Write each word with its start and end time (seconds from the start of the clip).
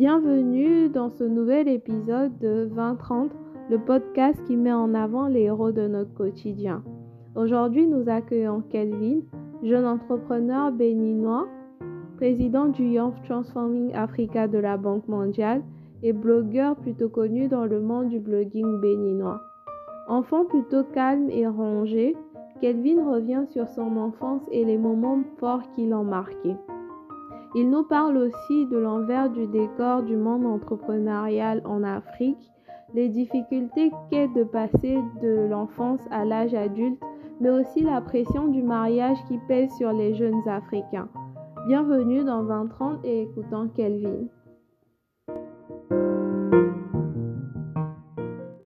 Bienvenue 0.00 0.88
dans 0.88 1.10
ce 1.10 1.24
nouvel 1.24 1.68
épisode 1.68 2.32
de 2.38 2.64
2030, 2.74 3.32
le 3.68 3.78
podcast 3.78 4.42
qui 4.46 4.56
met 4.56 4.72
en 4.72 4.94
avant 4.94 5.26
les 5.26 5.42
héros 5.42 5.72
de 5.72 5.86
notre 5.88 6.14
quotidien. 6.14 6.82
Aujourd'hui, 7.34 7.86
nous 7.86 8.08
accueillons 8.08 8.62
Kelvin, 8.70 9.20
jeune 9.62 9.84
entrepreneur 9.84 10.72
béninois, 10.72 11.48
président 12.16 12.68
du 12.68 12.82
Young 12.82 13.12
Transforming 13.28 13.92
Africa 13.92 14.48
de 14.48 14.56
la 14.56 14.78
Banque 14.78 15.06
mondiale 15.06 15.62
et 16.02 16.14
blogueur 16.14 16.76
plutôt 16.76 17.10
connu 17.10 17.48
dans 17.48 17.66
le 17.66 17.82
monde 17.82 18.08
du 18.08 18.20
blogging 18.20 18.80
béninois. 18.80 19.42
Enfant 20.08 20.46
plutôt 20.46 20.84
calme 20.94 21.28
et 21.28 21.46
rangé, 21.46 22.16
Kelvin 22.62 23.04
revient 23.06 23.44
sur 23.50 23.68
son 23.68 23.98
enfance 23.98 24.44
et 24.50 24.64
les 24.64 24.78
moments 24.78 25.20
forts 25.36 25.70
qui 25.74 25.86
l'ont 25.86 26.04
marqué. 26.04 26.56
Il 27.52 27.68
nous 27.68 27.82
parle 27.82 28.16
aussi 28.16 28.66
de 28.66 28.76
l'envers 28.76 29.28
du 29.28 29.48
décor 29.48 30.04
du 30.04 30.14
monde 30.14 30.46
entrepreneurial 30.46 31.60
en 31.64 31.82
Afrique, 31.82 32.38
les 32.94 33.08
difficultés 33.08 33.90
qu'est 34.08 34.28
de 34.28 34.44
passer 34.44 34.98
de 35.20 35.48
l'enfance 35.50 36.00
à 36.12 36.24
l'âge 36.24 36.54
adulte, 36.54 37.00
mais 37.40 37.50
aussi 37.50 37.80
la 37.80 38.00
pression 38.02 38.46
du 38.46 38.62
mariage 38.62 39.18
qui 39.26 39.36
pèse 39.48 39.68
sur 39.78 39.92
les 39.92 40.14
jeunes 40.14 40.48
Africains. 40.48 41.08
Bienvenue 41.66 42.24
dans 42.24 42.44
2030 42.44 43.04
et 43.04 43.22
écoutons 43.22 43.68
Kelvin. 43.70 44.28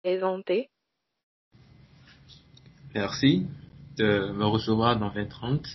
Présenté. 0.02 0.68
Merci 2.94 3.46
de 3.96 4.30
me 4.32 4.44
recevoir 4.44 4.98
dans 4.98 5.08
2030. 5.08 5.66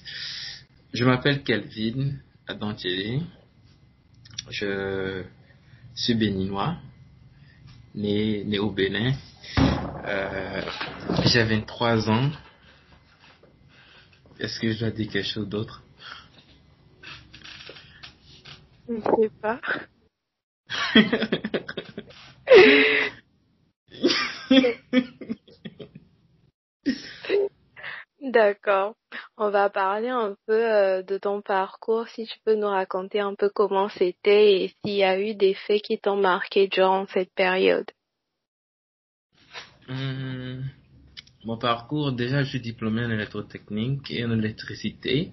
Je 0.93 1.05
m'appelle 1.05 1.43
Kelvin 1.43 2.11
Adantieri. 2.49 3.21
Je 4.49 5.23
suis 5.93 6.15
béninois, 6.15 6.77
né, 7.93 8.43
né 8.43 8.57
au 8.57 8.71
Bénin. 8.71 9.13
Euh, 9.59 10.61
J'ai 11.25 11.43
23 11.43 12.09
ans. 12.09 12.31
Est-ce 14.39 14.59
que 14.59 14.71
je 14.71 14.79
dois 14.79 14.89
dire 14.89 15.11
quelque 15.11 15.27
chose 15.27 15.47
d'autre? 15.47 15.83
Je 18.87 18.93
ne 18.93 19.01
sais 19.01 19.29
pas. 19.39 19.61
D'accord. 28.21 28.95
On 29.41 29.51
va 29.51 29.69
parler 29.69 30.09
un 30.09 30.35
peu 30.47 30.69
euh, 30.69 31.01
de 31.01 31.17
ton 31.17 31.41
parcours, 31.41 32.09
si 32.09 32.25
tu 32.25 32.37
peux 32.43 32.55
nous 32.55 32.67
raconter 32.67 33.21
un 33.21 33.35
peu 33.35 33.49
comment 33.49 33.87
c'était 33.87 34.63
et 34.63 34.67
s'il 34.67 34.97
y 34.97 35.03
a 35.05 35.17
eu 35.17 35.33
des 35.33 35.53
faits 35.53 35.81
qui 35.81 35.97
t'ont 35.97 36.17
marqué 36.17 36.67
durant 36.67 37.07
cette 37.07 37.33
période. 37.33 37.89
Hum, 39.87 40.65
Mon 41.45 41.57
parcours, 41.57 42.11
déjà, 42.11 42.43
je 42.43 42.49
suis 42.49 42.59
diplômé 42.59 43.05
en 43.05 43.11
électrotechnique 43.11 44.11
et 44.11 44.25
en 44.25 44.31
électricité. 44.37 45.31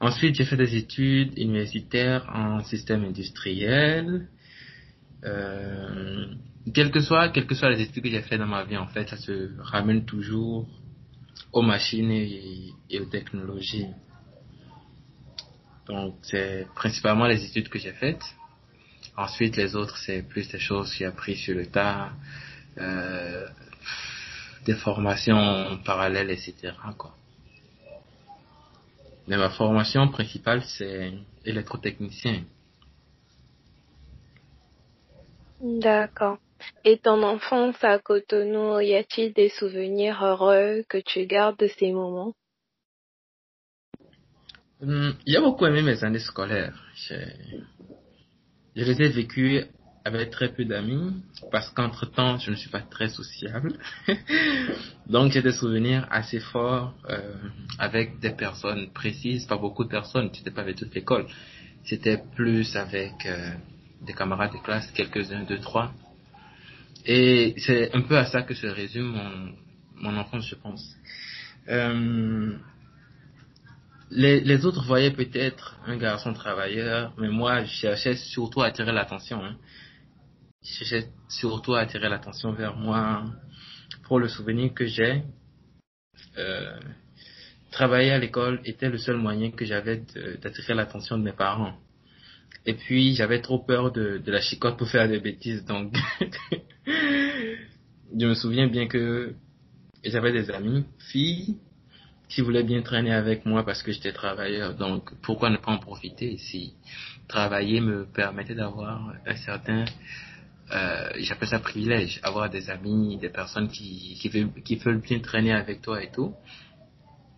Ensuite, 0.00 0.36
j'ai 0.36 0.46
fait 0.46 0.56
des 0.56 0.76
études 0.76 1.36
universitaires 1.36 2.26
en 2.34 2.60
système 2.64 3.04
industriel. 3.04 4.28
Euh, 5.24 6.24
quelles 6.72 6.90
que 6.90 7.00
soient, 7.00 7.28
que 7.28 7.40
les 7.40 7.82
études 7.82 8.02
que 8.02 8.08
j'ai 8.08 8.22
fait 8.22 8.38
dans 8.38 8.46
ma 8.46 8.64
vie, 8.64 8.78
en 8.78 8.86
fait, 8.86 9.06
ça 9.10 9.18
se 9.18 9.50
ramène 9.60 10.06
toujours 10.06 10.66
aux 11.52 11.62
machines 11.62 12.10
et, 12.10 13.00
aux 13.00 13.06
technologies. 13.06 13.88
Donc, 15.86 16.16
c'est 16.22 16.66
principalement 16.74 17.26
les 17.26 17.44
études 17.44 17.68
que 17.68 17.78
j'ai 17.78 17.92
faites. 17.92 18.22
Ensuite, 19.16 19.56
les 19.56 19.74
autres, 19.74 19.96
c'est 19.98 20.22
plus 20.22 20.48
des 20.48 20.58
choses 20.58 20.90
que 20.90 20.98
j'ai 20.98 21.06
appris 21.06 21.36
sur 21.36 21.56
le 21.56 21.66
tas, 21.66 22.12
euh, 22.78 23.48
des 24.64 24.74
formations 24.74 25.78
parallèles, 25.84 26.30
etc. 26.30 26.72
Quoi. 26.96 27.14
Mais 29.26 29.36
ma 29.36 29.50
formation 29.50 30.08
principale, 30.08 30.62
c'est 30.64 31.12
électrotechnicien. 31.44 32.44
D'accord. 35.60 36.38
Et 36.84 36.98
ton 36.98 37.22
enfance 37.22 37.76
à 37.82 37.98
Cotonou, 37.98 38.80
y 38.80 38.94
a-t-il 38.94 39.32
des 39.32 39.48
souvenirs 39.48 40.22
heureux 40.22 40.84
que 40.88 40.98
tu 40.98 41.26
gardes 41.26 41.58
de 41.58 41.68
ces 41.68 41.92
moments? 41.92 42.34
Hum, 44.82 45.14
beaucoup 45.40 45.66
aimé 45.66 45.82
mes 45.82 46.02
années 46.04 46.20
scolaires. 46.20 46.82
Je 47.06 48.84
les 48.84 49.02
ai 49.02 49.08
vécues 49.08 49.64
avec 50.04 50.30
très 50.30 50.48
peu 50.48 50.64
d'amis 50.64 51.12
parce 51.50 51.70
qu'entre 51.70 52.06
temps, 52.06 52.38
je 52.38 52.50
ne 52.50 52.56
suis 52.56 52.70
pas 52.70 52.80
très 52.80 53.08
sociable. 53.08 53.78
Donc, 55.06 55.32
j'ai 55.32 55.42
des 55.42 55.52
souvenirs 55.52 56.06
assez 56.10 56.40
forts 56.40 56.94
euh, 57.10 57.34
avec 57.78 58.20
des 58.20 58.30
personnes 58.30 58.90
précises, 58.92 59.44
pas 59.46 59.58
beaucoup 59.58 59.84
de 59.84 59.90
personnes. 59.90 60.30
C'était 60.32 60.50
pas 60.50 60.62
avec 60.62 60.76
toute 60.76 60.94
l'école. 60.94 61.26
C'était 61.84 62.22
plus 62.34 62.74
avec 62.76 63.26
euh, 63.26 63.50
des 64.00 64.14
camarades 64.14 64.52
de 64.52 64.58
classe, 64.58 64.90
quelques-uns, 64.92 65.44
deux, 65.44 65.58
trois. 65.58 65.92
Et 67.06 67.54
c'est 67.58 67.94
un 67.94 68.02
peu 68.02 68.16
à 68.16 68.26
ça 68.26 68.42
que 68.42 68.54
se 68.54 68.66
résume 68.66 69.06
mon, 69.06 69.54
mon 70.12 70.16
enfance, 70.18 70.48
je 70.48 70.54
pense. 70.54 70.96
Euh, 71.68 72.56
les, 74.10 74.40
les 74.40 74.66
autres 74.66 74.84
voyaient 74.84 75.12
peut-être 75.12 75.78
un 75.86 75.96
garçon 75.96 76.32
travailleur, 76.32 77.12
mais 77.18 77.28
moi, 77.28 77.64
je 77.64 77.70
cherchais 77.70 78.16
surtout 78.16 78.62
à 78.62 78.66
attirer 78.66 78.92
l'attention. 78.92 79.42
Hein. 79.44 79.56
Je 80.62 80.72
cherchais 80.72 81.08
surtout 81.28 81.74
à 81.74 81.80
attirer 81.80 82.08
l'attention 82.08 82.52
vers 82.52 82.76
moi. 82.76 83.24
Pour 84.04 84.18
le 84.18 84.28
souvenir 84.28 84.74
que 84.74 84.86
j'ai, 84.86 85.22
euh, 86.36 86.80
travailler 87.70 88.10
à 88.10 88.18
l'école 88.18 88.60
était 88.64 88.88
le 88.88 88.98
seul 88.98 89.16
moyen 89.16 89.52
que 89.52 89.64
j'avais 89.64 90.02
d'attirer 90.42 90.74
l'attention 90.74 91.16
de 91.16 91.22
mes 91.22 91.32
parents. 91.32 91.76
Et 92.66 92.74
puis, 92.74 93.14
j'avais 93.14 93.40
trop 93.40 93.58
peur 93.58 93.90
de, 93.90 94.18
de 94.18 94.32
la 94.32 94.40
chicotte 94.40 94.76
pour 94.76 94.88
faire 94.88 95.08
des 95.08 95.20
bêtises, 95.20 95.64
donc 95.64 95.94
je 96.86 98.26
me 98.26 98.34
souviens 98.34 98.68
bien 98.68 98.86
que 98.86 99.34
j'avais 100.04 100.32
des 100.32 100.50
amis, 100.50 100.84
filles, 101.10 101.56
qui 102.28 102.42
voulaient 102.42 102.62
bien 102.62 102.80
traîner 102.82 103.12
avec 103.12 103.44
moi 103.44 103.64
parce 103.64 103.82
que 103.82 103.92
j'étais 103.92 104.12
travailleur. 104.12 104.74
Donc, 104.74 105.10
pourquoi 105.22 105.50
ne 105.50 105.56
pas 105.56 105.72
en 105.72 105.78
profiter 105.78 106.36
si 106.38 106.74
travailler 107.28 107.80
me 107.80 108.06
permettait 108.06 108.54
d'avoir 108.54 109.14
un 109.26 109.36
certain, 109.36 109.84
euh, 110.72 111.10
j'appelle 111.18 111.48
ça 111.48 111.58
privilège, 111.58 112.20
avoir 112.22 112.48
des 112.48 112.70
amis, 112.70 113.18
des 113.18 113.28
personnes 113.28 113.68
qui, 113.68 114.16
qui, 114.20 114.28
veulent, 114.28 114.52
qui 114.64 114.76
veulent 114.76 115.00
bien 115.00 115.18
traîner 115.18 115.52
avec 115.52 115.82
toi 115.82 116.02
et 116.02 116.10
tout. 116.10 116.34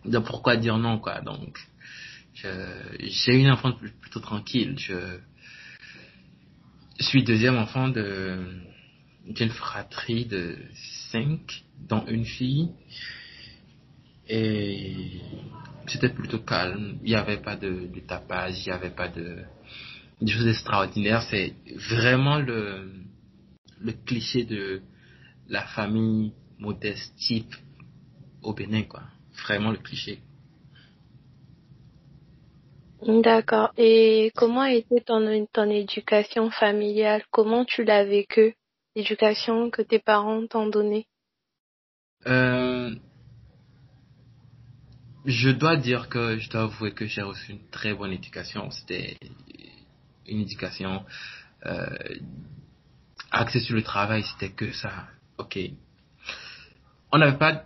Donc, 0.05 0.25
pourquoi 0.25 0.57
dire 0.57 0.77
non, 0.77 0.99
quoi? 0.99 1.21
Donc, 1.21 1.57
j'ai 2.33 3.39
une 3.39 3.51
enfance 3.51 3.79
pl- 3.79 3.91
plutôt 4.01 4.19
tranquille. 4.19 4.75
Je, 4.77 5.19
suis 6.99 7.23
deuxième 7.23 7.57
enfant 7.57 7.89
de, 7.89 8.61
d'une 9.27 9.49
fratrie 9.49 10.25
de 10.25 10.57
cinq, 11.11 11.63
dont 11.87 12.05
une 12.07 12.25
fille. 12.25 12.69
Et 14.27 15.21
c'était 15.87 16.09
plutôt 16.09 16.39
calme. 16.39 16.97
Il 17.03 17.09
n'y 17.09 17.15
avait 17.15 17.41
pas 17.41 17.55
de, 17.55 17.87
de 17.93 17.99
tapage, 17.99 18.65
il 18.65 18.69
n'y 18.69 18.75
avait 18.75 18.89
pas 18.95 19.09
de, 19.09 19.39
de 20.21 20.27
choses 20.31 20.47
extraordinaires. 20.47 21.23
C'est 21.29 21.53
vraiment 21.89 22.39
le, 22.39 22.89
le 23.79 23.91
cliché 23.91 24.45
de 24.45 24.81
la 25.49 25.63
famille 25.63 26.31
modeste 26.57 27.15
type 27.17 27.53
au 28.41 28.53
Bénin, 28.53 28.83
quoi. 28.83 29.03
Vraiment 29.45 29.71
le 29.71 29.77
cliché. 29.77 30.19
D'accord. 33.07 33.71
Et 33.77 34.31
comment 34.35 34.65
était 34.65 35.01
ton, 35.01 35.45
ton 35.51 35.69
éducation 35.69 36.49
familiale? 36.49 37.23
Comment 37.31 37.65
tu 37.65 37.83
l'as 37.83 38.05
vécue 38.05 38.55
L'éducation 38.95 39.69
que 39.69 39.81
tes 39.81 39.99
parents 39.99 40.45
t'ont 40.47 40.67
donnée? 40.67 41.07
Euh, 42.27 42.91
je 45.25 45.49
dois 45.49 45.77
dire 45.77 46.09
que 46.09 46.37
je 46.37 46.49
dois 46.49 46.63
avouer 46.63 46.93
que 46.93 47.05
j'ai 47.05 47.21
reçu 47.21 47.53
une 47.53 47.69
très 47.69 47.93
bonne 47.93 48.11
éducation. 48.11 48.69
C'était 48.71 49.17
une 50.27 50.41
éducation 50.41 51.03
euh, 51.65 51.97
axée 53.31 53.59
sur 53.59 53.75
le 53.75 53.83
travail, 53.83 54.23
c'était 54.23 54.53
que 54.53 54.71
ça. 54.71 55.07
Ok. 55.37 55.57
On 57.11 57.17
n'avait 57.17 57.37
pas, 57.37 57.65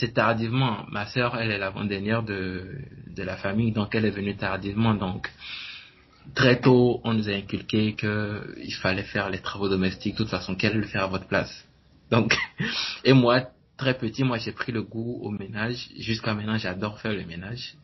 c'est 0.00 0.14
tardivement. 0.14 0.86
Ma 0.90 1.06
sœur, 1.06 1.36
elle 1.36 1.50
est 1.50 1.58
l'avant-dernière 1.58 2.22
de, 2.22 2.78
de 3.06 3.22
la 3.22 3.36
famille, 3.36 3.72
donc 3.72 3.94
elle 3.94 4.06
est 4.06 4.10
venue 4.10 4.34
tardivement. 4.34 4.94
Donc, 4.94 5.30
très 6.34 6.60
tôt, 6.60 7.00
on 7.04 7.12
nous 7.12 7.28
a 7.28 7.32
inculqué 7.32 7.94
que 7.94 8.54
il 8.58 8.74
fallait 8.74 9.04
faire 9.04 9.28
les 9.28 9.40
travaux 9.40 9.68
domestiques, 9.68 10.14
de 10.14 10.18
toute 10.18 10.30
façon, 10.30 10.54
qu'elle 10.54 10.76
le 10.76 10.86
faire 10.86 11.04
à 11.04 11.06
votre 11.08 11.26
place. 11.26 11.66
Donc, 12.10 12.34
et 13.04 13.12
moi, 13.12 13.42
très 13.76 13.96
petit, 13.96 14.24
moi, 14.24 14.38
j'ai 14.38 14.52
pris 14.52 14.72
le 14.72 14.82
goût 14.82 15.20
au 15.22 15.30
ménage. 15.30 15.88
Jusqu'à 15.98 16.34
maintenant, 16.34 16.56
j'adore 16.56 16.98
faire 16.98 17.12
le 17.12 17.24
ménage. 17.24 17.74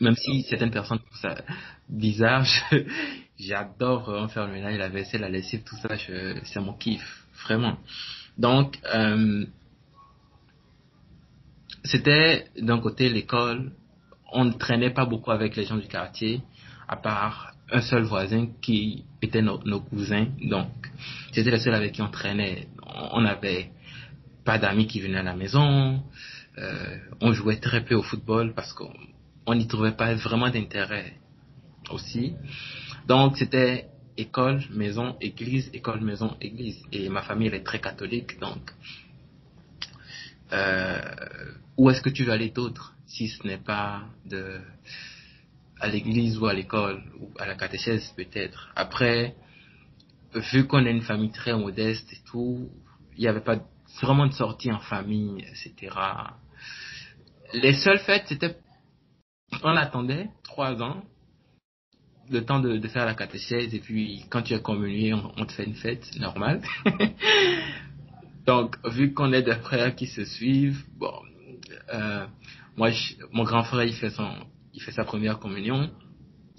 Même 0.00 0.16
si 0.16 0.42
certaines 0.42 0.70
personnes 0.70 0.98
trouvent 0.98 1.20
ça 1.20 1.36
bizarre, 1.88 2.44
j'adore 3.38 4.02
vraiment 4.02 4.28
faire 4.28 4.46
le 4.46 4.52
ménage, 4.52 4.76
la 4.76 4.88
vaisselle, 4.88 5.22
la 5.22 5.28
lessive, 5.28 5.62
tout 5.64 5.76
ça, 5.76 5.88
c'est 5.96 6.60
mon 6.60 6.74
kiff, 6.74 7.24
vraiment. 7.44 7.78
Donc, 8.36 8.78
euh, 8.94 9.46
c'était 11.84 12.46
d'un 12.60 12.78
côté 12.78 13.08
l'école, 13.08 13.72
on 14.32 14.44
ne 14.44 14.52
traînait 14.52 14.90
pas 14.90 15.06
beaucoup 15.06 15.30
avec 15.30 15.56
les 15.56 15.64
gens 15.64 15.76
du 15.76 15.88
quartier, 15.88 16.42
à 16.88 16.96
part 16.96 17.52
un 17.72 17.80
seul 17.80 18.02
voisin 18.02 18.48
qui 18.60 19.04
était 19.22 19.42
nos, 19.42 19.80
cousins. 19.80 20.26
Donc, 20.42 20.70
c'était 21.32 21.50
le 21.50 21.58
seul 21.58 21.74
avec 21.74 21.92
qui 21.92 22.02
on 22.02 22.10
traînait. 22.10 22.68
On 23.12 23.20
n'avait 23.20 23.70
pas 24.44 24.58
d'amis 24.58 24.86
qui 24.86 25.00
venaient 25.00 25.18
à 25.18 25.22
la 25.22 25.36
maison. 25.36 26.02
Euh, 26.58 26.96
on 27.20 27.32
jouait 27.32 27.58
très 27.58 27.84
peu 27.84 27.94
au 27.94 28.02
football 28.02 28.54
parce 28.54 28.72
qu'on 28.72 29.54
n'y 29.54 29.66
trouvait 29.68 29.92
pas 29.92 30.14
vraiment 30.14 30.50
d'intérêt 30.50 31.14
aussi. 31.90 32.34
Donc, 33.06 33.36
c'était 33.36 33.88
école, 34.16 34.60
maison, 34.70 35.16
église, 35.20 35.70
école, 35.72 36.00
maison, 36.00 36.36
église. 36.40 36.82
Et 36.92 37.08
ma 37.08 37.22
famille, 37.22 37.48
elle 37.48 37.54
est 37.54 37.64
très 37.64 37.80
catholique, 37.80 38.38
donc 38.40 38.72
euh, 40.52 40.98
où 41.80 41.88
est-ce 41.88 42.02
que 42.02 42.10
tu 42.10 42.24
veux 42.24 42.32
aller 42.32 42.50
d'autre 42.50 42.94
si 43.06 43.28
ce 43.28 43.46
n'est 43.46 43.56
pas 43.56 44.02
de 44.26 44.60
à 45.80 45.88
l'église 45.88 46.36
ou 46.36 46.44
à 46.44 46.52
l'école 46.52 47.02
ou 47.18 47.30
à 47.38 47.46
la 47.46 47.54
catéchèse 47.54 48.12
peut-être? 48.18 48.70
Après, 48.76 49.34
vu 50.34 50.66
qu'on 50.66 50.84
est 50.84 50.90
une 50.90 51.00
famille 51.00 51.32
très 51.32 51.56
modeste 51.56 52.12
et 52.12 52.18
tout, 52.30 52.68
il 53.16 53.20
n'y 53.22 53.28
avait 53.28 53.40
pas 53.40 53.60
vraiment 54.02 54.26
de 54.26 54.34
sortie 54.34 54.70
en 54.70 54.80
famille, 54.80 55.42
etc. 55.50 55.96
Les 57.54 57.72
seules 57.72 58.00
fêtes, 58.00 58.24
c'était, 58.26 58.58
on 59.62 59.74
attendait 59.74 60.28
trois 60.44 60.82
ans, 60.82 61.02
le 62.30 62.44
temps 62.44 62.60
de, 62.60 62.78
faire 62.88 63.06
la 63.06 63.14
catéchèse 63.14 63.74
et 63.74 63.80
puis 63.80 64.26
quand 64.28 64.42
tu 64.42 64.52
es 64.52 64.60
communié, 64.60 65.14
on, 65.14 65.46
te 65.46 65.52
fait 65.52 65.64
une 65.64 65.76
fête 65.76 66.04
normale. 66.18 66.60
Donc, 68.46 68.76
vu 68.86 69.14
qu'on 69.14 69.32
est 69.32 69.42
des 69.42 69.54
frères 69.54 69.94
qui 69.94 70.06
se 70.06 70.26
suivent, 70.26 70.84
bon, 70.98 71.14
euh, 71.92 72.26
moi, 72.76 72.90
mon 73.32 73.44
grand 73.44 73.64
frère, 73.64 73.84
il 73.84 73.94
fait 73.94 74.10
son, 74.10 74.30
il 74.74 74.82
fait 74.82 74.92
sa 74.92 75.04
première 75.04 75.38
communion. 75.38 75.90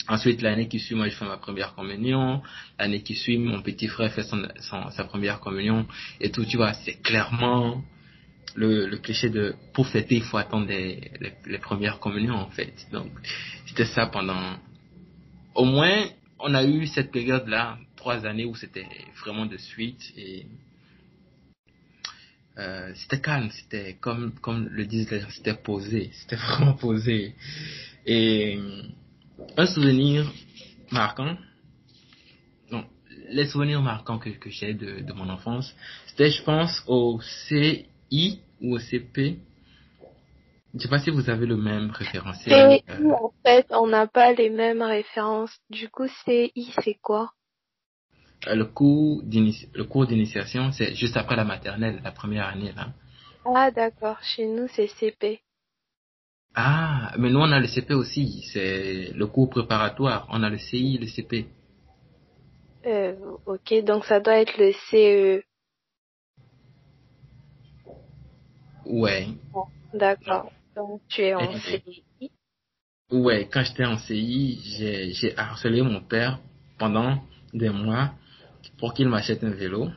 Ensuite, 0.08 0.42
l'année 0.42 0.68
qui 0.68 0.80
suit, 0.80 0.96
moi, 0.96 1.08
je 1.10 1.16
fais 1.16 1.25
ma 1.25 1.38
première 1.38 1.75
communion. 1.75 2.42
L'année 2.80 3.04
qui 3.04 3.16
suit, 3.16 3.38
mon 3.38 3.62
petit 3.62 3.88
frère 3.88 4.12
fait 4.12 4.24
son, 4.24 4.46
sa 4.90 5.04
première 5.06 5.40
communion. 5.40 5.86
Et 6.19 6.31
tout, 6.31 6.46
tu 6.46 6.58
vois, 6.58 6.74
c'est 6.74 7.02
clairement 7.02 7.84
le, 8.56 8.98
cliché 8.98 9.30
de 9.30 9.56
pour 9.74 9.88
fêter, 9.88 10.16
il 10.16 10.24
faut 10.24 10.38
attendre 10.38 10.68
les, 10.68 11.12
les, 11.46 11.58
premières 11.60 12.00
communions, 12.00 12.36
en 12.36 12.50
fait. 12.50 12.74
Donc, 12.92 13.12
c'était 13.68 13.86
ça 13.86 14.08
pendant... 14.08 14.58
Au 15.56 15.66
moins, 15.66 16.06
on 16.40 16.54
a 16.54 16.63
eu 16.66 16.88
cette 16.88 17.12
période-là, 17.12 17.78
trois 17.96 18.25
années 18.25 18.46
où 18.46 18.56
c'était 18.56 18.88
vraiment 19.22 19.46
de 19.46 19.58
suite. 19.58 20.02
Et 20.18 20.46
euh, 22.57 22.92
c'était 22.95 23.21
calme, 23.21 23.50
c'était 23.51 23.94
comme 24.00 24.33
comme 24.42 24.68
le 24.69 24.86
disent 24.86 25.09
les 25.09 25.21
gens, 25.21 25.30
c'était 25.30 25.53
posé, 25.53 26.09
c'était 26.13 26.36
vraiment 26.48 26.74
posé. 26.74 27.33
Et 28.06 28.59
un 29.57 29.65
souvenir 29.65 30.31
marquant, 30.92 31.38
non, 32.71 32.86
les 33.30 33.48
souvenirs 33.48 33.81
marquants 33.81 34.19
que, 34.19 34.30
que 34.30 34.50
j'ai 34.50 34.74
de, 34.74 35.00
de 35.01 35.13
mon 35.13 35.30
enfance, 35.30 35.74
c'était 36.07 36.30
je 36.30 36.44
pense 36.44 36.83
au 36.88 37.19
CI 37.21 38.39
ou 38.62 38.75
au 38.75 38.80
CP. 38.80 39.39
Je 40.74 40.80
sais 40.80 40.88
pas 40.89 41.00
si 41.00 41.09
vous 41.09 41.30
avez 41.30 41.45
le 41.45 41.57
même 41.57 41.92
référentiel. 41.92 42.80
en 43.13 43.31
fait, 43.45 43.68
on 43.71 43.88
n'a 43.88 44.07
pas 44.07 44.31
les 44.33 44.50
mêmes 44.50 44.81
références. 44.81 45.57
Du 45.69 45.89
coup, 45.89 46.07
CI, 46.25 46.51
c'est 46.83 46.98
quoi? 47.01 47.31
euh, 47.31 47.40
le 48.47 48.65
cours 48.65 49.21
le 49.23 49.83
cours 49.83 50.07
d'initiation, 50.07 50.71
c'est 50.71 50.95
juste 50.95 51.17
après 51.17 51.35
la 51.35 51.43
maternelle, 51.43 52.01
la 52.03 52.11
première 52.11 52.47
année 52.47 52.71
là. 52.75 52.88
Ah 53.45 53.71
d'accord, 53.71 54.17
chez 54.21 54.47
nous 54.47 54.67
c'est 54.67 54.88
CP. 54.88 55.41
Ah, 56.53 57.13
mais 57.17 57.29
nous 57.29 57.39
on 57.39 57.51
a 57.51 57.59
le 57.59 57.67
CP 57.67 57.93
aussi, 57.93 58.43
c'est 58.51 59.11
le 59.13 59.27
cours 59.27 59.49
préparatoire, 59.49 60.27
on 60.29 60.43
a 60.43 60.49
le 60.49 60.57
CI, 60.57 60.97
le 60.97 61.07
CP. 61.07 61.47
Euh, 62.85 63.15
ok, 63.45 63.83
donc 63.85 64.05
ça 64.05 64.19
doit 64.19 64.39
être 64.39 64.57
le 64.57 64.71
CE. 64.89 65.43
Ouais. 68.85 69.27
d'accord. 69.93 70.51
Donc 70.75 71.01
tu 71.07 71.21
es 71.21 71.33
en 71.33 71.53
CI. 71.59 72.31
Ouais, 73.11 73.47
quand 73.51 73.63
j'étais 73.63 73.85
en 73.85 73.97
CI, 73.97 74.59
j'ai 75.13 75.38
harcelé 75.38 75.81
mon 75.81 76.01
père 76.01 76.39
pendant 76.77 77.21
des 77.53 77.69
mois 77.69 78.11
pour 78.78 78.94
qu'il 78.94 79.08
m'achète 79.08 79.44
un 79.44 79.52
vélo. 79.52 79.90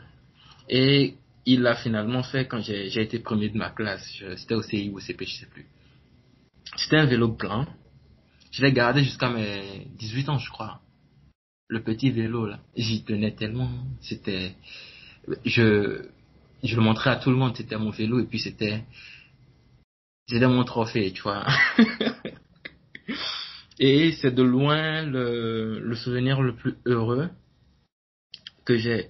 Et 0.68 1.14
il 1.46 1.62
l'a 1.62 1.76
finalement 1.76 2.22
fait 2.22 2.46
quand 2.46 2.60
j'ai 2.60 3.00
été 3.00 3.18
premier 3.18 3.50
de 3.50 3.58
ma 3.58 3.70
classe. 3.70 4.06
C'était 4.36 4.54
au 4.54 4.62
CI 4.62 4.90
ou 4.90 4.96
au 4.96 5.00
CP, 5.00 5.26
je 5.26 5.40
sais 5.40 5.46
plus. 5.46 5.66
C'était 6.76 6.96
un 6.96 7.06
vélo 7.06 7.28
blanc. 7.28 7.66
Je 8.50 8.62
l'ai 8.62 8.72
gardé 8.72 9.02
jusqu'à 9.02 9.30
mes 9.30 9.86
18 9.98 10.28
ans, 10.28 10.38
je 10.38 10.50
crois. 10.50 10.80
Le 11.68 11.82
petit 11.82 12.10
vélo, 12.10 12.46
là. 12.46 12.60
J'y 12.76 13.04
tenais 13.04 13.32
tellement. 13.32 13.70
C'était, 14.00 14.54
je, 15.44 16.06
je 16.62 16.76
le 16.76 16.82
montrais 16.82 17.10
à 17.10 17.16
tout 17.16 17.30
le 17.30 17.36
monde, 17.36 17.56
c'était 17.56 17.76
mon 17.76 17.90
vélo, 17.90 18.20
et 18.20 18.26
puis 18.26 18.38
c'était, 18.38 18.84
c'était 20.28 20.46
mon 20.46 20.64
trophée, 20.64 21.12
tu 21.12 21.22
vois. 21.22 21.46
et 23.78 24.12
c'est 24.12 24.34
de 24.34 24.42
loin 24.42 25.02
le, 25.02 25.80
le 25.80 25.96
souvenir 25.96 26.40
le 26.40 26.54
plus 26.54 26.76
heureux 26.86 27.28
que 28.64 28.76
j'ai. 28.76 29.08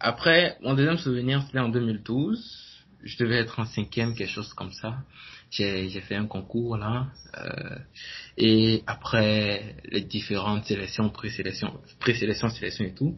Après, 0.00 0.56
mon 0.62 0.74
deuxième 0.74 0.98
souvenir, 0.98 1.42
c'était 1.42 1.60
en 1.60 1.68
2012. 1.68 2.84
Je 3.02 3.18
devais 3.18 3.36
être 3.36 3.60
en 3.60 3.66
cinquième, 3.66 4.14
quelque 4.14 4.30
chose 4.30 4.52
comme 4.54 4.72
ça. 4.72 4.98
J'ai, 5.50 5.88
fait 6.00 6.16
un 6.16 6.26
concours 6.26 6.76
là. 6.76 7.06
Euh, 7.38 7.76
et 8.36 8.82
après 8.86 9.76
les 9.84 10.00
différentes 10.00 10.64
sélections, 10.64 11.10
présélections, 11.10 11.80
présélections, 12.00 12.48
sélections 12.48 12.84
et 12.86 12.94
tout, 12.94 13.16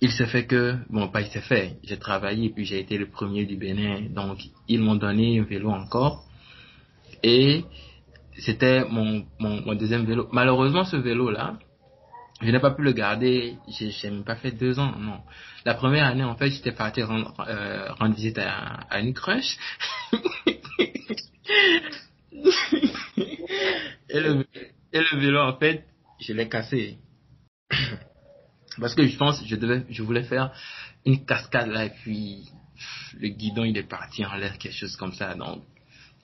il 0.00 0.12
s'est 0.12 0.26
fait 0.26 0.46
que, 0.46 0.76
bon, 0.90 1.08
pas 1.08 1.22
il 1.22 1.28
s'est 1.28 1.40
fait, 1.40 1.78
j'ai 1.82 1.98
travaillé 1.98 2.46
et 2.46 2.50
puis 2.50 2.64
j'ai 2.64 2.80
été 2.80 2.98
le 2.98 3.08
premier 3.08 3.44
du 3.44 3.56
Bénin. 3.56 4.02
Donc, 4.10 4.38
ils 4.68 4.80
m'ont 4.80 4.96
donné 4.96 5.40
un 5.40 5.44
vélo 5.44 5.70
encore. 5.70 6.24
Et 7.22 7.64
c'était 8.38 8.84
mon, 8.84 9.26
mon, 9.38 9.62
mon 9.62 9.74
deuxième 9.74 10.04
vélo. 10.04 10.28
Malheureusement, 10.32 10.84
ce 10.84 10.96
vélo-là, 10.96 11.58
je 12.40 12.50
n'ai 12.50 12.60
pas 12.60 12.72
pu 12.72 12.82
le 12.82 12.92
garder, 12.92 13.56
j'ai 13.68 14.10
même 14.10 14.24
pas 14.24 14.36
fait 14.36 14.50
deux 14.50 14.78
ans, 14.78 14.94
non. 14.98 15.20
La 15.64 15.74
première 15.74 16.06
année, 16.06 16.24
en 16.24 16.36
fait, 16.36 16.50
j'étais 16.50 16.72
parti 16.72 17.02
rendre, 17.02 17.34
euh, 17.48 17.88
visite 18.10 18.38
à, 18.38 19.00
une 19.00 19.14
le, 24.10 24.46
et 24.92 25.00
le 25.00 25.18
vélo, 25.18 25.40
en 25.40 25.56
fait, 25.56 25.86
je 26.20 26.34
l'ai 26.34 26.48
cassé. 26.48 26.98
Parce 28.78 28.94
que 28.94 29.06
je 29.06 29.16
pense, 29.16 29.42
je 29.46 29.56
devais, 29.56 29.84
je 29.88 30.02
voulais 30.02 30.24
faire 30.24 30.52
une 31.06 31.24
cascade 31.24 31.68
là, 31.68 31.86
et 31.86 31.90
puis 31.90 32.50
le 33.18 33.28
guidon, 33.28 33.64
il 33.64 33.76
est 33.78 33.88
parti 33.88 34.24
en 34.26 34.34
l'air, 34.36 34.58
quelque 34.58 34.76
chose 34.76 34.96
comme 34.96 35.12
ça. 35.12 35.34
Donc, 35.34 35.62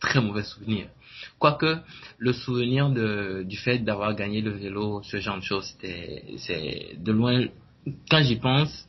très 0.03 0.21
mauvais 0.21 0.43
souvenir. 0.43 0.89
Quoique, 1.39 1.79
le 2.19 2.33
souvenir 2.33 2.91
de, 2.91 3.45
du 3.47 3.57
fait 3.57 3.79
d'avoir 3.79 4.15
gagné 4.15 4.43
le 4.43 4.51
vélo, 4.51 5.03
ce 5.05 5.19
genre 5.19 5.39
de 5.39 5.45
choses, 5.45 5.75
c'est 5.81 6.97
de 6.99 7.13
loin, 7.13 7.47
quand 8.11 8.23
j'y 8.23 8.37
pense, 8.37 8.89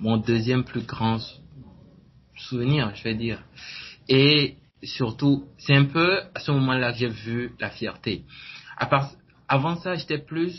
mon 0.00 0.16
deuxième 0.16 0.64
plus 0.64 0.82
grand 0.82 1.18
souvenir, 2.36 2.94
je 2.94 3.02
vais 3.02 3.14
dire. 3.14 3.42
Et 4.08 4.56
surtout, 4.82 5.48
c'est 5.58 5.74
un 5.74 5.86
peu 5.86 6.20
à 6.34 6.40
ce 6.40 6.52
moment-là 6.52 6.92
que 6.92 6.98
j'ai 6.98 7.08
vu 7.08 7.52
la 7.58 7.70
fierté. 7.70 8.24
Avant 9.48 9.76
ça, 9.76 9.96
j'étais 9.96 10.18
plus, 10.18 10.54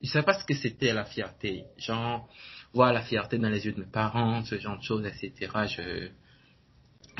je 0.00 0.08
savais 0.08 0.24
pas 0.24 0.38
ce 0.38 0.44
que 0.44 0.54
c'était 0.54 0.94
la 0.94 1.04
fierté. 1.04 1.64
Genre, 1.76 2.28
voir 2.72 2.92
la 2.94 3.02
fierté 3.02 3.36
dans 3.36 3.50
les 3.50 3.66
yeux 3.66 3.72
de 3.72 3.80
mes 3.80 3.90
parents, 3.90 4.42
ce 4.44 4.58
genre 4.58 4.78
de 4.78 4.82
choses, 4.82 5.04
etc. 5.04 5.50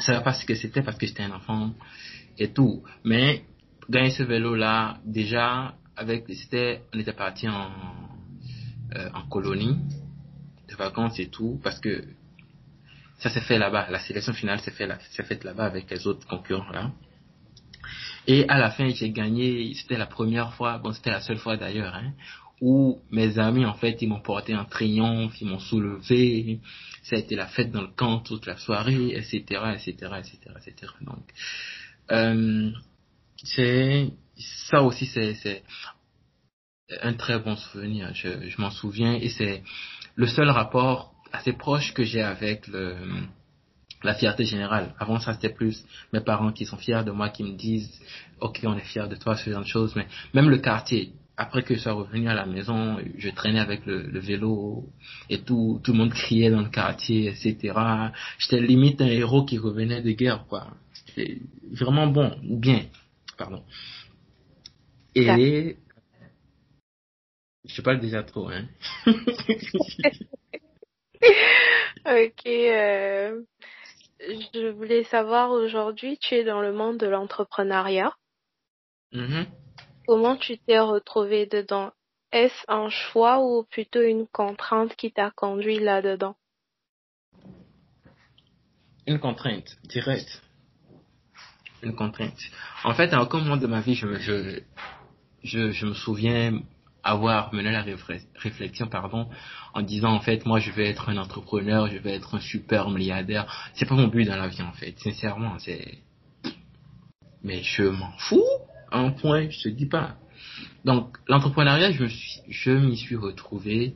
je 0.02 0.06
savais 0.06 0.24
pas 0.24 0.34
ce 0.34 0.44
que 0.44 0.54
c'était 0.54 0.82
parce 0.82 0.98
que 0.98 1.06
j'étais 1.06 1.22
un 1.22 1.30
enfant 1.30 1.72
et 2.36 2.52
tout. 2.52 2.82
Mais 3.04 3.44
gagner 3.88 4.10
ce 4.10 4.24
vélo-là, 4.24 4.98
déjà, 5.04 5.74
avec, 5.96 6.24
c'était, 6.28 6.82
on 6.92 6.98
était 6.98 7.12
parti 7.12 7.48
en, 7.48 7.70
euh, 8.96 9.08
en 9.14 9.28
colonie 9.28 9.78
de 10.68 10.74
vacances 10.74 11.18
et 11.20 11.28
tout, 11.28 11.60
parce 11.62 11.78
que 11.78 12.04
ça 13.18 13.30
s'est 13.30 13.42
fait 13.42 13.58
là-bas. 13.58 13.88
La 13.90 14.00
sélection 14.00 14.32
finale 14.32 14.60
s'est 14.60 14.72
fait 14.72 14.86
là, 14.86 14.98
faite 14.98 15.44
là-bas 15.44 15.64
avec 15.64 15.88
les 15.90 16.06
autres 16.06 16.26
concurrents 16.26 16.72
là. 16.72 16.90
Et 18.26 18.48
à 18.48 18.58
la 18.58 18.70
fin, 18.70 18.88
j'ai 18.90 19.10
gagné. 19.10 19.74
C'était 19.74 19.98
la 19.98 20.06
première 20.06 20.54
fois, 20.54 20.78
bon, 20.78 20.92
c'était 20.92 21.10
la 21.10 21.20
seule 21.20 21.38
fois 21.38 21.56
d'ailleurs, 21.56 21.94
hein, 21.94 22.12
où 22.62 23.02
mes 23.10 23.40
amis 23.40 23.66
en 23.66 23.74
fait, 23.74 24.00
ils 24.02 24.08
m'ont 24.08 24.20
porté 24.20 24.54
en 24.54 24.64
triomphe, 24.64 25.34
ils 25.40 25.48
m'ont 25.48 25.58
soulevé. 25.58 26.60
Ça 27.02 27.16
a 27.16 27.18
été 27.18 27.34
la 27.34 27.48
fête 27.48 27.72
dans 27.72 27.82
le 27.82 27.88
camp 27.88 28.20
toute 28.20 28.46
la 28.46 28.56
soirée, 28.56 29.08
etc., 29.16 29.40
etc., 29.74 29.90
etc., 29.90 30.38
etc. 30.56 30.92
Donc, 31.00 31.24
euh, 32.12 32.70
c'est 33.36 34.12
ça 34.68 34.80
aussi, 34.82 35.06
c'est, 35.06 35.34
c'est 35.34 35.64
un 37.02 37.14
très 37.14 37.40
bon 37.40 37.56
souvenir. 37.56 38.14
Je, 38.14 38.48
je 38.48 38.60
m'en 38.60 38.70
souviens 38.70 39.14
et 39.14 39.28
c'est 39.28 39.64
le 40.14 40.28
seul 40.28 40.48
rapport 40.48 41.12
assez 41.32 41.54
proche 41.54 41.92
que 41.94 42.04
j'ai 42.04 42.22
avec 42.22 42.68
le, 42.68 42.96
la 44.04 44.14
fierté 44.14 44.44
générale. 44.44 44.94
Avant 45.00 45.18
ça, 45.18 45.32
c'était 45.34 45.52
plus 45.52 45.84
mes 46.12 46.20
parents 46.20 46.52
qui 46.52 46.64
sont 46.64 46.76
fiers 46.76 47.02
de 47.04 47.10
moi, 47.10 47.30
qui 47.30 47.42
me 47.42 47.56
disent, 47.56 47.90
ok, 48.40 48.60
on 48.62 48.76
est 48.76 48.84
fiers 48.84 49.08
de 49.08 49.16
toi, 49.16 49.36
ce 49.36 49.50
genre 49.50 49.62
de 49.62 49.66
choses. 49.66 49.96
Mais 49.96 50.06
même 50.32 50.48
le 50.48 50.58
quartier, 50.58 51.12
après 51.42 51.62
que 51.62 51.74
je 51.74 51.80
sois 51.80 51.92
revenu 51.92 52.28
à 52.28 52.34
la 52.34 52.46
maison, 52.46 52.98
je 53.18 53.28
traînais 53.30 53.60
avec 53.60 53.84
le, 53.86 54.02
le 54.02 54.20
vélo 54.20 54.88
et 55.28 55.42
tout, 55.42 55.80
tout 55.82 55.92
le 55.92 55.98
monde 55.98 56.12
criait 56.12 56.50
dans 56.50 56.62
le 56.62 56.70
quartier, 56.70 57.28
etc. 57.28 57.74
J'étais 58.38 58.60
limite 58.60 59.00
un 59.00 59.06
héros 59.06 59.44
qui 59.44 59.58
revenait 59.58 60.02
de 60.02 60.12
guerre, 60.12 60.46
quoi. 60.48 60.68
Vraiment 61.72 62.06
bon, 62.06 62.38
bien, 62.42 62.86
pardon. 63.36 63.62
Et 65.14 65.76
je 67.64 67.80
parle 67.82 68.00
déjà 68.00 68.22
trop, 68.22 68.48
hein. 68.48 68.66
ok. 72.06 72.46
Euh, 72.46 73.42
je 74.54 74.70
voulais 74.70 75.04
savoir 75.04 75.50
aujourd'hui, 75.50 76.18
tu 76.18 76.34
es 76.34 76.44
dans 76.44 76.60
le 76.60 76.72
monde 76.72 76.98
de 76.98 77.06
l'entrepreneuriat. 77.06 78.12
Mhm. 79.12 79.46
Comment 80.06 80.36
tu 80.36 80.58
t'es 80.58 80.78
retrouvé 80.78 81.46
dedans? 81.46 81.92
Est-ce 82.32 82.64
un 82.68 82.88
choix 82.88 83.40
ou 83.40 83.64
plutôt 83.64 84.02
une 84.02 84.26
contrainte 84.26 84.96
qui 84.96 85.12
t'a 85.12 85.30
conduit 85.30 85.78
là-dedans? 85.78 86.34
Une 89.06 89.18
contrainte, 89.18 89.76
directe. 89.84 90.42
Une 91.82 91.94
contrainte. 91.94 92.38
En 92.84 92.94
fait, 92.94 93.12
à 93.12 93.22
aucun 93.22 93.38
moment 93.38 93.56
de 93.56 93.66
ma 93.66 93.80
vie, 93.80 93.94
je 93.94 94.06
me, 94.06 95.94
souviens 95.94 96.60
avoir 97.04 97.52
mené 97.52 97.72
la 97.72 97.82
réflexion 97.82 98.86
pardon 98.86 99.28
en 99.74 99.82
disant 99.82 100.12
en 100.12 100.20
fait 100.20 100.46
moi 100.46 100.60
je 100.60 100.70
vais 100.70 100.88
être 100.88 101.08
un 101.08 101.16
entrepreneur 101.16 101.88
je 101.88 101.98
vais 101.98 102.14
être 102.14 102.36
un 102.36 102.40
super 102.40 102.90
milliardaire. 102.90 103.72
C'est 103.74 103.88
pas 103.88 103.96
mon 103.96 104.06
but 104.06 104.24
dans 104.24 104.36
la 104.36 104.46
vie 104.46 104.62
en 104.62 104.72
fait. 104.72 104.96
Sincèrement 105.00 105.58
c'est 105.58 105.98
mais 107.42 107.60
je 107.64 107.82
m'en 107.82 108.12
fous 108.18 108.46
un 108.92 109.10
point 109.10 109.48
je 109.48 109.62
te 109.62 109.68
dis 109.68 109.86
pas 109.86 110.16
donc 110.84 111.16
l'entrepreneuriat 111.28 111.92
je 111.92 112.04
suis 112.04 112.40
je 112.48 112.70
m'y 112.70 112.96
suis 112.96 113.16
retrouvé 113.16 113.94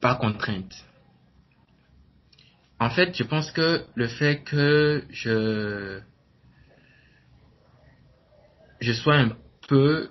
par 0.00 0.18
contrainte 0.18 0.84
en 2.78 2.90
fait 2.90 3.16
je 3.16 3.24
pense 3.24 3.50
que 3.50 3.84
le 3.94 4.08
fait 4.08 4.42
que 4.44 5.04
je 5.10 6.00
je 8.80 8.92
sois 8.92 9.16
un 9.16 9.36
peu 9.68 10.10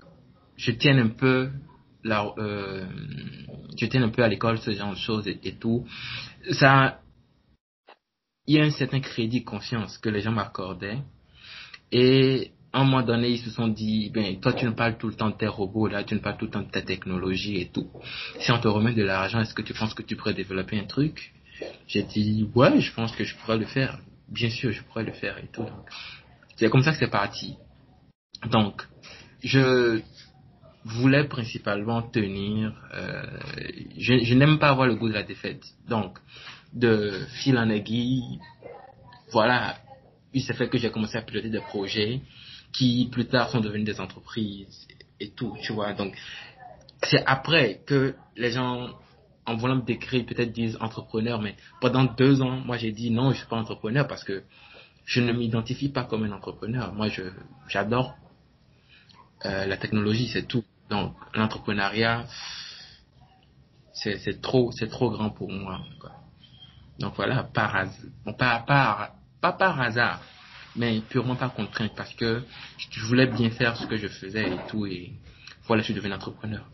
je 0.58 0.72
tiens 0.72 0.98
un 0.98 1.10
peu 1.10 1.52
la, 2.04 2.34
euh, 2.38 2.86
je 3.80 3.86
tiens 3.86 4.04
un 4.04 4.10
peu 4.10 4.24
à 4.24 4.28
l'école 4.28 4.60
ce 4.60 4.72
genre 4.72 4.94
de 4.94 4.98
choses 4.98 5.28
et, 5.28 5.56
tout. 5.56 5.86
Ça, 6.52 7.02
il 8.46 8.56
y 8.56 8.60
a 8.60 8.64
un 8.64 8.72
certain 8.72 9.00
crédit 9.00 9.44
confiance 9.44 9.98
que 9.98 10.10
les 10.10 10.22
gens 10.22 10.32
m'accordaient 10.32 11.00
et 11.92 12.52
un 12.74 12.84
moment 12.84 13.02
donné, 13.02 13.30
ils 13.30 13.40
se 13.40 13.50
sont 13.50 13.68
dit, 13.68 14.10
ben, 14.14 14.40
toi, 14.40 14.54
tu 14.54 14.66
ne 14.66 14.72
parles 14.72 14.98
tout 14.98 15.08
le 15.08 15.16
temps 15.16 15.30
de 15.30 15.36
tes 15.36 15.48
robots, 15.48 15.88
là, 15.88 16.04
tu 16.04 16.14
ne 16.14 16.20
parles 16.20 16.38
tout 16.38 16.46
le 16.46 16.52
temps 16.52 16.62
de 16.62 16.70
ta 16.70 16.82
technologie 16.82 17.58
et 17.58 17.70
tout. 17.70 17.90
Si 18.40 18.52
on 18.52 18.60
te 18.60 18.68
remet 18.68 18.94
de 18.94 19.04
l'argent, 19.04 19.40
est-ce 19.40 19.54
que 19.54 19.62
tu 19.62 19.74
penses 19.74 19.94
que 19.94 20.04
tu 20.04 20.16
pourrais 20.16 20.34
développer 20.34 20.80
un 20.80 20.86
truc? 20.86 21.34
J'ai 21.88 22.04
dit, 22.04 22.48
ouais, 22.56 22.80
je 22.80 22.94
pense 22.94 23.16
que 23.16 23.24
je 23.24 23.36
pourrais 23.38 23.58
le 23.58 23.66
faire. 23.66 24.00
Bien 24.30 24.50
sûr, 24.50 24.72
je 24.72 24.84
pourrais 24.84 25.04
le 25.04 25.14
faire 25.14 25.38
et 25.38 25.48
tout. 25.52 25.66
C'est 26.58 26.70
comme 26.70 26.84
ça 26.84 26.92
que 26.92 26.98
c'est 26.98 27.10
parti. 27.10 27.56
Donc, 28.52 28.84
je, 29.44 30.02
voulait 30.88 31.26
principalement 31.26 32.02
tenir. 32.02 32.74
Euh, 32.94 33.24
je 33.98 34.34
n'aime 34.34 34.58
pas 34.58 34.70
avoir 34.70 34.88
le 34.88 34.96
goût 34.96 35.10
de 35.10 35.14
la 35.14 35.24
défaite. 35.24 35.64
Donc, 35.88 36.18
de 36.74 37.12
fil 37.42 37.58
en 37.58 37.70
aiguille, 37.70 38.40
voilà, 39.32 39.78
il 40.34 40.42
s'est 40.42 40.54
fait 40.54 40.70
que 40.70 40.78
j'ai 40.78 40.90
commencé 40.90 41.18
à 41.18 41.22
piloter 41.22 41.50
des 41.50 41.60
projets 41.60 42.22
qui 42.78 43.10
plus 43.12 43.26
tard 43.26 43.50
sont 43.50 43.60
devenus 43.60 43.86
des 43.86 44.00
entreprises 44.00 44.88
et 45.20 45.32
tout, 45.32 45.58
tu 45.64 45.74
vois. 45.74 45.94
Donc, 45.94 46.16
c'est 47.04 47.24
après 47.26 47.82
que 47.88 48.16
les 48.36 48.52
gens, 48.52 48.90
en 49.46 49.56
voulant 49.56 49.78
me 49.78 49.82
décrire, 49.82 50.26
peut-être 50.26 50.52
disent 50.52 50.78
entrepreneur, 50.80 51.42
mais 51.42 51.56
pendant 51.82 52.04
deux 52.04 52.42
ans, 52.42 52.60
moi 52.66 52.78
j'ai 52.78 52.92
dit 52.92 53.10
non, 53.10 53.32
je 53.32 53.38
suis 53.38 53.48
pas 53.48 53.56
entrepreneur 53.56 54.08
parce 54.08 54.24
que 54.24 54.44
je 55.06 55.22
ne 55.22 55.32
m'identifie 55.32 55.90
pas 55.90 56.04
comme 56.04 56.24
un 56.24 56.32
entrepreneur. 56.32 56.94
Moi, 56.94 57.08
j'adore 57.68 58.16
euh, 59.46 59.66
la 59.66 59.78
technologie, 59.78 60.28
c'est 60.28 60.48
tout. 60.48 60.64
Donc, 60.90 61.16
l'entrepreneuriat, 61.34 62.26
c'est 63.94 64.42
trop, 64.42 64.72
trop 64.92 65.10
grand 65.10 65.32
pour 65.32 65.52
moi. 65.52 65.80
Donc 67.00 67.16
voilà, 67.16 67.44
par 67.44 67.86
bon, 68.26 68.34
pas, 68.34 68.60
pas, 68.60 69.16
pas 69.42 69.54
par 69.54 69.80
hasard, 69.80 70.22
mais 70.78 71.02
purement 71.10 71.36
par 71.36 71.54
contrainte, 71.54 71.94
parce 71.96 72.14
que 72.14 72.42
je 72.92 73.06
voulais 73.06 73.28
bien 73.28 73.50
faire 73.50 73.76
ce 73.76 73.86
que 73.88 73.98
je 73.98 74.08
faisais 74.08 74.50
et 74.50 74.58
tout, 74.70 74.86
et 74.86 75.12
voilà, 75.66 75.82
je 75.82 75.88
suis 75.88 75.94
devenu 75.94 76.14
entrepreneur. 76.14 76.66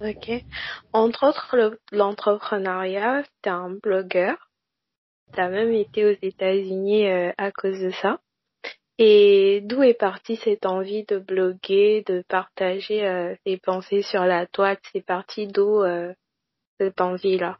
Ok. 0.00 0.44
Entre 0.92 1.26
autres, 1.26 1.78
l'entrepreneuriat, 1.90 3.22
tu 3.42 3.48
es 3.48 3.52
un 3.52 3.70
blogueur. 3.82 4.50
Tu 5.32 5.40
as 5.40 5.48
même 5.48 5.72
été 5.72 6.04
aux 6.04 6.16
États-Unis 6.20 7.06
euh, 7.06 7.32
à 7.38 7.50
cause 7.50 7.80
de 7.80 7.90
ça. 7.90 8.20
Et 8.98 9.62
d'où 9.64 9.82
est 9.82 9.94
partie 9.94 10.36
cette 10.36 10.66
envie 10.66 11.04
de 11.04 11.18
bloguer, 11.18 12.04
de 12.06 12.22
partager 12.28 13.04
euh, 13.04 13.34
tes 13.44 13.56
pensées 13.56 14.02
sur 14.02 14.24
la 14.24 14.46
toile? 14.46 14.78
C'est 14.92 15.04
parti 15.04 15.46
d'où 15.46 15.82
euh, 15.82 16.12
cette 16.78 17.00
envie-là? 17.00 17.58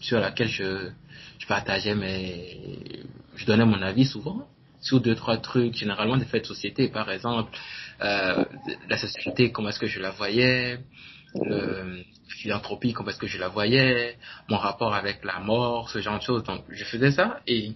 sur 0.00 0.20
laquelle 0.20 0.48
je 0.48 0.90
je 1.38 1.46
partageais 1.46 1.94
mes, 1.94 3.02
je 3.34 3.46
donnais 3.46 3.64
mon 3.64 3.82
avis 3.82 4.04
souvent 4.04 4.46
sur 4.80 5.00
deux 5.00 5.14
trois 5.14 5.38
trucs, 5.38 5.74
généralement 5.74 6.16
des 6.16 6.24
faits 6.24 6.42
de 6.42 6.46
société, 6.46 6.88
par 6.88 7.10
exemple 7.10 7.50
euh, 8.02 8.44
la 8.88 8.96
société, 8.96 9.50
comment 9.50 9.70
est-ce 9.70 9.80
que 9.80 9.86
je 9.86 10.00
la 10.00 10.10
voyais, 10.10 10.78
le 11.44 12.02
philanthropie, 12.28 12.92
comment 12.92 13.10
est-ce 13.10 13.18
que 13.18 13.26
je 13.26 13.38
la 13.38 13.48
voyais, 13.48 14.18
mon 14.48 14.56
rapport 14.56 14.94
avec 14.94 15.24
la 15.24 15.40
mort, 15.40 15.90
ce 15.90 16.00
genre 16.00 16.18
de 16.18 16.22
choses. 16.22 16.44
Donc 16.44 16.64
je 16.68 16.84
faisais 16.84 17.10
ça 17.10 17.40
et 17.46 17.72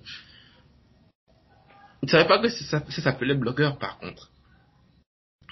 je 2.03 2.09
savais 2.09 2.27
pas 2.27 2.39
que 2.39 2.49
ça, 2.49 2.83
s'appelait 2.89 3.35
blogueur 3.35 3.79
par 3.79 3.99
contre. 3.99 4.31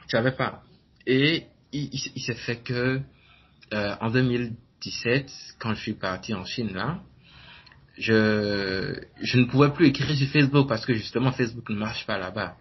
Je 0.06 0.16
savais 0.16 0.32
pas. 0.32 0.62
Et 1.06 1.46
il, 1.72 1.90
il, 1.92 2.22
s'est 2.22 2.34
fait 2.34 2.56
que 2.56 3.00
euh, 3.74 3.96
en 4.00 4.10
2017, 4.10 5.30
quand 5.58 5.74
je 5.74 5.80
suis 5.80 5.92
parti 5.94 6.34
en 6.34 6.44
Chine 6.44 6.72
là, 6.72 7.00
je, 7.98 9.00
je 9.20 9.38
ne 9.38 9.44
pouvais 9.44 9.70
plus 9.70 9.88
écrire 9.88 10.16
sur 10.16 10.28
Facebook 10.28 10.68
parce 10.68 10.86
que 10.86 10.94
justement 10.94 11.32
Facebook 11.32 11.68
ne 11.68 11.76
marche 11.76 12.06
pas 12.06 12.18
là-bas. 12.18 12.56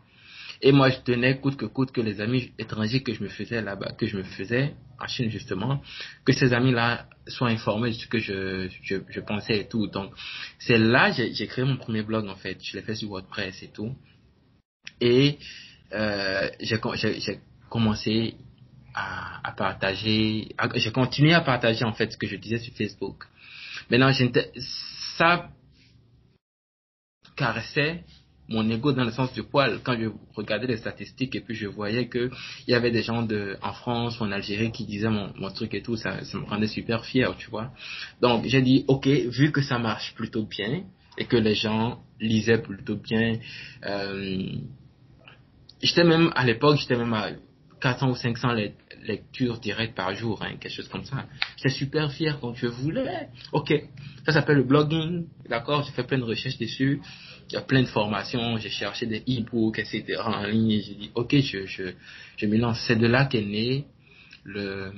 Et 0.62 0.72
moi, 0.72 0.90
je 0.90 0.98
tenais 1.00 1.40
coûte 1.40 1.58
que 1.58 1.66
coûte 1.66 1.92
que 1.92 2.02
les 2.02 2.20
amis 2.22 2.52
étrangers 2.58 3.04
que 3.04 3.14
je 3.14 3.24
me 3.24 3.30
faisais 3.30 3.62
là-bas, 3.62 3.94
que 3.98 4.08
je 4.08 4.18
me 4.18 4.24
faisais 4.24 4.74
en 5.00 5.08
Chine 5.08 5.30
justement, 5.30 5.82
que 6.26 6.34
ces 6.34 6.54
amis-là 6.54 7.08
soient 7.28 7.50
informés 7.50 7.90
de 7.92 7.96
ce 7.96 8.08
que 8.08 8.18
je, 8.18 8.68
je, 8.84 8.96
je 9.08 9.20
pensais 9.20 9.60
et 9.60 9.68
tout. 9.68 9.88
Donc, 9.88 10.14
c'est 10.60 10.78
là 10.78 11.12
j'ai, 11.12 11.34
j'ai 11.34 11.48
créé 11.48 11.64
mon 11.66 11.78
premier 11.78 12.02
blog 12.02 12.28
en 12.28 12.36
fait. 12.36 12.58
Je 12.64 12.76
l'ai 12.76 12.84
fait 12.84 12.96
sur 12.96 13.10
WordPress 13.10 13.62
et 13.62 13.70
tout. 13.72 13.96
Et 15.00 15.38
euh, 15.94 16.50
j'ai 16.60 16.80
commencé 17.70 18.36
à, 18.94 19.48
à 19.48 19.52
partager, 19.52 20.50
j'ai 20.76 20.92
continué 20.92 21.34
à 21.34 21.42
partager 21.42 21.86
en 21.86 21.94
fait 21.94 22.12
ce 22.12 22.18
que 22.18 22.28
je 22.28 22.36
disais 22.36 22.58
sur 22.58 22.74
Facebook. 22.74 23.26
Maintenant, 23.90 24.12
ça 25.18 25.50
caressait 27.36 28.04
mon 28.50 28.70
ego 28.70 28.92
dans 28.94 29.04
le 29.04 29.12
sens 29.12 29.34
du 29.34 29.44
poil. 29.44 29.80
Quand 29.84 29.98
je 30.00 30.10
regardais 30.36 30.68
les 30.68 30.77
statistiques 30.77 31.36
et 31.36 31.42
puis 31.42 31.56
je 31.56 31.68
voyais 31.68 32.08
que 32.08 32.30
il 32.68 32.72
y 32.72 32.74
avait 32.74 32.92
des 32.92 33.01
gens 33.01 33.24
de 33.24 33.58
en 33.62 33.74
France 33.74 34.20
ou 34.20 34.24
en 34.24 34.32
Algérie 34.32 34.72
qui 34.72 34.86
disaient 34.86 35.10
mon, 35.10 35.34
mon 35.36 35.50
truc 35.51 35.74
et 35.74 35.82
tout 35.82 35.98
ça, 35.98 36.24
ça 36.24 36.38
me 36.38 36.46
rendait 36.46 36.68
super 36.68 37.06
fier 37.06 37.36
tu 37.38 37.50
vois. 37.50 37.72
Donc 38.22 38.46
j'ai 38.46 38.62
dit 38.62 38.86
ok 38.88 39.08
vu 39.08 39.51
que 39.51 39.62
ça 39.62 39.80
marche 39.80 40.13
plutôt 40.16 40.46
bien 40.46 40.84
et 41.18 41.25
que 41.25 41.38
les 41.38 41.56
gens 41.56 42.00
lisaient 42.20 42.62
plutôt 42.62 42.96
bien 42.96 43.39
euh, 43.86 44.46
j'étais 45.82 46.04
même 46.04 46.32
à 46.36 46.46
l'époque 46.46 46.77
j'étais 46.77 46.96
même 46.96 47.13
400 47.81 48.10
ou 48.10 48.15
500 48.15 48.50
lectures 49.03 49.60
directes 49.60 49.96
par 49.96 50.13
jour, 50.15 50.41
hein, 50.43 50.55
quelque 50.60 50.74
chose 50.74 50.88
comme 50.88 51.03
ça. 51.03 51.25
J'étais 51.57 51.69
super 51.69 52.12
fier 52.12 52.39
quand 52.39 52.53
je 52.53 52.67
voulais. 52.67 53.29
Ok, 53.51 53.74
ça 54.25 54.31
s'appelle 54.34 54.57
le 54.57 54.63
blogging, 54.63 55.27
d'accord 55.50 55.84
J'ai 55.84 55.91
fait 55.91 56.03
plein 56.03 56.17
de 56.17 56.24
recherches 56.24 56.57
dessus. 56.57 57.01
Il 57.50 57.53
y 57.53 57.57
a 57.57 57.62
plein 57.62 57.81
de 57.81 57.88
formations, 57.88 58.57
j'ai 58.57 58.69
cherché 58.69 59.05
des 59.05 59.19
e-books, 59.19 59.79
etc. 59.79 60.03
en 60.24 60.46
ligne. 60.46 60.81
J'ai 60.81 60.96
dit, 60.96 61.12
ok, 61.15 61.36
je, 61.39 61.65
je, 61.65 61.84
je 62.36 62.46
me 62.46 62.57
lance. 62.57 62.84
C'est 62.88 62.98
de 62.98 63.07
là 63.07 63.25
qu'est 63.25 63.41
né 63.41 63.86
le 64.43 64.91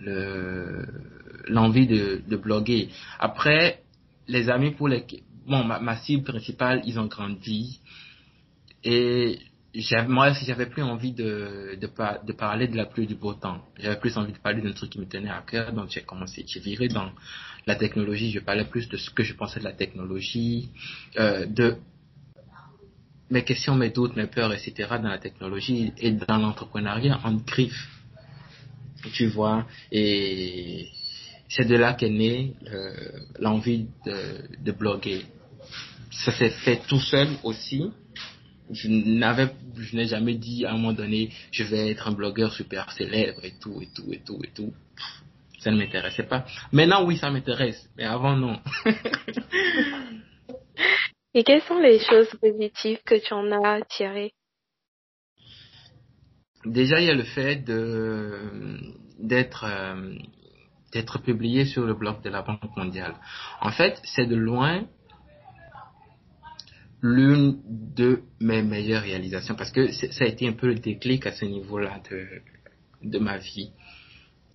le 0.00 0.86
l'envie 1.48 1.86
de, 1.86 2.22
de 2.26 2.36
bloguer. 2.36 2.88
Après, 3.18 3.82
les 4.26 4.48
amis 4.48 4.72
pour 4.72 4.88
les 4.88 5.04
bon 5.46 5.64
ma, 5.64 5.78
ma 5.80 5.96
cible 5.96 6.24
principale, 6.24 6.82
ils 6.84 6.98
ont 6.98 7.06
grandi 7.06 7.80
et 8.84 9.38
moi, 10.08 10.32
j'avais 10.32 10.66
plus 10.66 10.82
envie 10.82 11.12
de, 11.12 11.76
de, 11.80 12.26
de, 12.26 12.32
parler 12.32 12.68
de 12.68 12.76
la 12.76 12.86
pluie 12.86 13.06
du 13.06 13.14
beau 13.14 13.34
temps. 13.34 13.62
J'avais 13.78 13.98
plus 13.98 14.16
envie 14.16 14.32
de 14.32 14.38
parler 14.38 14.62
d'un 14.62 14.72
truc 14.72 14.90
qui 14.90 14.98
me 14.98 15.06
tenait 15.06 15.30
à 15.30 15.42
cœur. 15.46 15.72
Donc, 15.72 15.90
j'ai 15.90 16.02
commencé, 16.02 16.44
j'ai 16.46 16.60
viré 16.60 16.88
dans 16.88 17.10
la 17.66 17.76
technologie. 17.76 18.30
Je 18.30 18.40
parlais 18.40 18.64
plus 18.64 18.88
de 18.88 18.96
ce 18.96 19.10
que 19.10 19.22
je 19.22 19.34
pensais 19.34 19.60
de 19.60 19.64
la 19.64 19.72
technologie, 19.72 20.70
euh, 21.18 21.44
de 21.46 21.76
mes 23.30 23.44
questions, 23.44 23.74
mes 23.74 23.90
doutes, 23.90 24.16
mes 24.16 24.26
peurs, 24.26 24.52
etc. 24.54 24.72
dans 25.02 25.10
la 25.10 25.18
technologie 25.18 25.92
et 25.98 26.12
dans 26.12 26.38
l'entrepreneuriat 26.38 27.20
en 27.24 27.34
griffe. 27.34 27.88
Tu 29.12 29.26
vois, 29.26 29.66
et 29.92 30.88
c'est 31.48 31.66
de 31.66 31.76
là 31.76 31.92
qu'est 31.92 32.08
née 32.08 32.54
euh, 32.66 33.20
l'envie 33.38 33.86
de, 34.04 34.64
de 34.64 34.72
bloguer. 34.72 35.24
Ça 36.10 36.32
s'est 36.32 36.50
fait 36.50 36.80
tout 36.88 36.98
seul 37.00 37.28
aussi 37.44 37.92
je 38.70 38.88
n'avais, 38.88 39.48
je 39.76 39.96
n'ai 39.96 40.06
jamais 40.06 40.34
dit 40.34 40.64
à 40.64 40.70
un 40.70 40.72
moment 40.74 40.92
donné, 40.92 41.30
je 41.50 41.64
vais 41.64 41.90
être 41.90 42.08
un 42.08 42.12
blogueur 42.12 42.52
super 42.52 42.90
célèbre 42.92 43.44
et 43.44 43.54
tout, 43.60 43.80
et 43.80 43.88
tout, 43.94 44.12
et 44.12 44.20
tout, 44.24 44.40
et 44.44 44.50
tout. 44.54 44.72
Ça 45.60 45.70
ne 45.70 45.76
m'intéressait 45.76 46.26
pas. 46.26 46.44
Maintenant, 46.72 47.04
oui, 47.04 47.16
ça 47.16 47.30
m'intéresse, 47.30 47.88
mais 47.96 48.04
avant, 48.04 48.36
non. 48.36 48.60
et 51.34 51.42
quelles 51.42 51.62
sont 51.62 51.78
les 51.78 51.98
choses 51.98 52.28
positives 52.40 53.00
que 53.04 53.16
tu 53.16 53.34
en 53.34 53.50
as 53.50 53.82
tirées? 53.82 54.32
Déjà, 56.64 57.00
il 57.00 57.06
y 57.06 57.10
a 57.10 57.14
le 57.14 57.24
fait 57.24 57.56
de 57.56 58.40
d'être 59.18 59.64
euh, 59.64 60.14
d'être 60.92 61.18
publié 61.18 61.64
sur 61.64 61.84
le 61.84 61.94
blog 61.94 62.22
de 62.22 62.30
la 62.30 62.42
Banque 62.42 62.76
mondiale. 62.76 63.14
En 63.60 63.70
fait, 63.70 64.00
c'est 64.04 64.26
de 64.26 64.36
loin 64.36 64.86
l'une 67.00 67.58
de 67.66 68.22
mes 68.40 68.62
meilleures 68.62 69.02
réalisations 69.02 69.54
parce 69.54 69.70
que 69.70 69.90
ça 69.92 70.24
a 70.24 70.26
été 70.26 70.48
un 70.48 70.52
peu 70.52 70.66
le 70.68 70.76
déclic 70.76 71.26
à 71.26 71.32
ce 71.32 71.44
niveau-là 71.44 72.00
de, 72.10 72.26
de 73.02 73.18
ma 73.18 73.38
vie. 73.38 73.70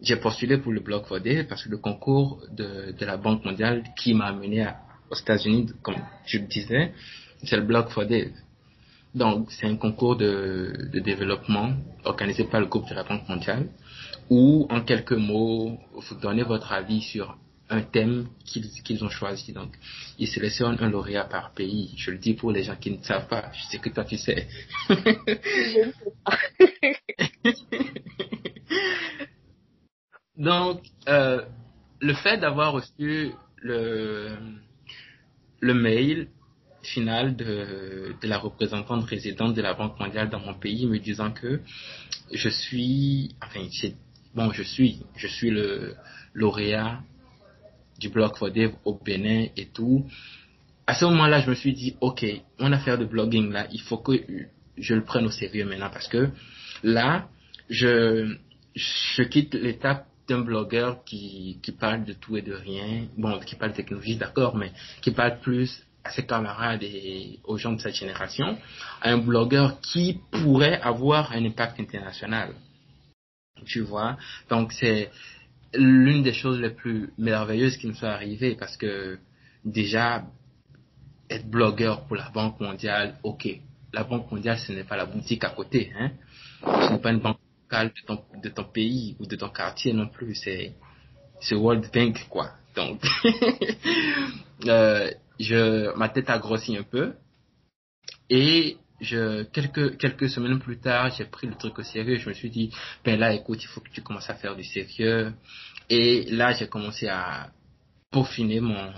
J'ai 0.01 0.17
postulé 0.17 0.57
pour 0.57 0.73
le 0.73 0.81
Block 0.81 1.05
for 1.05 1.21
Dev 1.21 1.45
parce 1.47 1.63
que 1.63 1.69
le 1.69 1.77
concours 1.77 2.41
de, 2.51 2.91
de 2.91 3.05
la 3.05 3.17
Banque 3.17 3.45
mondiale 3.45 3.83
qui 3.95 4.13
m'a 4.13 4.25
amené 4.25 4.67
aux 5.09 5.15
États-Unis, 5.15 5.67
comme 5.81 5.95
je 6.25 6.39
le 6.39 6.47
disais, 6.47 6.91
c'est 7.43 7.55
le 7.55 7.63
Block 7.63 7.89
for 7.89 8.05
Dev. 8.05 8.31
Donc, 9.15 9.51
c'est 9.51 9.67
un 9.67 9.77
concours 9.77 10.17
de, 10.17 10.89
de 10.91 10.99
développement 10.99 11.73
organisé 12.03 12.45
par 12.45 12.59
le 12.59 12.65
groupe 12.65 12.89
de 12.89 12.95
la 12.95 13.03
Banque 13.03 13.29
mondiale 13.29 13.67
où, 14.29 14.67
en 14.69 14.81
quelques 14.81 15.13
mots, 15.13 15.77
vous 15.93 16.15
donnez 16.19 16.43
votre 16.43 16.73
avis 16.73 17.01
sur 17.01 17.37
un 17.69 17.81
thème 17.81 18.27
qu'ils 18.45 19.03
ont 19.03 19.09
choisi. 19.09 19.51
Donc, 19.53 19.73
ils 20.19 20.27
sélectionnent 20.27 20.77
un 20.79 20.89
lauréat 20.89 21.25
par 21.25 21.53
pays. 21.53 21.93
Je 21.97 22.11
le 22.11 22.17
dis 22.17 22.33
pour 22.33 22.51
les 22.51 22.63
gens 22.63 22.75
qui 22.75 22.91
ne 22.91 23.01
savent 23.03 23.27
pas. 23.27 23.51
Je 23.53 23.63
sais 23.65 23.79
que 23.79 23.89
toi, 23.89 24.05
tu 24.05 24.17
sais. 24.17 24.47
Donc, 30.37 30.81
euh, 31.07 31.41
le 31.99 32.13
fait 32.13 32.37
d'avoir 32.37 32.73
reçu 32.73 33.31
le, 33.57 34.35
le 35.59 35.73
mail 35.73 36.27
final 36.81 37.35
de, 37.35 38.13
de 38.21 38.27
la 38.27 38.37
représentante 38.37 39.05
résidente 39.05 39.53
de 39.55 39.61
la 39.61 39.73
Banque 39.73 39.97
mondiale 39.99 40.29
dans 40.29 40.39
mon 40.39 40.53
pays 40.53 40.85
me 40.85 40.99
disant 40.99 41.31
que 41.31 41.61
je 42.31 42.49
suis, 42.49 43.35
enfin, 43.41 43.65
bon, 44.35 44.51
je 44.51 44.63
suis, 44.63 44.99
je 45.15 45.27
suis 45.27 45.49
le 45.49 45.95
lauréat 46.33 47.01
du 47.99 48.09
blog 48.09 48.35
for 48.35 48.51
dev 48.51 48.71
au 48.85 48.99
Bénin 49.03 49.47
et 49.55 49.67
tout. 49.67 50.05
À 50.85 50.95
ce 50.95 51.05
moment-là, 51.05 51.41
je 51.41 51.49
me 51.49 51.55
suis 51.55 51.73
dit, 51.73 51.95
ok, 52.01 52.25
mon 52.59 52.71
affaire 52.71 52.97
de 52.97 53.05
blogging 53.05 53.51
là, 53.51 53.67
il 53.71 53.81
faut 53.81 53.97
que 53.97 54.13
je 54.77 54.93
le 54.95 55.03
prenne 55.03 55.25
au 55.25 55.31
sérieux 55.31 55.65
maintenant 55.65 55.89
parce 55.89 56.07
que 56.07 56.29
là, 56.83 57.27
je, 57.69 58.35
quitte 59.29 59.53
l'étape 59.53 60.07
d'un 60.27 60.39
blogueur 60.39 61.03
qui, 61.03 61.59
qui 61.61 61.71
parle 61.71 62.05
de 62.05 62.13
tout 62.13 62.37
et 62.37 62.41
de 62.41 62.53
rien, 62.53 63.05
bon, 63.17 63.39
qui 63.39 63.55
parle 63.55 63.71
de 63.71 63.77
technologie, 63.77 64.15
d'accord, 64.15 64.55
mais 64.55 64.71
qui 65.01 65.11
parle 65.11 65.39
plus 65.39 65.83
à 66.03 66.11
ses 66.11 66.25
camarades 66.25 66.83
et 66.83 67.39
aux 67.45 67.57
gens 67.57 67.73
de 67.73 67.79
cette 67.79 67.95
génération, 67.95 68.57
à 69.01 69.11
un 69.11 69.17
blogueur 69.17 69.79
qui 69.79 70.19
pourrait 70.31 70.79
avoir 70.81 71.31
un 71.31 71.45
impact 71.45 71.79
international. 71.79 72.53
Tu 73.65 73.81
vois? 73.81 74.17
Donc 74.49 74.73
c'est, 74.73 75.09
l'une 75.75 76.23
des 76.23 76.33
choses 76.33 76.59
les 76.59 76.69
plus 76.69 77.11
merveilleuses 77.17 77.77
qui 77.77 77.87
me 77.87 77.93
sont 77.93 78.07
arrivées 78.07 78.55
parce 78.55 78.77
que 78.77 79.19
déjà, 79.65 80.25
être 81.29 81.49
blogueur 81.49 82.05
pour 82.05 82.15
la 82.15 82.29
Banque 82.29 82.59
mondiale, 82.59 83.17
ok. 83.23 83.47
La 83.91 84.03
Banque 84.03 84.31
mondiale, 84.31 84.57
ce 84.57 84.71
n'est 84.71 84.83
pas 84.83 84.97
la 84.97 85.05
boutique 85.05 85.43
à 85.43 85.49
côté, 85.49 85.91
hein. 85.97 86.11
Ce 86.65 86.93
n'est 86.93 86.99
pas 86.99 87.11
une 87.11 87.19
banque 87.19 87.39
locale 87.63 87.89
de 87.89 88.05
ton, 88.05 88.23
de 88.41 88.49
ton 88.49 88.63
pays 88.63 89.15
ou 89.19 89.25
de 89.25 89.35
ton 89.35 89.49
quartier 89.49 89.93
non 89.93 90.07
plus. 90.07 90.35
C'est, 90.35 90.73
c'est 91.41 91.55
World 91.55 91.89
Bank, 91.93 92.25
quoi. 92.29 92.51
Donc, 92.75 93.01
euh, 94.65 95.11
je, 95.39 95.95
ma 95.95 96.09
tête 96.09 96.29
a 96.29 96.39
grossi 96.39 96.77
un 96.77 96.83
peu. 96.83 97.13
Et 98.29 98.77
je, 99.01 99.43
quelques, 99.43 99.97
quelques 99.97 100.29
semaines 100.29 100.59
plus 100.59 100.79
tard, 100.79 101.13
j'ai 101.17 101.25
pris 101.25 101.47
le 101.47 101.55
truc 101.55 101.77
au 101.79 101.83
sérieux. 101.83 102.17
Je 102.17 102.29
me 102.29 102.33
suis 102.33 102.49
dit, 102.49 102.71
ben 103.03 103.19
là, 103.19 103.33
écoute, 103.33 103.61
il 103.63 103.67
faut 103.67 103.81
que 103.81 103.89
tu 103.89 104.01
commences 104.01 104.29
à 104.29 104.35
faire 104.35 104.55
du 104.55 104.63
sérieux. 104.63 105.33
Et 105.89 106.25
là, 106.31 106.53
j'ai 106.53 106.67
commencé 106.67 107.07
à 107.07 107.51
peaufiner 108.11 108.59
mon, 108.59 108.91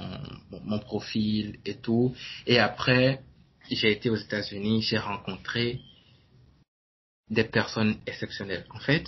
mon 0.64 0.80
profil 0.80 1.58
et 1.66 1.76
tout. 1.76 2.16
Et 2.46 2.60
après, 2.60 3.22
j'ai 3.72 3.92
été 3.92 4.10
aux 4.10 4.16
États-Unis, 4.16 4.82
j'ai 4.82 4.98
rencontré 4.98 5.80
des 7.30 7.46
personnes 7.46 7.98
exceptionnelles. 8.06 8.66
En 8.70 8.80
fait, 8.80 9.06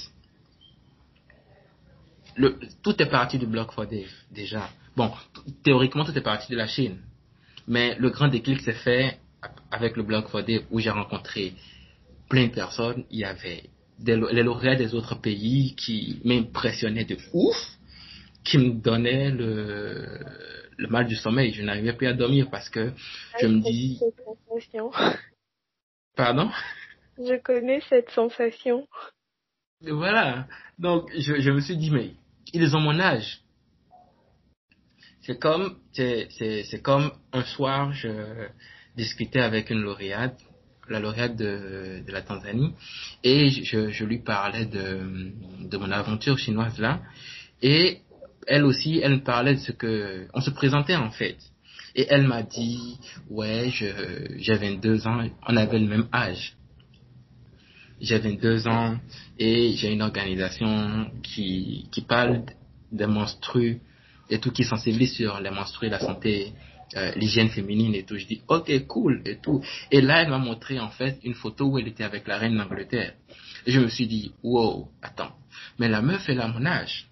le, 2.35 2.59
tout 2.81 2.99
est 3.01 3.09
parti 3.09 3.37
du 3.37 3.45
Block 3.45 3.71
for 3.71 3.85
déjà. 4.31 4.69
Bon, 4.95 5.11
théoriquement, 5.63 6.05
tout 6.05 6.17
est 6.17 6.21
parti 6.21 6.51
de 6.51 6.57
la 6.57 6.67
Chine. 6.67 7.01
Mais 7.67 7.95
le 7.95 8.09
grand 8.09 8.29
déclic 8.29 8.61
s'est 8.61 8.73
fait 8.73 9.19
avec 9.71 9.97
le 9.97 10.03
blog 10.03 10.27
Fodé 10.27 10.65
où 10.71 10.79
j'ai 10.79 10.89
rencontré 10.89 11.53
plein 12.29 12.47
de 12.47 12.53
personnes. 12.53 13.03
Il 13.09 13.19
y 13.19 13.25
avait 13.25 13.63
des, 13.99 14.15
les 14.15 14.43
lauréats 14.43 14.75
des 14.75 14.93
autres 14.93 15.15
pays 15.15 15.75
qui 15.75 16.21
m'impressionnaient 16.23 17.05
de 17.05 17.17
ouf, 17.33 17.55
qui 18.43 18.57
me 18.57 18.73
donnaient 18.73 19.31
le, 19.31 20.19
le 20.77 20.87
mal 20.87 21.07
du 21.07 21.15
sommeil. 21.15 21.53
Je 21.53 21.63
n'arrivais 21.63 21.93
plus 21.93 22.07
à 22.07 22.13
dormir 22.13 22.49
parce 22.49 22.69
que 22.69 22.91
je 23.41 23.47
me 23.47 23.61
dis... 23.61 23.99
Pardon? 26.15 26.49
Je 27.17 27.39
connais 27.41 27.81
cette 27.89 28.09
sensation. 28.11 28.87
voilà. 29.81 30.47
Donc, 30.79 31.11
je, 31.15 31.39
je 31.39 31.51
me 31.51 31.61
suis 31.61 31.77
dit, 31.77 31.91
mais 31.91 32.11
ils 32.53 32.75
ont 32.75 32.79
mon 32.79 32.99
âge. 32.99 33.41
C'est 35.21 35.39
comme, 35.39 35.77
c'est, 35.91 36.29
c'est 36.31 36.81
comme 36.81 37.11
un 37.33 37.43
soir, 37.43 37.91
je, 37.91 38.47
discutais 38.97 39.41
avec 39.41 39.69
une 39.69 39.81
lauréate, 39.81 40.39
la 40.89 40.99
lauréate 40.99 41.35
de, 41.35 42.01
de 42.05 42.11
la 42.11 42.21
Tanzanie, 42.21 42.73
et 43.23 43.49
je, 43.49 43.89
je 43.89 44.05
lui 44.05 44.19
parlais 44.19 44.65
de, 44.65 45.31
de 45.61 45.77
mon 45.77 45.91
aventure 45.91 46.37
chinoise 46.37 46.79
là, 46.79 47.01
et 47.61 47.99
elle 48.47 48.63
aussi, 48.65 48.99
elle 49.03 49.13
me 49.13 49.23
parlait 49.23 49.55
de 49.55 49.59
ce 49.59 49.71
que, 49.71 50.27
on 50.33 50.41
se 50.41 50.49
présentait 50.49 50.95
en 50.95 51.11
fait. 51.11 51.37
Et 51.95 52.05
elle 52.09 52.27
m'a 52.27 52.43
dit, 52.43 52.97
ouais, 53.29 53.69
j'ai 53.71 54.53
22 54.53 55.07
ans, 55.07 55.27
on 55.47 55.57
avait 55.57 55.79
le 55.79 55.87
même 55.87 56.07
âge. 56.13 56.55
J'ai 57.99 58.19
22 58.19 58.67
ans 58.67 58.97
et 59.39 59.73
j'ai 59.73 59.91
une 59.91 60.03
organisation 60.03 61.09
qui, 61.23 61.87
qui 61.91 62.01
parle 62.01 62.43
des 62.91 63.07
menstrues 63.07 63.81
et 64.29 64.39
tout, 64.39 64.51
qui 64.51 64.63
sensibilise 64.63 65.13
sur 65.13 65.39
les 65.39 65.49
menstrues 65.49 65.87
et 65.87 65.89
la 65.89 65.99
santé 65.99 66.53
euh, 66.95 67.11
l'hygiène 67.15 67.49
féminine 67.49 67.93
et 67.95 68.03
tout. 68.03 68.17
Je 68.17 68.25
dis, 68.25 68.41
ok, 68.47 68.87
cool 68.87 69.21
et 69.25 69.37
tout. 69.37 69.61
Et 69.91 70.01
là, 70.01 70.21
elle 70.21 70.29
m'a 70.29 70.37
montré 70.37 70.79
en 70.79 70.89
fait 70.89 71.19
une 71.23 71.33
photo 71.33 71.65
où 71.65 71.77
elle 71.77 71.87
était 71.87 72.03
avec 72.03 72.27
la 72.27 72.37
reine 72.37 72.57
d'Angleterre. 72.57 73.13
Et 73.65 73.71
je 73.71 73.79
me 73.79 73.89
suis 73.89 74.07
dit, 74.07 74.31
wow, 74.43 74.87
attends, 75.01 75.35
mais 75.79 75.89
la 75.89 76.01
meuf, 76.01 76.27
elle 76.29 76.39
a 76.39 76.47
mon 76.47 76.65
âge. 76.65 77.07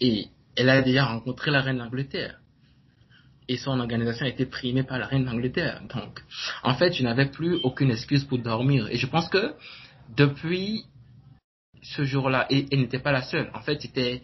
Et 0.00 0.26
elle 0.54 0.70
a 0.70 0.82
déjà 0.82 1.04
rencontré 1.06 1.50
la 1.50 1.60
reine 1.60 1.78
d'Angleterre. 1.78 2.38
Et 3.48 3.56
son 3.56 3.78
organisation 3.78 4.26
a 4.26 4.28
été 4.28 4.46
primée 4.46 4.82
par 4.82 4.98
la 4.98 5.06
reine 5.06 5.24
d'Angleterre. 5.24 5.82
Donc, 5.94 6.20
en 6.62 6.74
fait, 6.74 6.92
je 6.92 7.02
n'avais 7.02 7.26
plus 7.26 7.54
aucune 7.62 7.90
excuse 7.90 8.24
pour 8.24 8.38
dormir. 8.38 8.88
Et 8.90 8.96
je 8.96 9.06
pense 9.06 9.28
que 9.28 9.54
depuis 10.16 10.84
ce 11.82 12.04
jour-là, 12.04 12.46
et 12.50 12.66
elle 12.70 12.80
n'était 12.80 12.98
pas 12.98 13.12
la 13.12 13.22
seule. 13.22 13.50
En 13.54 13.60
fait, 13.60 13.80
c'était 13.80 14.22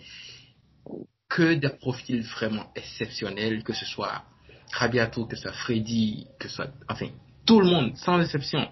que 1.33 1.55
des 1.55 1.71
profils 1.71 2.23
vraiment 2.23 2.67
exceptionnels, 2.77 3.63
que 3.65 3.73
ce 3.73 3.87
soit 3.87 4.23
Rabiato, 4.71 5.25
que 5.25 5.35
ce 5.35 5.43
soit 5.43 5.53
Freddy, 5.53 6.27
que 6.39 6.47
ce 6.49 6.57
soit, 6.57 6.71
enfin, 6.89 7.09
tout 7.47 7.61
le 7.61 7.67
monde, 7.67 7.97
sans 7.97 8.21
exception. 8.21 8.69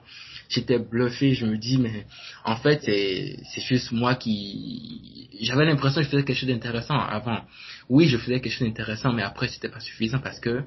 J'étais 0.51 0.79
bluffé, 0.79 1.35
je 1.35 1.47
me 1.47 1.57
dis, 1.57 1.79
mais 1.79 2.07
en 2.45 2.57
fait, 2.57 2.83
c'est 2.83 3.61
juste 3.63 3.93
moi 3.93 4.15
qui... 4.15 5.29
J'avais 5.41 5.65
l'impression 5.65 6.01
que 6.01 6.05
je 6.05 6.11
faisais 6.11 6.25
quelque 6.25 6.37
chose 6.37 6.49
d'intéressant 6.51 6.99
avant. 6.99 7.41
Oui, 7.89 8.09
je 8.09 8.19
faisais 8.19 8.41
quelque 8.41 8.53
chose 8.53 8.69
d'intéressant, 8.69 9.13
mais 9.13 9.23
après, 9.23 9.49
c'était 9.49 9.71
pas 9.71 9.81
suffisant 9.81 10.19
parce 10.19 10.39
que, 10.39 10.63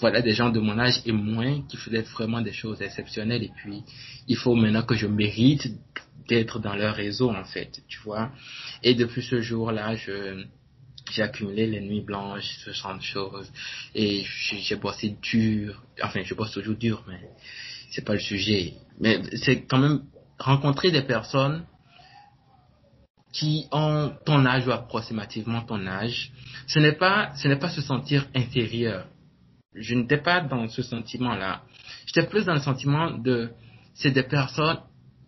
voilà, 0.00 0.22
des 0.22 0.32
gens 0.32 0.50
de 0.50 0.58
mon 0.58 0.78
âge 0.78 1.02
et 1.06 1.12
moins 1.12 1.62
qui 1.68 1.76
faisaient 1.76 2.02
vraiment 2.02 2.40
des 2.40 2.52
choses 2.52 2.82
exceptionnelles. 2.82 3.44
Et 3.44 3.52
puis, 3.54 3.84
il 4.26 4.36
faut 4.36 4.56
maintenant 4.56 4.82
que 4.82 4.96
je 4.96 5.06
mérite 5.06 5.68
d'être 6.28 6.58
dans 6.58 6.74
leur 6.74 6.96
réseau, 6.96 7.30
en 7.30 7.44
fait, 7.44 7.80
tu 7.86 8.00
vois. 8.00 8.32
Et 8.82 8.94
depuis 8.94 9.22
ce 9.22 9.40
jour-là, 9.40 9.94
je 9.94 10.44
j'ai 11.12 11.22
accumulé 11.22 11.66
les 11.66 11.80
nuits 11.80 12.02
blanches, 12.02 12.58
ce 12.64 12.72
genre 12.72 12.96
de 12.96 13.02
choses. 13.02 13.50
Et 13.94 14.24
j'ai 14.24 14.76
bossé 14.76 15.16
dur. 15.22 15.82
Enfin, 16.02 16.22
je 16.22 16.34
bosse 16.34 16.52
toujours 16.52 16.76
dur, 16.76 17.02
mais 17.08 17.20
c'est 17.90 18.04
pas 18.04 18.14
le 18.14 18.20
sujet. 18.20 18.74
Mais 19.00 19.22
c'est 19.36 19.64
quand 19.64 19.78
même 19.78 20.02
rencontrer 20.38 20.90
des 20.90 21.02
personnes 21.02 21.64
qui 23.32 23.66
ont 23.72 24.12
ton 24.24 24.44
âge 24.46 24.66
ou 24.66 24.72
approximativement 24.72 25.62
ton 25.62 25.86
âge. 25.86 26.32
Ce 26.66 26.78
n'est 26.78 26.92
pas, 26.92 27.32
ce 27.36 27.48
n'est 27.48 27.58
pas 27.58 27.70
se 27.70 27.82
sentir 27.82 28.26
inférieur. 28.34 29.06
Je 29.74 29.94
n'étais 29.94 30.18
pas 30.18 30.40
dans 30.40 30.68
ce 30.68 30.82
sentiment-là. 30.82 31.62
J'étais 32.06 32.26
plus 32.26 32.44
dans 32.44 32.54
le 32.54 32.60
sentiment 32.60 33.10
de, 33.10 33.50
c'est 33.94 34.10
des 34.10 34.22
personnes, 34.22 34.78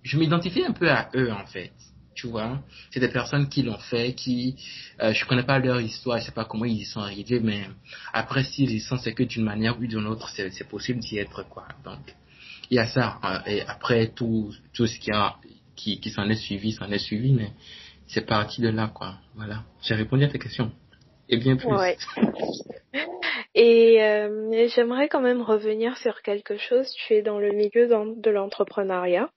je 0.03 0.19
m'identifie 0.19 0.65
un 0.65 0.73
peu 0.73 0.91
à 0.91 1.11
eux, 1.15 1.31
en 1.31 1.47
fait 1.47 1.73
tu 2.15 2.27
vois. 2.27 2.61
C'est 2.91 3.01
des 3.01 3.09
personnes 3.09 3.49
qui 3.49 3.63
l'ont 3.63 3.79
fait, 3.79 4.15
qui, 4.15 4.57
euh, 5.01 5.13
je 5.13 5.25
connais 5.27 5.43
pas 5.43 5.59
leur 5.59 5.81
histoire, 5.81 6.19
je 6.19 6.27
sais 6.27 6.33
pas 6.33 6.45
comment 6.45 6.65
ils 6.65 6.81
y 6.81 6.85
sont 6.85 7.01
arrivés, 7.01 7.41
mais 7.41 7.65
après 8.13 8.45
s'ils 8.45 8.73
y 8.73 8.81
sont, 8.81 8.99
c'est 8.99 9.15
que 9.15 9.23
d'une 9.23 9.45
manière 9.45 9.79
ou 9.79 9.87
d'une 9.87 10.07
autre, 10.07 10.29
c'est 10.31 10.69
possible 10.69 11.01
d'y 11.01 11.19
être, 11.19 11.49
quoi. 11.49 11.67
Donc, 11.85 12.01
il 12.71 12.77
y 12.77 12.79
a 12.79 12.87
ça. 12.87 13.19
Hein. 13.23 13.43
et 13.47 13.63
après, 13.63 14.09
tout, 14.09 14.53
tout 14.73 14.87
ce 14.87 14.99
qui 14.99 15.11
a, 15.11 15.37
qui, 15.77 16.01
qui 16.01 16.11
s'en 16.11 16.29
est 16.29 16.37
suivi, 16.37 16.73
s'en 16.73 16.91
est 16.91 16.99
suivi, 16.99 17.33
mais 17.33 17.53
c'est 18.07 18.27
parti 18.27 18.61
de 18.61 18.69
là, 18.69 18.91
quoi. 18.93 19.15
Voilà. 19.35 19.65
J'ai 19.83 19.95
répondu 19.95 20.25
à 20.25 20.29
ta 20.29 20.39
question. 20.39 20.73
Et 21.29 21.37
bien 21.37 21.57
plus. 21.57 21.69
Ouais. 21.69 21.97
Et 23.55 24.03
euh, 24.03 24.69
j'aimerais 24.75 25.09
quand 25.09 25.21
même 25.21 25.43
revenir 25.43 25.97
sur 25.99 26.23
quelque 26.23 26.57
chose. 26.57 26.91
Tu 27.07 27.15
es 27.15 27.23
dans 27.23 27.39
le 27.39 27.53
milieu 27.53 27.89
de 27.89 28.31
l'entrepreneuriat. 28.31 29.31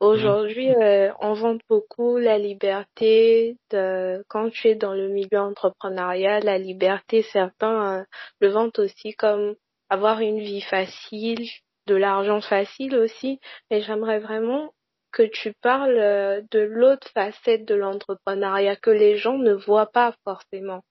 Aujourd'hui, 0.00 0.70
euh, 0.70 1.12
on 1.20 1.34
vante 1.34 1.60
beaucoup 1.68 2.18
la 2.18 2.38
liberté 2.38 3.56
de 3.70 4.24
quand 4.28 4.50
tu 4.50 4.68
es 4.68 4.74
dans 4.74 4.94
le 4.94 5.08
milieu 5.08 5.40
entrepreneurial, 5.40 6.44
la 6.44 6.58
liberté. 6.58 7.22
Certains 7.22 8.00
euh, 8.00 8.04
le 8.40 8.48
vantent 8.48 8.78
aussi 8.78 9.14
comme 9.14 9.54
avoir 9.90 10.20
une 10.20 10.40
vie 10.40 10.60
facile, 10.60 11.48
de 11.86 11.94
l'argent 11.94 12.40
facile 12.40 12.96
aussi. 12.96 13.40
Mais 13.70 13.82
j'aimerais 13.82 14.20
vraiment 14.20 14.72
que 15.10 15.22
tu 15.22 15.52
parles 15.62 15.98
euh, 15.98 16.42
de 16.50 16.60
l'autre 16.60 17.08
facette 17.14 17.66
de 17.66 17.74
l'entrepreneuriat 17.74 18.76
que 18.76 18.90
les 18.90 19.16
gens 19.16 19.38
ne 19.38 19.52
voient 19.52 19.90
pas 19.90 20.14
forcément. 20.24 20.82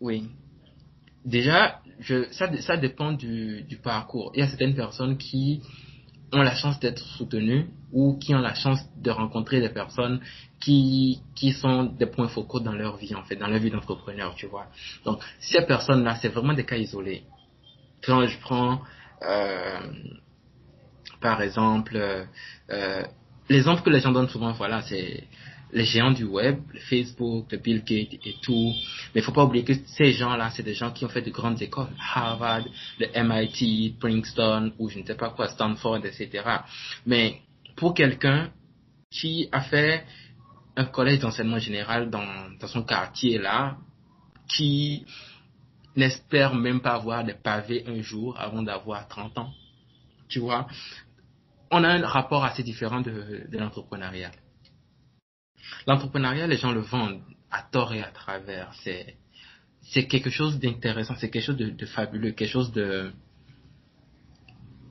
Oui. 0.00 0.24
Déjà, 1.24 1.80
je, 1.98 2.30
ça, 2.32 2.50
ça 2.62 2.76
dépend 2.78 3.12
du, 3.12 3.62
du 3.64 3.76
parcours. 3.76 4.32
Il 4.34 4.40
y 4.40 4.42
a 4.42 4.48
certaines 4.48 4.74
personnes 4.74 5.18
qui 5.18 5.62
ont 6.32 6.42
la 6.42 6.54
chance 6.54 6.78
d'être 6.80 7.02
soutenus 7.16 7.66
ou 7.92 8.18
qui 8.18 8.34
ont 8.34 8.40
la 8.40 8.54
chance 8.54 8.80
de 8.96 9.10
rencontrer 9.10 9.60
des 9.60 9.68
personnes 9.68 10.20
qui, 10.60 11.20
qui 11.34 11.52
sont 11.52 11.84
des 11.84 12.06
points 12.06 12.28
focaux 12.28 12.60
dans 12.60 12.72
leur 12.72 12.96
vie, 12.96 13.14
en 13.14 13.24
fait, 13.24 13.36
dans 13.36 13.48
leur 13.48 13.58
vie 13.58 13.70
d'entrepreneur, 13.70 14.34
tu 14.34 14.46
vois. 14.46 14.66
Donc, 15.04 15.20
ces 15.40 15.62
personnes-là, 15.62 16.16
c'est 16.16 16.28
vraiment 16.28 16.52
des 16.52 16.64
cas 16.64 16.76
isolés. 16.76 17.24
Quand 18.04 18.26
je 18.26 18.38
prends, 18.40 18.80
euh, 19.22 19.80
par 21.20 21.42
exemple, 21.42 21.96
euh, 21.96 22.24
euh 22.70 23.02
l'exemple 23.48 23.82
que 23.82 23.90
les 23.90 24.00
gens 24.00 24.12
donnent 24.12 24.28
souvent, 24.28 24.52
voilà, 24.52 24.82
c'est 24.82 25.24
les 25.72 25.84
géants 25.84 26.10
du 26.10 26.24
web, 26.24 26.58
Facebook, 26.88 27.54
Bill 27.56 27.82
Gates 27.84 28.18
et 28.24 28.34
tout. 28.42 28.72
Mais 29.14 29.20
il 29.20 29.22
faut 29.22 29.32
pas 29.32 29.44
oublier 29.44 29.64
que 29.64 29.74
ces 29.74 30.12
gens-là, 30.12 30.50
c'est 30.50 30.62
des 30.62 30.74
gens 30.74 30.90
qui 30.90 31.04
ont 31.04 31.08
fait 31.08 31.22
de 31.22 31.30
grandes 31.30 31.60
écoles. 31.62 31.88
Harvard, 32.14 32.64
le 32.98 33.06
MIT, 33.22 33.96
Princeton, 34.00 34.72
ou 34.78 34.88
je 34.88 34.98
ne 34.98 35.04
sais 35.04 35.14
pas 35.14 35.30
quoi, 35.30 35.48
Stanford, 35.48 36.04
etc. 36.04 36.42
Mais 37.06 37.40
pour 37.76 37.94
quelqu'un 37.94 38.50
qui 39.10 39.48
a 39.52 39.60
fait 39.60 40.04
un 40.76 40.84
collège 40.84 41.20
d'enseignement 41.20 41.58
général 41.58 42.10
dans, 42.10 42.50
dans 42.58 42.68
son 42.68 42.82
quartier 42.82 43.38
là, 43.38 43.76
qui 44.48 45.04
n'espère 45.96 46.54
même 46.54 46.80
pas 46.80 46.94
avoir 46.94 47.24
des 47.24 47.34
pavés 47.34 47.84
un 47.86 48.00
jour 48.00 48.38
avant 48.38 48.62
d'avoir 48.62 49.06
30 49.08 49.38
ans. 49.38 49.50
Tu 50.28 50.38
vois, 50.38 50.66
on 51.70 51.82
a 51.84 51.88
un 51.88 52.06
rapport 52.06 52.44
assez 52.44 52.62
différent 52.62 53.00
de 53.00 53.48
l'entrepreneuriat. 53.52 54.30
L'entrepreneuriat, 55.86 56.46
les 56.46 56.56
gens 56.56 56.72
le 56.72 56.80
vendent 56.80 57.22
à 57.50 57.62
tort 57.62 57.92
et 57.92 58.02
à 58.02 58.10
travers. 58.10 58.72
C'est, 58.82 59.16
c'est 59.82 60.06
quelque 60.06 60.30
chose 60.30 60.58
d'intéressant, 60.58 61.14
c'est 61.18 61.30
quelque 61.30 61.44
chose 61.44 61.56
de, 61.56 61.86
fabuleux, 61.86 62.32
quelque 62.32 62.50
chose 62.50 62.72
de, 62.72 63.12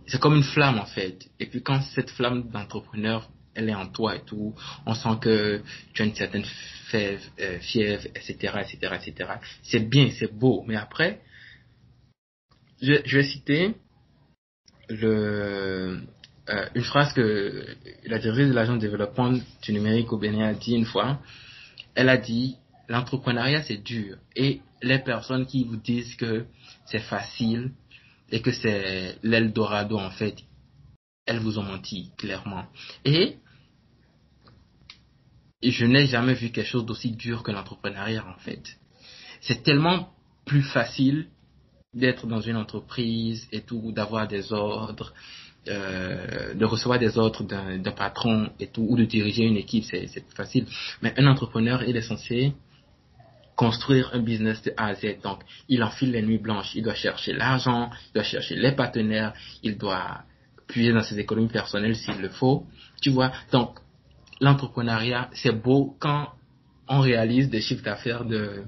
c'est 0.08 0.20
comme 0.20 0.36
une 0.36 0.44
flamme 0.44 0.80
en 0.80 0.86
fait. 0.86 1.30
Et 1.40 1.46
puis 1.46 1.62
quand 1.62 1.82
cette 1.82 2.10
flamme 2.10 2.50
d'entrepreneur, 2.50 3.30
elle 3.56 3.70
est 3.70 3.76
en 3.76 3.88
toi 3.88 4.16
et 4.16 4.22
tout, 4.22 4.56
on 4.86 4.94
sent 4.94 5.18
que 5.22 5.62
tu 5.94 6.02
as 6.02 6.06
une 6.06 6.16
certaine 6.16 6.46
euh, 6.94 7.60
fièvre, 7.60 8.06
etc., 8.16 8.34
etc., 8.62 8.96
etc. 8.96 9.32
C'est 9.64 9.90
bien, 9.90 10.10
c'est 10.18 10.34
beau. 10.34 10.64
Mais 10.68 10.76
après, 10.76 11.22
je 12.82 13.18
vais 13.18 13.24
citer 13.24 13.76
le, 14.90 16.02
euh, 16.50 16.68
une 16.74 16.84
phrase 16.84 17.14
que 17.14 17.66
la 18.06 18.18
directrice 18.18 18.48
de 18.48 18.54
l'agence 18.54 18.80
de 18.80 18.88
développement 18.88 19.32
du 19.62 19.74
numérique 19.74 20.12
au 20.12 20.18
Bénin 20.18 20.50
a 20.50 20.54
dit 20.54 20.74
une 20.74 20.86
fois. 20.86 21.20
Elle 21.94 22.10
a 22.10 22.18
dit, 22.18 22.58
l'entrepreneuriat 22.88 23.64
c'est 23.64 23.84
dur. 23.84 24.18
Et 24.36 24.62
les 24.82 25.00
personnes 25.00 25.46
qui 25.46 25.64
vous 25.64 25.78
disent 25.78 26.16
que 26.16 26.46
c'est 26.86 27.00
facile 27.00 27.72
et 28.32 28.42
que 28.42 28.52
c'est 28.52 29.18
l'Eldorado 29.22 29.98
en 29.98 30.10
fait, 30.12 30.38
elles 31.26 31.40
vous 31.40 31.60
ont 31.60 31.64
menti, 31.64 32.12
clairement. 32.18 32.66
Et 33.06 33.38
je 35.62 35.86
n'ai 35.86 36.08
jamais 36.08 36.34
vu 36.34 36.52
quelque 36.52 36.68
chose 36.68 36.86
d'aussi 36.86 37.12
dur 37.12 37.44
que 37.44 37.52
l'entrepreneuriat 37.52 38.26
en 38.26 38.40
fait. 38.40 38.64
C'est 39.42 39.62
tellement 39.64 40.14
plus 40.46 40.64
facile 40.64 41.28
d'être 41.94 42.28
dans 42.28 42.42
une 42.42 42.56
entreprise 42.56 43.48
et 43.52 43.62
tout, 43.62 43.92
d'avoir 43.92 44.28
des 44.28 44.54
ordres, 44.54 45.14
euh, 45.68 46.54
de 46.54 46.66
recevoir 46.66 47.00
des 47.00 47.18
ordres 47.18 47.44
d'un 47.44 47.92
patron 47.92 48.50
et 48.60 48.68
tout, 48.68 48.86
ou 48.90 48.96
de 48.96 49.04
diriger 49.04 49.44
une 49.44 49.58
équipe, 49.58 49.84
c'est 49.84 50.08
facile. 50.34 50.66
Mais 51.02 51.14
un 51.18 51.28
entrepreneur, 51.28 51.84
il 51.84 51.96
est 51.98 52.02
censé 52.02 52.54
construire 53.56 54.10
un 54.14 54.20
business 54.20 54.62
de 54.62 54.72
A 54.78 54.88
à 54.88 54.96
Z. 54.96 55.18
Donc, 55.22 55.42
il 55.68 55.84
enfile 55.84 56.12
les 56.12 56.22
nuits 56.22 56.38
blanches. 56.38 56.74
Il 56.76 56.84
doit 56.84 56.94
chercher 56.94 57.34
l'argent, 57.34 57.90
il 58.10 58.14
doit 58.14 58.24
chercher 58.24 58.56
les 58.56 58.72
partenaires, 58.72 59.34
il 59.62 59.78
doit 59.78 60.24
puiser 60.66 60.94
dans 60.94 61.04
ses 61.04 61.20
économies 61.20 61.50
personnelles 61.50 61.98
s'il 61.98 62.22
le 62.22 62.30
faut. 62.30 62.66
Tu 63.02 63.10
vois, 63.10 63.34
donc, 63.52 63.80
l'entrepreneuriat, 64.40 65.30
c'est 65.34 65.52
beau 65.52 65.94
quand 66.00 66.30
on 66.88 67.02
réalise 67.02 67.50
des 67.50 67.60
chiffres 67.60 67.84
d'affaires 67.84 68.24
de, 68.24 68.64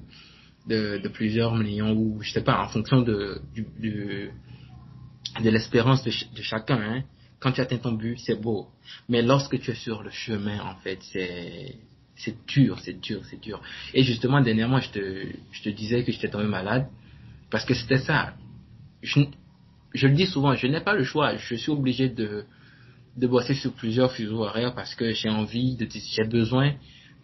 de, 0.68 1.08
plusieurs 1.08 1.56
millions 1.56 1.94
ou, 1.94 2.22
je 2.22 2.32
sais 2.32 2.44
pas, 2.44 2.62
en 2.62 2.68
fonction 2.68 3.02
de, 3.02 3.42
du 3.54 4.32
de 5.40 5.50
l'espérance 5.50 6.04
de, 6.04 6.12
chacun. 6.42 6.82
Hein. 6.82 7.04
Quand 7.40 7.52
tu 7.52 7.62
atteins 7.62 7.78
ton 7.78 7.94
but, 7.94 8.18
c'est 8.20 8.40
beau. 8.40 8.68
Mais 9.10 9.22
lorsque 9.22 9.60
tu 9.60 9.72
es 9.72 9.76
sur 9.76 10.04
le 10.04 10.12
chemin, 10.12 10.60
en 10.60 10.76
fait, 10.76 11.00
c'est 11.02 12.46
dur, 12.48 12.80
c'est 12.80 13.00
dur, 13.00 13.22
c'est 13.30 13.40
dur. 13.42 13.62
Et 13.94 14.04
justement, 14.04 14.42
dernièrement, 14.42 14.80
je 14.80 14.92
te, 14.92 15.28
je 15.52 15.62
te 15.64 15.70
disais 15.70 16.04
que 16.04 16.12
j'étais 16.12 16.30
tombé 16.30 16.46
malade 16.46 16.88
parce 17.50 17.66
que 17.66 17.74
c'était 17.74 18.00
ça. 18.00 18.34
Je, 19.02 19.22
je 19.94 20.08
le 20.08 20.14
dis 20.14 20.28
souvent, 20.28 20.54
je 20.54 20.68
n'ai 20.68 20.82
pas 20.82 20.94
le 20.94 21.04
choix. 21.04 21.36
Je 21.38 21.56
suis 21.56 21.72
obligé 21.72 22.10
de, 22.10 22.46
de 23.18 23.28
bosser 23.28 23.56
sur 23.56 23.74
plusieurs 23.74 24.12
fuseaux 24.12 24.44
horaires 24.44 24.76
parce 24.76 24.96
que 24.96 25.14
j'ai 25.14 25.30
envie 25.30 25.78
j'ai 25.80 26.24
besoin 26.24 26.74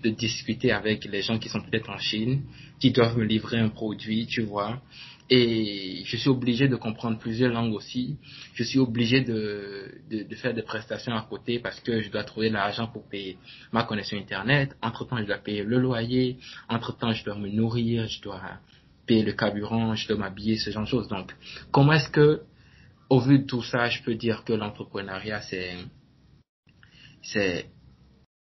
de 0.03 0.09
discuter 0.09 0.71
avec 0.71 1.05
les 1.05 1.21
gens 1.21 1.39
qui 1.39 1.49
sont 1.49 1.61
peut-être 1.61 1.89
en 1.89 1.97
Chine, 1.97 2.43
qui 2.79 2.91
doivent 2.91 3.17
me 3.17 3.23
livrer 3.23 3.59
un 3.59 3.69
produit, 3.69 4.27
tu 4.27 4.41
vois. 4.41 4.81
Et 5.29 6.03
je 6.05 6.15
suis 6.15 6.29
obligé 6.29 6.69
de 6.69 6.77
comprendre 6.77 7.19
plusieurs 7.19 7.51
langues 7.51 7.73
aussi. 7.73 8.17
Je 8.53 8.63
suis 8.63 8.79
obligé 8.79 9.21
de, 9.21 9.91
de, 10.09 10.23
de 10.23 10.35
faire 10.35 10.53
des 10.53 10.61
prestations 10.61 11.13
à 11.15 11.21
côté 11.29 11.59
parce 11.59 11.79
que 11.81 12.01
je 12.01 12.09
dois 12.09 12.23
trouver 12.23 12.49
l'argent 12.49 12.87
pour 12.87 13.07
payer 13.09 13.37
ma 13.73 13.83
connexion 13.83 14.17
Internet. 14.17 14.75
Entre-temps, 14.81 15.17
je 15.17 15.25
dois 15.25 15.37
payer 15.37 15.63
le 15.63 15.79
loyer. 15.79 16.37
Entre-temps, 16.69 17.11
je 17.11 17.25
dois 17.25 17.35
me 17.35 17.49
nourrir, 17.49 18.07
je 18.07 18.21
dois 18.21 18.41
payer 19.07 19.23
le 19.23 19.33
carburant, 19.33 19.95
je 19.95 20.07
dois 20.07 20.17
m'habiller, 20.17 20.57
ce 20.57 20.69
genre 20.69 20.83
de 20.83 20.89
choses. 20.89 21.07
Donc, 21.07 21.33
comment 21.71 21.93
est-ce 21.93 22.09
que, 22.09 22.41
au 23.09 23.19
vu 23.19 23.39
de 23.39 23.45
tout 23.45 23.63
ça, 23.63 23.89
je 23.89 24.03
peux 24.03 24.15
dire 24.15 24.43
que 24.43 24.53
l'entrepreneuriat, 24.53 25.41
c'est, 25.41 25.75
c'est, 27.21 27.65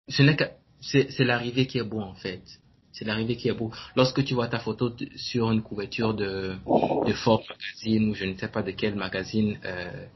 ce 0.09 0.23
n'est 0.23 0.37
que, 0.37 0.45
c'est, 0.81 1.19
l'arrivée 1.21 1.67
qui 1.67 1.79
est 1.79 1.85
beau 1.85 2.01
en 2.01 2.15
fait. 2.15 2.43
C'est 2.93 3.07
l'arrivée 3.07 3.37
qui 3.37 3.49
est 3.49 3.55
beau. 3.55 3.71
Lorsque 3.97 4.23
tu 4.23 4.35
vois 4.35 4.49
ta 4.49 4.59
photo 4.59 4.93
sur 5.17 5.51
une 5.51 5.63
couverture 5.63 6.13
de, 6.13 6.57
de 7.07 7.13
Forbes 7.15 7.43
magazine 7.49 8.11
ou 8.11 8.15
je 8.15 8.27
ne 8.27 8.37
sais 8.37 8.49
pas 8.49 8.63
de 8.63 8.71
quel 8.73 8.95
magazine 8.95 9.59
euh, 9.65 10.07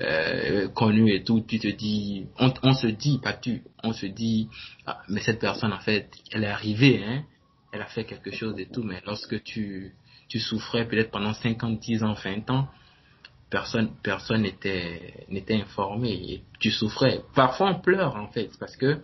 euh, 0.00 0.68
connu 0.68 1.12
et 1.12 1.24
tout, 1.24 1.40
tu 1.40 1.58
te 1.58 1.66
dis, 1.66 2.26
on, 2.38 2.52
on 2.62 2.72
se 2.72 2.86
dit, 2.86 3.18
pas 3.18 3.32
tu, 3.32 3.62
on 3.82 3.92
se 3.92 4.06
dit, 4.06 4.48
ah, 4.86 5.00
mais 5.08 5.20
cette 5.20 5.40
personne 5.40 5.72
en 5.72 5.80
fait, 5.80 6.08
elle 6.30 6.44
est 6.44 6.48
arrivée, 6.48 7.02
hein, 7.04 7.24
elle 7.72 7.82
a 7.82 7.86
fait 7.86 8.04
quelque 8.04 8.30
chose 8.30 8.54
et 8.58 8.66
tout, 8.66 8.84
mais 8.84 9.02
lorsque 9.04 9.42
tu, 9.42 9.92
tu 10.28 10.38
souffrais 10.38 10.86
peut-être 10.86 11.10
pendant 11.10 11.34
50, 11.34 11.80
10 11.80 12.04
ans, 12.04 12.14
20 12.14 12.48
ans, 12.50 12.68
personne 13.50 13.90
personne 14.02 14.42
n'était 14.42 15.26
n'était 15.28 15.60
informé 15.60 16.10
et 16.12 16.42
tu 16.60 16.70
souffrais. 16.70 17.22
Parfois 17.34 17.70
on 17.70 17.80
pleure 17.80 18.14
en 18.16 18.28
fait 18.28 18.50
parce 18.58 18.76
que 18.76 19.00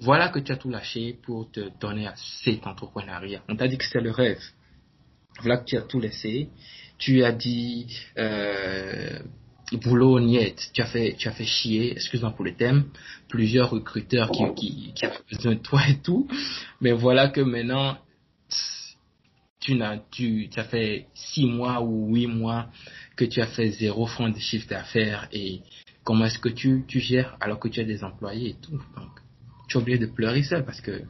voilà 0.00 0.28
que 0.28 0.38
tu 0.38 0.52
as 0.52 0.56
tout 0.56 0.70
lâché 0.70 1.18
pour 1.22 1.50
te 1.50 1.60
donner 1.80 2.06
à 2.06 2.14
cet 2.44 2.66
entrepreneuriat. 2.66 3.42
On 3.48 3.56
t'a 3.56 3.68
dit 3.68 3.78
que 3.78 3.84
c'était 3.84 4.00
le 4.00 4.10
rêve. 4.10 4.42
Voilà 5.40 5.58
que 5.58 5.64
tu 5.64 5.76
as 5.76 5.82
tout 5.82 6.00
laissé. 6.00 6.48
Tu 6.98 7.24
as 7.24 7.32
dit 7.32 7.86
euh, 8.18 9.18
boulot 9.72 10.20
niet. 10.20 10.56
Tu 10.72 10.82
as 10.82 10.86
fait 10.86 11.14
tu 11.18 11.28
as 11.28 11.32
fait 11.32 11.44
chier. 11.44 11.92
Excuse-moi 11.92 12.32
pour 12.32 12.44
le 12.44 12.54
thème. 12.54 12.84
Plusieurs 13.28 13.70
recruteurs 13.70 14.30
qui 14.30 14.42
qui 14.54 14.92
qui 14.94 15.04
avaient 15.04 15.16
besoin 15.30 15.54
de 15.54 15.60
toi 15.60 15.80
et 15.88 15.98
tout. 16.00 16.28
Mais 16.80 16.92
voilà 16.92 17.28
que 17.28 17.40
maintenant 17.40 17.98
tu 19.60 19.74
n'as 19.74 19.98
tu, 20.10 20.48
tu 20.50 20.60
as 20.60 20.64
fait 20.64 21.06
six 21.14 21.46
mois 21.46 21.82
ou 21.82 22.14
huit 22.14 22.28
mois 22.28 22.68
que 23.16 23.24
tu 23.24 23.40
as 23.40 23.46
fait 23.46 23.70
zéro 23.70 24.06
franc 24.06 24.28
de 24.28 24.38
chiffre 24.38 24.68
d'affaires 24.68 25.26
et 25.32 25.62
comment 26.04 26.26
est-ce 26.26 26.38
que 26.38 26.50
tu 26.50 26.84
tu 26.86 27.00
gères 27.00 27.36
alors 27.40 27.58
que 27.58 27.68
tu 27.68 27.80
as 27.80 27.84
des 27.84 28.04
employés 28.04 28.50
et 28.50 28.56
tout. 28.62 28.80
Tu 29.68 29.76
es 29.76 29.80
obligé 29.80 29.98
de 29.98 30.06
pleurer 30.06 30.42
seul 30.42 30.64
parce 30.64 30.80
que 30.80 31.02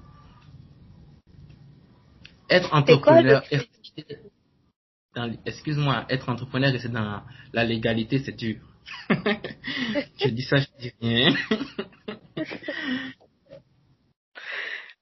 être 2.49 2.73
entrepreneur, 2.73 3.42
excuse-moi, 5.45 6.07
être 6.09 6.29
entrepreneur 6.29 6.75
et 6.75 6.79
c'est 6.79 6.92
dans 6.92 7.23
la 7.53 7.64
légalité, 7.64 8.19
c'est 8.21 8.37
dur. 8.37 8.61
je 9.11 10.29
dis 10.29 10.42
ça, 10.42 10.59
je 10.59 10.66
dis 10.79 10.92
rien. 11.01 11.35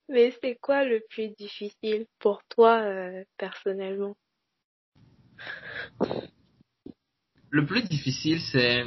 Mais 0.09 0.35
c'est 0.41 0.57
quoi 0.61 0.85
le 0.85 1.03
plus 1.11 1.35
difficile 1.37 2.07
pour 2.19 2.43
toi 2.49 2.83
euh, 2.83 3.25
personnellement? 3.39 4.17
Le 7.51 7.67
plus 7.67 7.83
difficile, 7.83 8.41
c'est... 8.41 8.85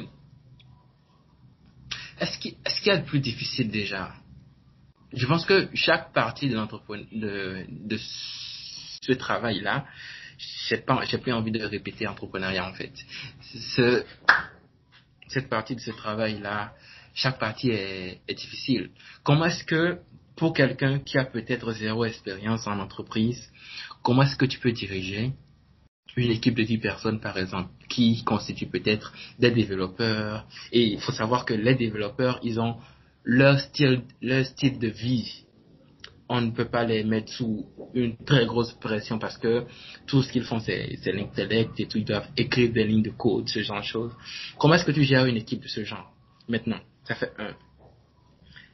Est-ce 2.20 2.38
qu'il 2.38 2.52
est 2.52 2.82
qu 2.82 2.88
y 2.88 2.90
a 2.90 2.98
le 2.98 3.04
plus 3.04 3.20
difficile 3.20 3.70
déjà? 3.70 4.14
Je 5.12 5.26
pense 5.26 5.44
que 5.46 5.68
chaque 5.74 6.12
partie 6.12 6.48
de 6.48 6.56
de, 7.12 7.64
de 7.68 7.96
ce 7.98 9.12
travail-là, 9.12 9.86
j'ai 10.68 10.78
pas, 10.78 11.02
j'ai 11.04 11.18
plus 11.18 11.32
envie 11.32 11.50
de 11.50 11.62
répéter 11.64 12.06
entrepreneuriat 12.06 12.68
en 12.68 12.74
fait. 12.74 12.92
Ce, 13.40 14.04
cette 15.28 15.48
partie 15.48 15.74
de 15.74 15.80
ce 15.80 15.90
travail-là, 15.90 16.74
chaque 17.14 17.38
partie 17.38 17.70
est, 17.70 18.20
est 18.28 18.34
difficile. 18.34 18.90
Comment 19.22 19.46
est-ce 19.46 19.64
que 19.64 19.98
pour 20.36 20.52
quelqu'un 20.52 21.00
qui 21.00 21.18
a 21.18 21.24
peut-être 21.24 21.72
zéro 21.72 22.04
expérience 22.04 22.66
en 22.66 22.78
entreprise, 22.78 23.50
comment 24.02 24.22
est-ce 24.22 24.36
que 24.36 24.46
tu 24.46 24.58
peux 24.60 24.72
diriger 24.72 25.32
une 26.16 26.32
équipe 26.32 26.56
de 26.56 26.64
10 26.64 26.78
personnes, 26.78 27.20
par 27.20 27.38
exemple, 27.38 27.70
qui 27.88 28.24
constitue 28.24 28.66
peut-être 28.66 29.12
des 29.38 29.50
développeurs? 29.50 30.46
Et 30.72 30.84
il 30.84 31.00
faut 31.00 31.12
savoir 31.12 31.44
que 31.44 31.54
les 31.54 31.74
développeurs, 31.74 32.40
ils 32.42 32.60
ont 32.60 32.76
leur 33.24 33.58
style, 33.60 34.02
leur 34.22 34.44
style 34.46 34.78
de 34.78 34.88
vie. 34.88 35.44
On 36.30 36.42
ne 36.42 36.50
peut 36.50 36.68
pas 36.68 36.84
les 36.84 37.04
mettre 37.04 37.32
sous 37.32 37.66
une 37.94 38.16
très 38.24 38.44
grosse 38.44 38.72
pression 38.74 39.18
parce 39.18 39.38
que 39.38 39.64
tout 40.06 40.22
ce 40.22 40.30
qu'ils 40.30 40.44
font, 40.44 40.60
c'est 40.60 40.98
l'intellect 41.06 41.80
et 41.80 41.86
tout. 41.86 41.98
Ils 41.98 42.04
doivent 42.04 42.28
écrire 42.36 42.70
des 42.70 42.84
lignes 42.84 43.02
de 43.02 43.10
code, 43.10 43.48
ce 43.48 43.60
genre 43.62 43.80
de 43.80 43.86
choses. 43.86 44.12
Comment 44.58 44.74
est-ce 44.74 44.84
que 44.84 44.92
tu 44.92 45.04
gères 45.04 45.24
une 45.24 45.38
équipe 45.38 45.62
de 45.62 45.68
ce 45.68 45.84
genre 45.84 46.12
Maintenant, 46.48 46.80
ça 47.04 47.14
fait 47.14 47.32
un. 47.38 47.54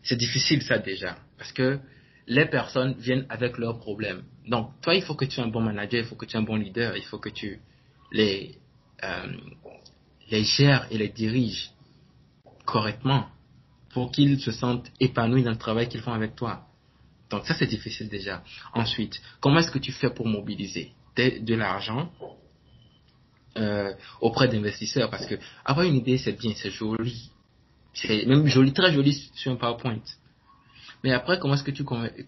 C'est 0.02 0.16
difficile 0.16 0.62
ça 0.62 0.78
déjà, 0.78 1.16
parce 1.38 1.52
que 1.52 1.78
les 2.26 2.46
personnes 2.46 2.94
viennent 2.98 3.26
avec 3.28 3.58
leurs 3.58 3.78
problèmes. 3.78 4.24
Donc, 4.48 4.80
toi, 4.82 4.94
il 4.94 5.02
faut 5.02 5.14
que 5.14 5.24
tu 5.24 5.32
sois 5.32 5.44
un 5.44 5.48
bon 5.48 5.60
manager, 5.60 6.00
il 6.00 6.06
faut 6.06 6.16
que 6.16 6.26
tu 6.26 6.32
sois 6.32 6.40
un 6.40 6.44
bon 6.44 6.56
leader, 6.56 6.96
il 6.96 7.04
faut 7.04 7.18
que 7.18 7.30
tu 7.30 7.60
les, 8.12 8.56
euh, 9.02 9.32
les 10.30 10.44
gères 10.44 10.86
et 10.90 10.98
les 10.98 11.08
diriges 11.08 11.70
correctement 12.64 13.26
pour 13.94 14.10
qu'ils 14.10 14.40
se 14.40 14.50
sentent 14.50 14.90
épanouis 14.98 15.44
dans 15.44 15.52
le 15.52 15.56
travail 15.56 15.88
qu'ils 15.88 16.00
font 16.00 16.12
avec 16.12 16.34
toi. 16.34 16.66
Donc, 17.30 17.46
ça, 17.46 17.54
c'est 17.54 17.66
difficile 17.66 18.08
déjà. 18.08 18.42
Ensuite, 18.74 19.22
comment 19.40 19.60
est-ce 19.60 19.70
que 19.70 19.78
tu 19.78 19.92
fais 19.92 20.10
pour 20.10 20.26
mobiliser 20.26 20.90
de, 21.16 21.54
l'argent 21.54 22.10
euh, 23.56 23.92
auprès 24.20 24.48
d'investisseurs? 24.48 25.08
Parce 25.10 25.26
que 25.26 25.36
avoir 25.64 25.86
une 25.86 25.94
idée, 25.94 26.18
c'est 26.18 26.32
bien, 26.32 26.52
c'est 26.56 26.70
joli, 26.70 27.30
c'est 27.94 28.26
même 28.26 28.46
joli, 28.48 28.72
très 28.72 28.92
joli 28.92 29.14
sur 29.34 29.52
un 29.52 29.56
PowerPoint. 29.56 30.02
Mais 31.04 31.12
après, 31.12 31.38
comment 31.38 31.54
est-ce 31.54 31.62
que 31.62 31.70
tu 31.70 31.84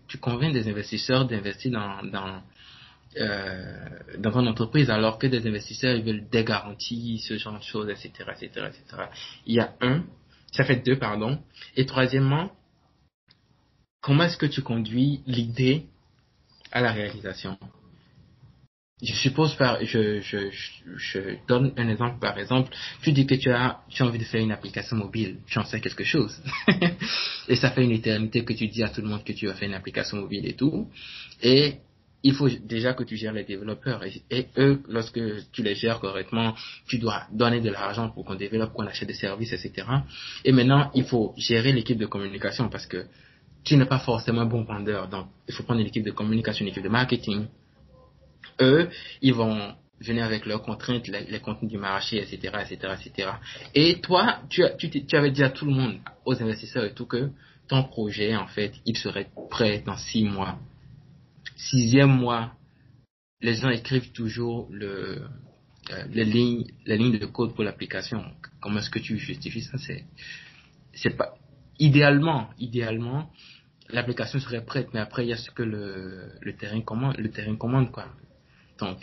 tu 0.07 0.19
convaincs 0.19 0.53
des 0.53 0.69
investisseurs 0.69 1.27
d'investir 1.27 1.73
dans, 1.73 2.05
dans, 2.05 2.43
euh, 3.19 3.89
dans 4.19 4.31
ton 4.31 4.47
entreprise 4.47 4.89
alors 4.89 5.19
que 5.19 5.27
des 5.27 5.45
investisseurs 5.47 5.97
ils 5.97 6.05
veulent 6.05 6.29
des 6.29 6.45
garanties, 6.45 7.19
ce 7.19 7.37
genre 7.39 7.59
de 7.59 7.65
choses, 7.65 7.89
etc., 7.89 8.11
etc., 8.31 8.69
etc. 8.69 9.03
Il 9.47 9.55
y 9.55 9.61
a 9.61 9.75
un, 9.81 10.05
ça 10.57 10.65
fait 10.65 10.85
deux, 10.85 10.99
pardon. 10.99 11.39
Et 11.77 11.87
troisièmement, 11.87 12.51
comment 14.01 14.25
est-ce 14.25 14.37
que 14.37 14.47
tu 14.47 14.63
conduis 14.63 15.21
l'idée 15.27 15.87
à 16.73 16.81
la 16.81 16.93
réalisation? 16.93 17.59
Je 19.03 19.13
suppose 19.13 19.55
par, 19.57 19.85
je, 19.85 20.21
je, 20.23 20.49
je, 20.97 21.19
donne 21.47 21.75
un 21.77 21.91
exemple 21.91 22.19
par 22.19 22.39
exemple, 22.39 22.75
tu 23.03 23.13
dis 23.13 23.27
que 23.27 23.35
tu 23.35 23.51
as, 23.51 23.81
tu 23.91 24.03
as 24.03 24.07
envie 24.07 24.19
de 24.19 24.25
faire 24.25 24.41
une 24.41 24.53
application 24.53 24.97
mobile, 24.97 25.41
tu 25.47 25.59
en 25.59 25.65
sais 25.65 25.83
quelque 25.83 26.05
chose. 26.05 26.43
et 27.49 27.57
ça 27.57 27.73
fait 27.73 27.85
une 27.85 27.91
éternité 27.91 28.43
que 28.43 28.55
tu 28.55 28.69
dis 28.69 28.83
à 28.83 28.89
tout 28.89 29.03
le 29.03 29.09
monde 29.09 29.23
que 29.23 29.35
tu 29.35 29.49
vas 29.49 29.55
faire 29.55 29.69
une 29.69 29.75
application 29.75 30.17
mobile 30.17 30.47
et 30.47 30.55
tout. 30.55 30.89
Et 31.43 31.75
il 32.23 32.35
faut 32.35 32.49
déjà 32.49 32.95
que 32.95 33.05
tu 33.05 33.17
gères 33.17 33.33
les 33.33 33.45
développeurs. 33.45 34.03
Et, 34.05 34.47
eux, 34.59 34.83
lorsque 34.89 35.21
tu 35.53 35.63
les 35.63 35.75
gères 35.75 36.01
correctement, 36.01 36.55
tu 36.89 36.99
dois 36.99 37.23
donner 37.33 37.61
de 37.61 37.71
l'argent 37.71 38.11
pour 38.11 38.25
qu'on 38.25 38.35
développe, 38.35 38.73
qu'on 38.73 38.87
achète 38.87 39.09
des 39.09 39.15
services, 39.15 39.53
etc. 39.53 39.87
Et 40.45 40.53
maintenant, 40.53 40.91
il 40.95 41.05
faut 41.05 41.35
gérer 41.37 41.73
l'équipe 41.73 41.99
de 41.99 42.07
communication 42.07 42.69
parce 42.69 42.87
que 42.87 43.07
tu 43.65 43.77
n'es 43.77 43.87
pas 43.87 43.99
forcément 43.99 44.47
bon 44.47 44.63
vendeur. 44.63 45.09
Donc, 45.09 45.27
il 45.49 45.55
faut 45.55 45.63
prendre 45.63 45.81
une 45.81 45.87
équipe 45.87 46.05
de 46.05 46.11
communication, 46.11 46.65
une 46.65 46.71
équipe 46.71 46.85
de 46.85 46.89
marketing, 46.89 47.47
eux, 48.61 48.89
ils 49.23 49.35
vont 49.35 49.75
venir 50.01 50.25
avec 50.25 50.47
leurs 50.47 50.63
contraintes, 50.63 51.09
les, 51.09 51.41
contenus 51.41 51.71
du 51.71 51.79
marché, 51.79 52.19
etc., 52.19 52.55
etc., 52.63 52.95
etc. 53.01 53.31
Et 53.75 54.01
toi, 54.01 54.41
tu, 54.49 54.63
tu, 54.79 54.91
tu 55.07 55.17
avais 55.17 55.31
dit 55.31 55.43
à 55.43 55.51
tout 55.51 55.65
le 55.65 55.73
monde, 55.73 55.99
aux 56.25 56.41
investisseurs 56.43 56.85
et 56.85 56.93
tout, 56.93 57.07
que 57.07 57.31
ton 57.69 57.85
projet, 57.85 58.37
en 58.37 58.47
fait, 58.47 58.75
il 58.85 58.97
serait 58.97 59.29
prêt 59.51 59.83
dans 59.85 59.97
six 59.97 60.25
mois. 60.25 60.59
Sixième 61.57 62.11
mois, 62.11 62.53
les 63.41 63.55
gens 63.55 63.71
écrivent 63.71 64.13
toujours 64.13 64.69
le, 64.71 65.23
euh, 65.91 66.05
les 66.11 66.25
lignes, 66.25 66.67
les 66.85 66.97
lignes 66.97 67.19
de 67.19 67.27
code 67.27 67.55
pour 67.55 67.65
l'application. 67.65 68.25
Comment 68.61 68.79
est-ce 68.79 68.91
que 68.91 68.99
tu 68.99 69.19
justifies 69.19 69.63
ça? 69.63 69.79
C'est, 70.93 71.17
pas, 71.17 71.35
idéalement, 71.79 72.51
idéalement, 72.59 73.31
l'application 73.89 74.39
serait 74.39 74.65
prête, 74.65 74.89
mais 74.95 75.01
après, 75.01 75.25
il 75.25 75.31
y 75.31 75.33
a 75.33 75.37
ce 75.37 75.51
que 75.51 75.63
le, 75.63 76.33
le 76.41 76.57
terrain 76.57 76.81
commande, 76.83 77.17
le 77.19 77.31
terrain 77.31 77.57
commande, 77.57 77.91
quoi. 77.91 78.07
Donc, 78.79 78.99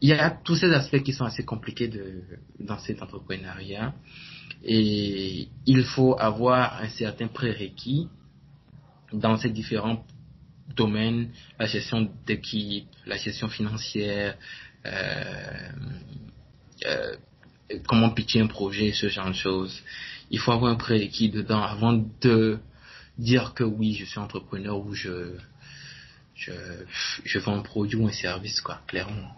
il 0.00 0.10
y 0.10 0.12
a 0.12 0.30
tous 0.30 0.56
ces 0.56 0.72
aspects 0.72 1.02
qui 1.02 1.12
sont 1.12 1.24
assez 1.24 1.44
compliqués 1.44 1.88
de, 1.88 2.22
dans 2.60 2.78
cet 2.78 3.02
entrepreneuriat 3.02 3.94
et 4.62 5.48
il 5.66 5.84
faut 5.84 6.18
avoir 6.18 6.80
un 6.82 6.88
certain 6.88 7.28
prérequis 7.28 8.08
dans 9.12 9.36
ces 9.36 9.50
différents 9.50 10.04
domaines, 10.68 11.30
la 11.58 11.66
gestion 11.66 12.10
d'équipe, 12.26 12.88
la 13.06 13.16
gestion 13.16 13.48
financière, 13.48 14.36
euh, 14.86 15.70
euh, 16.86 17.16
comment 17.86 18.10
pitcher 18.10 18.40
un 18.40 18.46
projet, 18.46 18.92
ce 18.92 19.08
genre 19.08 19.28
de 19.28 19.34
choses. 19.34 19.82
Il 20.30 20.38
faut 20.38 20.52
avoir 20.52 20.72
un 20.72 20.76
prérequis 20.76 21.30
dedans 21.30 21.62
avant 21.62 21.92
de 22.20 22.58
dire 23.18 23.54
que 23.54 23.64
oui, 23.64 23.94
je 23.94 24.04
suis 24.04 24.18
entrepreneur 24.18 24.78
ou 24.78 24.94
je, 24.94 25.36
je, 26.34 26.52
je 27.24 27.38
vends 27.38 27.56
un 27.56 27.62
produit 27.62 27.96
ou 27.96 28.06
un 28.06 28.12
service, 28.12 28.60
quoi, 28.60 28.80
clairement. 28.86 29.30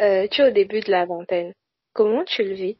Euh, 0.00 0.26
tu 0.30 0.42
es 0.42 0.48
au 0.48 0.52
début 0.52 0.80
de 0.80 0.90
la 0.90 1.04
vingtaine. 1.06 1.52
Comment 1.92 2.24
tu 2.24 2.42
le 2.42 2.54
vis? 2.54 2.76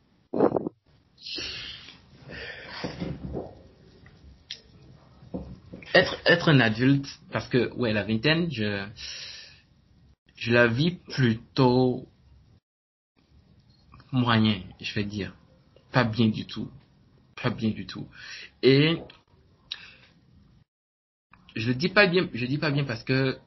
Être, 5.94 6.16
être 6.24 6.48
un 6.48 6.60
adulte, 6.60 7.06
parce 7.32 7.48
que, 7.48 7.72
ouais, 7.74 7.92
la 7.92 8.04
vingtaine, 8.04 8.50
je, 8.50 8.86
je 10.36 10.52
la 10.52 10.66
vis 10.66 10.92
plutôt 11.12 12.06
moyen, 14.12 14.60
je 14.80 14.94
vais 14.94 15.04
dire. 15.04 15.34
Pas 15.92 16.04
bien 16.04 16.28
du 16.28 16.46
tout. 16.46 16.70
pas 17.40 17.50
bien 17.50 17.70
du 17.70 17.86
tout. 17.86 18.06
Et 18.62 18.96
je 21.56 21.72
dis 21.72 21.88
pas 21.88 22.06
bien, 22.06 22.28
je 22.32 22.46
dis 22.46 22.58
pas 22.58 22.70
bien 22.70 22.84
parce 22.84 23.02
que 23.02 23.38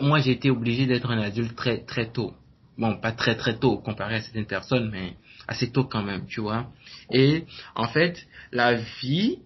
moi 0.00 0.20
j'ai 0.20 0.32
été 0.32 0.50
obligé 0.50 0.86
d'être 0.86 1.10
un 1.10 1.20
adulte 1.20 1.56
très 1.56 1.84
très 1.84 2.10
tôt. 2.10 2.34
Bon, 2.78 2.96
pas 2.98 3.12
très 3.12 3.36
très 3.36 3.58
tôt 3.58 3.78
comparé 3.78 4.16
à 4.16 4.20
certaines 4.20 4.46
personnes, 4.46 4.90
mais 4.90 5.14
assez 5.48 5.70
tôt 5.70 5.84
quand 5.84 6.02
même, 6.02 6.26
tu 6.26 6.40
vois. 6.40 6.70
Et 7.10 7.44
en 7.74 7.88
fait, 7.88 8.26
la 8.52 8.74
vie, 8.74 9.38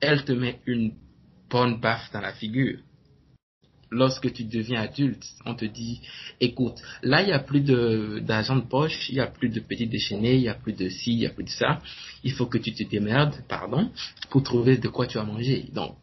elle 0.00 0.24
te 0.24 0.32
met 0.32 0.60
une 0.66 0.92
bonne 1.50 1.80
baffe 1.80 2.10
dans 2.12 2.20
la 2.20 2.32
figure. 2.32 2.78
Lorsque 3.90 4.32
tu 4.32 4.44
deviens 4.44 4.80
adulte, 4.80 5.22
on 5.44 5.54
te 5.54 5.66
dit, 5.66 6.00
écoute, 6.40 6.76
là, 7.02 7.20
il 7.20 7.26
n'y 7.26 7.32
a 7.32 7.40
plus 7.40 7.60
d'argent 7.60 8.56
de, 8.56 8.62
poche, 8.62 9.10
il 9.10 9.16
n'y 9.16 9.20
a 9.20 9.26
plus 9.26 9.50
de 9.50 9.60
petits 9.60 9.86
déchaînés, 9.86 10.36
il 10.36 10.40
n'y 10.40 10.48
a 10.48 10.54
plus 10.54 10.72
de 10.72 10.88
ci, 10.88 11.12
il 11.12 11.18
n'y 11.18 11.26
a 11.26 11.30
plus 11.30 11.44
de 11.44 11.50
ça. 11.50 11.82
Il 12.24 12.32
faut 12.32 12.46
que 12.46 12.56
tu 12.56 12.72
te 12.72 12.84
démerdes, 12.84 13.44
pardon, 13.48 13.90
pour 14.30 14.42
trouver 14.42 14.78
de 14.78 14.88
quoi 14.88 15.06
tu 15.06 15.18
vas 15.18 15.24
manger. 15.24 15.68
Donc, 15.74 15.96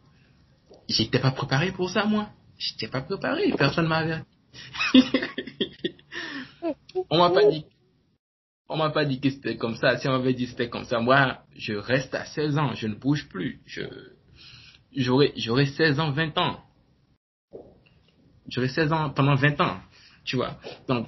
j'étais 0.87 1.17
pas 1.17 1.31
préparé 1.31 1.71
pour 1.71 1.89
ça, 1.89 2.05
moi. 2.05 2.29
J'étais 2.59 2.87
pas 2.87 3.01
préparé, 3.01 3.51
personne 3.57 3.87
m'avait. 3.87 4.21
on 7.09 7.17
m'a 7.17 7.29
pas 7.29 7.49
dit 7.49 7.65
on 8.69 8.77
m'a 8.77 8.91
pas 8.91 9.03
dit 9.03 9.19
que 9.19 9.29
c'était 9.31 9.57
comme 9.57 9.75
ça. 9.75 9.97
Si 9.97 10.07
on 10.07 10.11
m'avait 10.11 10.33
dit 10.33 10.45
que 10.45 10.51
c'était 10.51 10.69
comme 10.69 10.85
ça, 10.85 10.99
moi, 10.99 11.39
je 11.55 11.73
reste 11.73 12.13
à 12.13 12.25
16 12.25 12.57
ans, 12.59 12.75
je 12.75 12.87
ne 12.87 12.93
bouge 12.93 13.27
plus. 13.27 13.59
Je, 13.65 13.81
j'aurais, 14.95 15.33
j'aurais 15.35 15.65
16 15.65 15.99
ans, 15.99 16.11
20 16.11 16.37
ans. 16.37 16.63
J'aurais 18.47 18.69
16 18.69 18.93
ans 18.93 19.09
pendant 19.09 19.35
20 19.35 19.59
ans, 19.61 19.79
tu 20.23 20.35
vois. 20.35 20.59
Donc, 20.87 21.07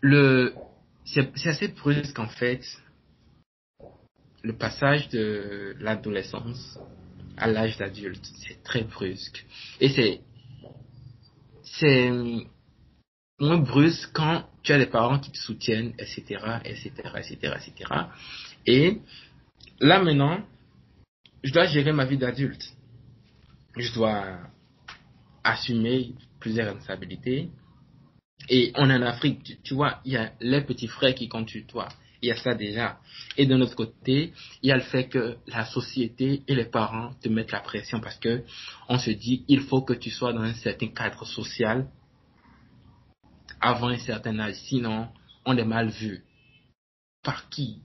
le, 0.00 0.54
c'est, 1.04 1.30
assez 1.46 1.68
brusque, 1.68 2.18
en 2.18 2.28
fait, 2.28 2.62
le 4.42 4.56
passage 4.56 5.08
de 5.10 5.76
l'adolescence 5.78 6.78
à 7.36 7.46
l'âge 7.46 7.76
d'adulte. 7.78 8.24
C'est 8.44 8.60
très 8.64 8.82
brusque. 8.82 9.46
Et 9.80 9.88
c'est, 9.88 10.20
c'est 11.62 12.10
moins 13.42 13.58
brusque 13.58 14.10
quand 14.12 14.44
tu 14.62 14.72
as 14.72 14.78
des 14.78 14.86
parents 14.86 15.18
qui 15.18 15.32
te 15.32 15.38
soutiennent, 15.38 15.92
etc., 15.98 16.38
etc., 16.64 16.90
etc., 17.16 17.54
etc. 17.56 17.90
Et 18.66 18.98
là 19.80 20.00
maintenant, 20.02 20.40
je 21.42 21.52
dois 21.52 21.66
gérer 21.66 21.92
ma 21.92 22.04
vie 22.04 22.18
d'adulte. 22.18 22.64
Je 23.76 23.92
dois 23.92 24.38
assumer 25.42 26.12
plusieurs 26.38 26.66
responsabilités. 26.66 27.50
Et 28.48 28.72
on 28.76 28.88
est 28.90 28.96
en 28.96 29.02
Afrique, 29.02 29.58
tu, 29.62 29.74
vois, 29.74 30.00
il 30.04 30.12
y 30.12 30.16
a 30.16 30.32
les 30.40 30.62
petits 30.62 30.88
frères 30.88 31.14
qui 31.14 31.28
comptent 31.28 31.48
sur 31.48 31.66
toi. 31.66 31.88
Il 32.20 32.28
y 32.28 32.32
a 32.32 32.36
ça 32.36 32.54
déjà. 32.54 33.00
Et 33.36 33.46
de 33.46 33.56
notre 33.56 33.74
côté, 33.74 34.32
il 34.62 34.68
y 34.68 34.72
a 34.72 34.76
le 34.76 34.82
fait 34.82 35.08
que 35.08 35.36
la 35.48 35.64
société 35.64 36.42
et 36.46 36.54
les 36.54 36.66
parents 36.66 37.14
te 37.20 37.28
mettent 37.28 37.50
la 37.50 37.60
pression 37.60 37.98
parce 38.00 38.18
que 38.18 38.44
on 38.88 38.98
se 38.98 39.10
dit, 39.10 39.44
il 39.48 39.62
faut 39.62 39.82
que 39.82 39.94
tu 39.94 40.10
sois 40.10 40.32
dans 40.32 40.42
un 40.42 40.54
certain 40.54 40.88
cadre 40.88 41.26
social 41.26 41.88
avant 43.62 43.88
un 43.88 43.98
certain 43.98 44.38
âge. 44.38 44.56
Sinon, 44.68 45.08
on 45.46 45.56
est 45.56 45.64
mal 45.64 45.88
vu. 45.88 46.24
Par 47.22 47.48
qui? 47.48 47.78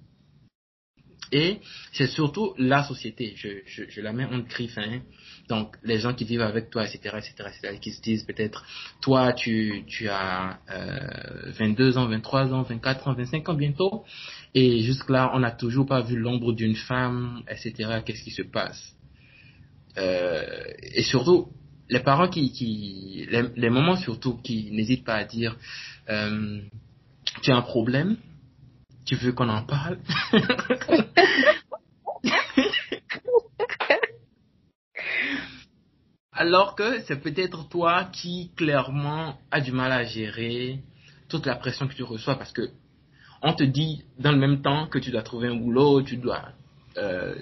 Et 1.31 1.59
c'est 1.91 2.07
surtout 2.07 2.53
la 2.57 2.83
société. 2.83 3.33
Je, 3.35 4.01
la 4.01 4.13
mets 4.13 4.25
en 4.25 4.39
griffe. 4.39 4.79
Donc, 5.49 5.75
les 5.83 5.99
gens 5.99 6.13
qui 6.13 6.23
vivent 6.23 6.41
avec 6.41 6.69
toi, 6.69 6.85
etc., 6.85 7.17
etc., 7.17 7.33
etc., 7.47 7.77
qui 7.81 7.91
se 7.91 8.01
disent 8.01 8.23
peut-être, 8.23 8.65
toi, 9.01 9.33
tu, 9.33 9.83
as 10.09 10.59
euh, 10.71 11.51
22 11.51 11.97
ans, 11.97 12.07
23 12.07 12.53
ans, 12.53 12.63
24 12.63 13.07
ans, 13.09 13.13
25 13.13 13.49
ans 13.49 13.53
bientôt. 13.53 14.05
Et 14.53 14.81
jusque-là, 14.81 15.31
on 15.33 15.39
n'a 15.39 15.51
toujours 15.51 15.85
pas 15.85 16.01
vu 16.01 16.17
l'ombre 16.17 16.53
d'une 16.53 16.75
femme, 16.75 17.43
etc. 17.49 18.01
Qu'est-ce 18.05 18.23
qui 18.23 18.31
se 18.31 18.43
passe? 18.43 18.95
Euh, 19.97 20.45
Et 20.81 21.03
surtout, 21.03 21.49
les 21.89 21.99
parents 21.99 22.27
qui, 22.27 23.27
les, 23.29 23.69
moments 23.69 23.95
surtout 23.95 24.37
qui 24.37 24.71
n'hésitent 24.71 25.05
pas 25.05 25.15
à 25.15 25.23
dire 25.23 25.55
euh, 26.09 26.61
tu 27.41 27.51
as 27.51 27.55
un 27.55 27.61
problème 27.61 28.17
tu 29.07 29.15
veux 29.15 29.31
qu'on 29.31 29.47
en 29.49 29.63
parle? 29.63 29.99
Alors 36.33 36.75
que 36.75 36.99
c'est 37.07 37.21
peut-être 37.21 37.67
toi 37.69 38.09
qui 38.11 38.51
clairement 38.55 39.39
a 39.49 39.61
du 39.61 39.71
mal 39.71 39.91
à 39.91 40.03
gérer 40.03 40.81
toute 41.29 41.47
la 41.47 41.55
pression 41.55 41.87
que 41.87 41.95
tu 41.95 42.03
reçois 42.03 42.35
parce 42.35 42.51
que 42.51 42.69
on 43.41 43.53
te 43.53 43.63
dit 43.63 44.03
dans 44.19 44.31
le 44.31 44.37
même 44.37 44.61
temps 44.61 44.87
que 44.87 44.99
tu 44.99 45.09
dois 45.09 45.23
trouver 45.23 45.47
un 45.47 45.55
boulot 45.55 46.03
tu 46.03 46.17
dois 46.17 46.49
euh, 46.97 47.33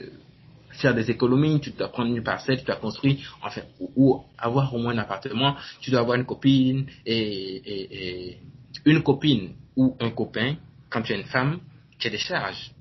faire 0.75 0.93
des 0.93 1.09
économies, 1.09 1.59
tu 1.59 1.71
dois 1.71 1.89
prendre 1.89 2.15
une 2.15 2.23
parcelle, 2.23 2.59
tu 2.59 2.65
dois 2.65 2.75
construire, 2.75 3.37
enfin, 3.41 3.61
ou, 3.79 4.23
avoir 4.37 4.73
au 4.73 4.77
moins 4.77 4.93
un 4.93 4.99
appartement, 4.99 5.55
tu 5.81 5.91
dois 5.91 6.01
avoir 6.01 6.17
une 6.17 6.25
copine 6.25 6.85
et, 7.05 7.15
et, 7.15 8.29
et, 8.29 8.37
une 8.85 9.01
copine 9.01 9.53
ou 9.75 9.95
un 9.99 10.11
copain, 10.11 10.55
quand 10.89 11.01
tu 11.01 11.13
es 11.13 11.15
une 11.15 11.25
femme, 11.25 11.59
tu 11.97 12.07
as 12.07 12.11
des 12.11 12.17
charges. 12.17 12.71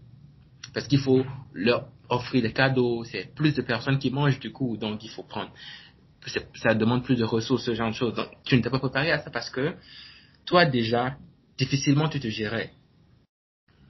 Parce 0.72 0.86
qu'il 0.86 0.98
faut 0.98 1.24
leur 1.52 1.86
offrir 2.08 2.42
des 2.42 2.52
cadeaux, 2.52 3.04
c'est 3.04 3.34
plus 3.34 3.54
de 3.54 3.62
personnes 3.62 3.98
qui 3.98 4.10
mangent 4.10 4.40
du 4.40 4.52
coup, 4.52 4.76
donc 4.76 5.02
il 5.04 5.10
faut 5.10 5.22
prendre. 5.22 5.50
Ça 6.54 6.74
demande 6.74 7.04
plus 7.04 7.16
de 7.16 7.24
ressources, 7.24 7.64
ce 7.64 7.74
genre 7.74 7.90
de 7.90 7.94
choses. 7.94 8.14
Donc, 8.14 8.28
tu 8.44 8.56
ne 8.56 8.62
t'es 8.62 8.70
pas 8.70 8.78
préparé 8.78 9.10
à 9.10 9.18
ça 9.18 9.30
parce 9.30 9.50
que 9.50 9.74
toi 10.46 10.64
déjà, 10.64 11.16
difficilement 11.58 12.08
tu 12.08 12.20
te 12.20 12.28
gérais. 12.28 12.70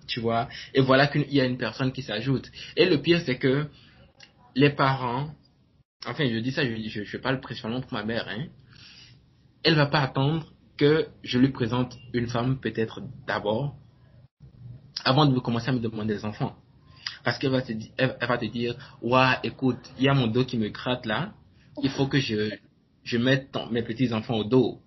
Tu 0.06 0.20
vois, 0.20 0.48
et 0.74 0.80
voilà 0.80 1.06
qu'il 1.06 1.32
y 1.32 1.40
a 1.40 1.44
une 1.44 1.56
personne 1.56 1.90
qui 1.92 2.02
s'ajoute. 2.02 2.50
Et 2.76 2.84
le 2.84 3.00
pire, 3.00 3.22
c'est 3.24 3.38
que 3.38 3.68
les 4.54 4.70
parents, 4.70 5.30
enfin 6.06 6.26
je 6.26 6.38
dis 6.38 6.52
ça, 6.52 6.62
je, 6.64 7.16
parle 7.16 7.40
principalement 7.40 7.80
pour 7.80 7.92
ma 7.92 8.04
mère, 8.04 8.26
hein, 8.28 8.46
elle 9.62 9.74
va 9.74 9.86
pas 9.86 10.00
attendre 10.00 10.52
que 10.76 11.08
je 11.22 11.38
lui 11.38 11.48
présente 11.48 11.96
une 12.12 12.28
femme 12.28 12.58
peut-être 12.60 13.00
d'abord, 13.26 13.76
avant 15.04 15.26
de 15.26 15.38
commencer 15.40 15.68
à 15.68 15.72
me 15.72 15.80
demander 15.80 16.14
des 16.14 16.24
enfants. 16.24 16.56
Parce 17.22 17.38
qu'elle 17.38 17.50
va 17.50 17.62
te, 17.62 17.72
elle, 17.96 18.16
va 18.20 18.38
te 18.38 18.44
dire, 18.44 18.76
ouais, 19.02 19.34
écoute, 19.42 19.78
il 19.98 20.04
y 20.04 20.08
a 20.08 20.14
mon 20.14 20.26
dos 20.26 20.44
qui 20.44 20.58
me 20.58 20.68
gratte 20.68 21.06
là, 21.06 21.32
il 21.82 21.90
faut 21.90 22.06
que 22.06 22.20
je, 22.20 22.50
je 23.02 23.18
mette 23.18 23.56
mes 23.70 23.82
petits 23.82 24.12
enfants 24.12 24.36
au 24.36 24.44
dos. 24.44 24.80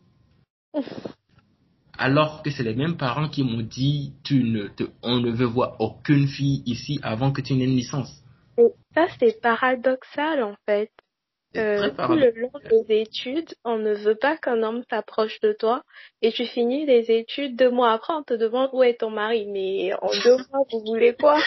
Alors 1.98 2.44
que 2.44 2.52
c'est 2.52 2.64
les 2.64 2.76
mêmes 2.76 2.96
parents 2.96 3.28
qui 3.28 3.44
m'ont 3.44 3.64
dit, 3.64 4.14
tu 4.24 4.44
ne 4.44 4.68
te, 4.68 4.84
on 5.02 5.20
ne 5.20 5.32
veut 5.32 5.46
voir 5.46 5.82
aucune 5.82 6.28
fille 6.28 6.62
ici 6.68 7.00
avant 7.02 7.32
que 7.32 7.42
tu 7.42 7.54
aies 7.54 7.64
une 7.64 7.76
licence. 7.76 8.24
Ça, 8.94 9.08
c'est 9.20 9.40
paradoxal 9.42 10.44
en 10.44 10.56
fait. 10.66 10.92
Euh, 11.56 11.90
tout 11.90 12.14
le 12.14 12.32
long 12.36 12.52
des 12.70 13.02
études, 13.02 13.56
on 13.64 13.78
ne 13.78 13.94
veut 13.94 14.16
pas 14.16 14.38
qu'un 14.38 14.62
homme 14.64 14.84
s'approche 14.90 15.40
de 15.40 15.54
toi 15.54 15.82
et 16.22 16.32
tu 16.32 16.46
finis 16.46 16.86
les 16.86 17.10
études 17.10 17.56
deux 17.56 17.72
mois 17.72 17.94
après, 17.94 18.14
on 18.14 18.22
te 18.22 18.34
demande 18.34 18.70
où 18.74 18.84
est 18.84 19.00
ton 19.00 19.10
mari. 19.10 19.48
Mais 19.48 19.94
en 20.02 20.10
deux 20.24 20.38
mois, 20.52 20.66
vous 20.72 20.84
voulez 20.86 21.16
quoi? 21.16 21.40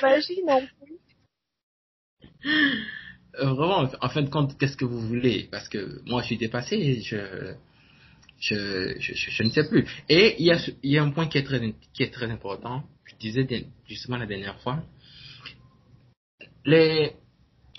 Imaginer 0.00 0.42
non 0.42 0.60
plus. 0.60 0.98
Euh, 3.40 3.52
vraiment, 3.52 3.88
en 4.00 4.08
fin 4.08 4.22
de 4.22 4.30
compte, 4.30 4.56
qu'est-ce 4.58 4.76
que 4.76 4.84
vous 4.84 5.00
voulez? 5.00 5.48
Parce 5.50 5.68
que 5.68 6.00
moi, 6.06 6.22
je 6.22 6.26
suis 6.26 6.38
dépassé, 6.38 7.00
je, 7.02 7.54
je, 8.38 8.94
je, 8.98 9.14
je, 9.14 9.42
ne 9.42 9.50
sais 9.50 9.68
plus. 9.68 9.86
Et 10.08 10.36
il 10.38 10.46
y 10.46 10.52
a, 10.52 10.58
il 10.82 10.90
y 10.90 10.98
a 10.98 11.02
un 11.02 11.10
point 11.10 11.26
qui 11.26 11.38
est 11.38 11.44
très, 11.44 11.60
qui 11.92 12.02
est 12.02 12.12
très 12.12 12.30
important. 12.30 12.84
Disais 13.20 13.66
justement 13.86 14.16
la 14.16 14.26
dernière 14.26 14.58
fois, 14.60 14.82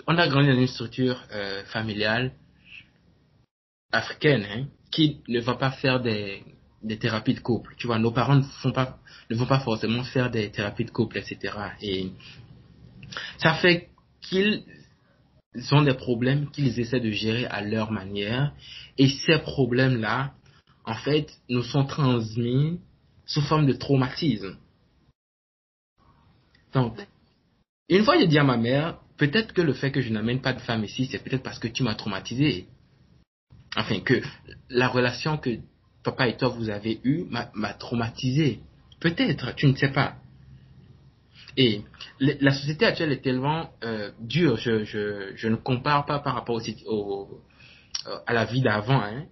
on 0.06 0.18
a 0.18 0.28
grandi 0.28 0.48
dans 0.48 0.54
une 0.54 0.66
structure 0.66 1.20
euh, 1.32 1.64
familiale 1.64 2.32
africaine 3.92 4.44
hein, 4.44 4.66
qui 4.90 5.20
ne 5.28 5.40
va 5.40 5.54
pas 5.54 5.72
faire 5.72 6.00
des, 6.00 6.44
thérapies 7.00 7.34
de 7.34 7.40
couple. 7.40 7.74
Tu 7.76 7.86
vois, 7.86 7.98
nos 7.98 8.12
parents 8.12 8.36
ne 8.36 8.42
ne 8.42 9.36
vont 9.36 9.46
pas 9.46 9.60
forcément 9.60 10.04
faire 10.04 10.30
des 10.30 10.50
thérapies 10.50 10.84
de 10.84 10.90
couple, 10.90 11.18
etc. 11.18 11.54
Et 11.82 12.10
ça 13.38 13.54
fait 13.54 13.88
qu'ils 14.20 14.62
ont 15.72 15.82
des 15.82 15.94
problèmes 15.94 16.50
qu'ils 16.50 16.78
essaient 16.78 17.00
de 17.00 17.10
gérer 17.10 17.46
à 17.46 17.62
leur 17.62 17.90
manière. 17.90 18.52
Et 18.98 19.08
ces 19.08 19.38
problèmes-là, 19.38 20.32
en 20.84 20.94
fait, 20.94 21.28
nous 21.48 21.62
sont 21.62 21.84
transmis 21.84 22.80
sous 23.24 23.42
forme 23.42 23.66
de 23.66 23.72
traumatisme. 23.72 24.56
Donc, 26.76 26.94
une 27.88 28.04
fois, 28.04 28.18
j'ai 28.18 28.26
dit 28.26 28.38
à 28.38 28.44
ma 28.44 28.58
mère, 28.58 28.98
peut-être 29.16 29.54
que 29.54 29.62
le 29.62 29.72
fait 29.72 29.90
que 29.90 30.02
je 30.02 30.12
n'amène 30.12 30.42
pas 30.42 30.52
de 30.52 30.60
femme 30.60 30.84
ici, 30.84 31.08
c'est 31.10 31.24
peut-être 31.24 31.42
parce 31.42 31.58
que 31.58 31.68
tu 31.68 31.82
m'as 31.82 31.94
traumatisé. 31.94 32.66
Enfin, 33.74 34.00
que 34.00 34.20
la 34.68 34.86
relation 34.86 35.38
que 35.38 35.58
papa 36.04 36.28
et 36.28 36.36
toi 36.36 36.50
vous 36.50 36.68
avez 36.68 37.00
eue 37.02 37.24
m'a 37.30 37.72
traumatisé. 37.72 38.60
Peut-être, 39.00 39.54
tu 39.54 39.66
ne 39.68 39.74
sais 39.74 39.90
pas. 39.90 40.16
Et 41.56 41.80
la 42.20 42.52
société 42.52 42.84
actuelle 42.84 43.12
est 43.12 43.22
tellement 43.22 43.70
euh, 43.82 44.10
dure, 44.20 44.58
je, 44.58 45.48
ne 45.48 45.56
compare 45.56 46.04
pas 46.04 46.18
par 46.18 46.34
rapport 46.34 46.60
à 48.26 48.32
la 48.34 48.44
vie 48.44 48.60
d'avant, 48.60 49.00
hein, 49.00 49.24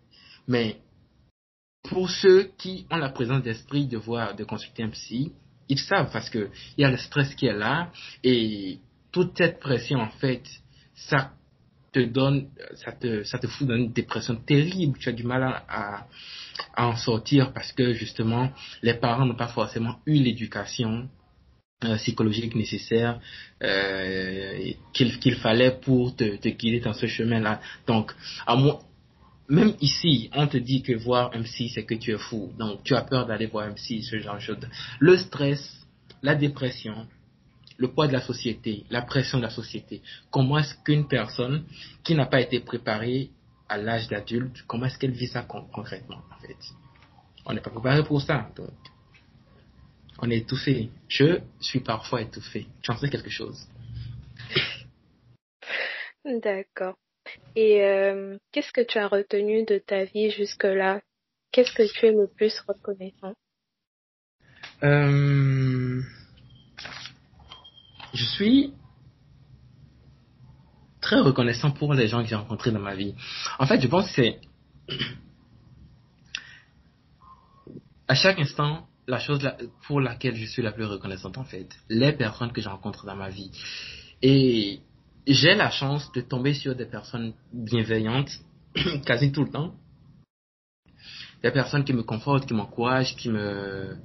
mais 0.48 0.78
pour 1.90 2.08
ceux 2.08 2.44
qui 2.56 2.86
ont 2.90 2.96
la 2.96 3.10
présence 3.10 3.42
d'esprit 3.42 3.86
de 3.86 3.98
voir, 3.98 4.34
de 4.34 4.44
consulter 4.44 4.82
un 4.82 4.88
psy, 4.88 5.32
ils 5.68 5.78
savent 5.78 6.10
parce 6.12 6.30
que 6.30 6.50
il 6.76 6.82
y 6.82 6.84
a 6.84 6.90
le 6.90 6.96
stress 6.96 7.34
qui 7.34 7.46
est 7.46 7.56
là 7.56 7.90
et 8.22 8.78
toute 9.12 9.38
cette 9.38 9.60
pression, 9.60 10.00
en 10.00 10.10
fait, 10.10 10.42
ça 10.94 11.32
te 11.92 12.00
donne, 12.00 12.48
ça 12.74 12.92
te, 12.92 13.22
ça 13.22 13.38
te 13.38 13.46
fout 13.46 13.66
dans 13.66 13.76
une 13.76 13.92
dépression 13.92 14.34
terrible. 14.34 14.98
Tu 14.98 15.08
as 15.08 15.12
du 15.12 15.22
mal 15.22 15.42
à, 15.68 16.06
en 16.76 16.96
sortir 16.96 17.52
parce 17.52 17.72
que 17.72 17.92
justement, 17.92 18.50
les 18.82 18.94
parents 18.94 19.24
n'ont 19.24 19.36
pas 19.36 19.48
forcément 19.48 20.00
eu 20.06 20.14
l'éducation 20.14 21.08
euh, 21.84 21.96
psychologique 21.96 22.56
nécessaire 22.56 23.20
euh, 23.62 24.72
qu'il 24.92 25.36
fallait 25.36 25.78
pour 25.80 26.16
te, 26.16 26.36
te 26.36 26.48
guider 26.48 26.80
dans 26.80 26.94
ce 26.94 27.06
chemin-là. 27.06 27.60
Donc, 27.86 28.12
à 28.46 28.56
moi, 28.56 28.80
même 29.48 29.74
ici, 29.80 30.30
on 30.32 30.46
te 30.46 30.56
dit 30.56 30.82
que 30.82 30.92
voir 30.92 31.30
psy, 31.30 31.68
c'est 31.68 31.84
que 31.84 31.94
tu 31.94 32.12
es 32.12 32.18
fou. 32.18 32.52
Donc, 32.58 32.82
tu 32.84 32.94
as 32.94 33.02
peur 33.02 33.26
d'aller 33.26 33.46
voir 33.46 33.72
psy, 33.74 34.02
ce 34.02 34.18
genre 34.18 34.36
de 34.36 34.40
choses. 34.40 34.68
Le 34.98 35.16
stress, 35.16 35.86
la 36.22 36.34
dépression, 36.34 37.06
le 37.76 37.88
poids 37.88 38.06
de 38.06 38.12
la 38.12 38.20
société, 38.20 38.84
la 38.90 39.02
pression 39.02 39.38
de 39.38 39.42
la 39.42 39.50
société. 39.50 40.00
Comment 40.30 40.58
est-ce 40.58 40.74
qu'une 40.84 41.08
personne 41.08 41.64
qui 42.02 42.14
n'a 42.14 42.26
pas 42.26 42.40
été 42.40 42.60
préparée 42.60 43.30
à 43.68 43.76
l'âge 43.76 44.08
d'adulte, 44.08 44.62
comment 44.66 44.86
est-ce 44.86 44.98
qu'elle 44.98 45.12
vit 45.12 45.26
ça 45.26 45.42
concrètement, 45.42 46.22
en 46.30 46.40
fait? 46.40 46.56
On 47.46 47.52
n'est 47.52 47.60
pas 47.60 47.70
préparé 47.70 48.02
pour 48.04 48.22
ça. 48.22 48.50
Donc, 48.56 48.70
on 50.18 50.30
est 50.30 50.38
étouffé. 50.38 50.90
Je 51.08 51.40
suis 51.60 51.80
parfois 51.80 52.22
étouffé. 52.22 52.66
J'en 52.82 52.96
sais 52.96 53.10
quelque 53.10 53.30
chose? 53.30 53.66
D'accord. 56.24 56.96
Et 57.56 57.82
euh, 57.82 58.36
qu'est-ce 58.52 58.72
que 58.72 58.80
tu 58.80 58.98
as 58.98 59.08
retenu 59.08 59.64
de 59.64 59.78
ta 59.78 60.04
vie 60.04 60.30
jusque-là? 60.30 61.00
Qu'est-ce 61.52 61.72
que 61.72 61.90
tu 61.92 62.06
es 62.06 62.12
le 62.12 62.26
plus 62.26 62.58
reconnaissant? 62.66 63.34
Euh, 64.82 66.02
Je 68.14 68.24
suis 68.24 68.72
très 71.00 71.20
reconnaissant 71.20 71.72
pour 71.72 71.94
les 71.94 72.06
gens 72.06 72.22
que 72.22 72.28
j'ai 72.28 72.36
rencontrés 72.36 72.70
dans 72.70 72.80
ma 72.80 72.94
vie. 72.94 73.14
En 73.58 73.66
fait, 73.66 73.80
je 73.80 73.88
pense 73.88 74.06
que 74.06 74.14
c'est 74.14 74.40
à 78.08 78.14
chaque 78.14 78.38
instant 78.38 78.86
la 79.08 79.18
chose 79.18 79.40
pour 79.86 80.00
laquelle 80.00 80.36
je 80.36 80.46
suis 80.46 80.62
la 80.62 80.70
plus 80.72 80.84
reconnaissante 80.84 81.36
en 81.38 81.44
fait, 81.44 81.68
les 81.88 82.12
personnes 82.12 82.52
que 82.52 82.62
je 82.62 82.68
rencontre 82.68 83.04
dans 83.04 83.16
ma 83.16 83.30
vie. 83.30 83.50
Et 84.22 84.80
j'ai 85.26 85.54
la 85.54 85.70
chance 85.70 86.10
de 86.12 86.20
tomber 86.20 86.54
sur 86.54 86.74
des 86.74 86.86
personnes 86.86 87.32
bienveillantes 87.52 88.30
quasi 89.06 89.32
tout 89.32 89.44
le 89.44 89.50
temps. 89.50 89.74
Des 91.42 91.50
personnes 91.50 91.84
qui 91.84 91.92
me 91.92 92.02
confortent, 92.02 92.46
qui 92.46 92.54
m'encouragent, 92.54 93.16
qui 93.16 93.28
me, 93.28 93.96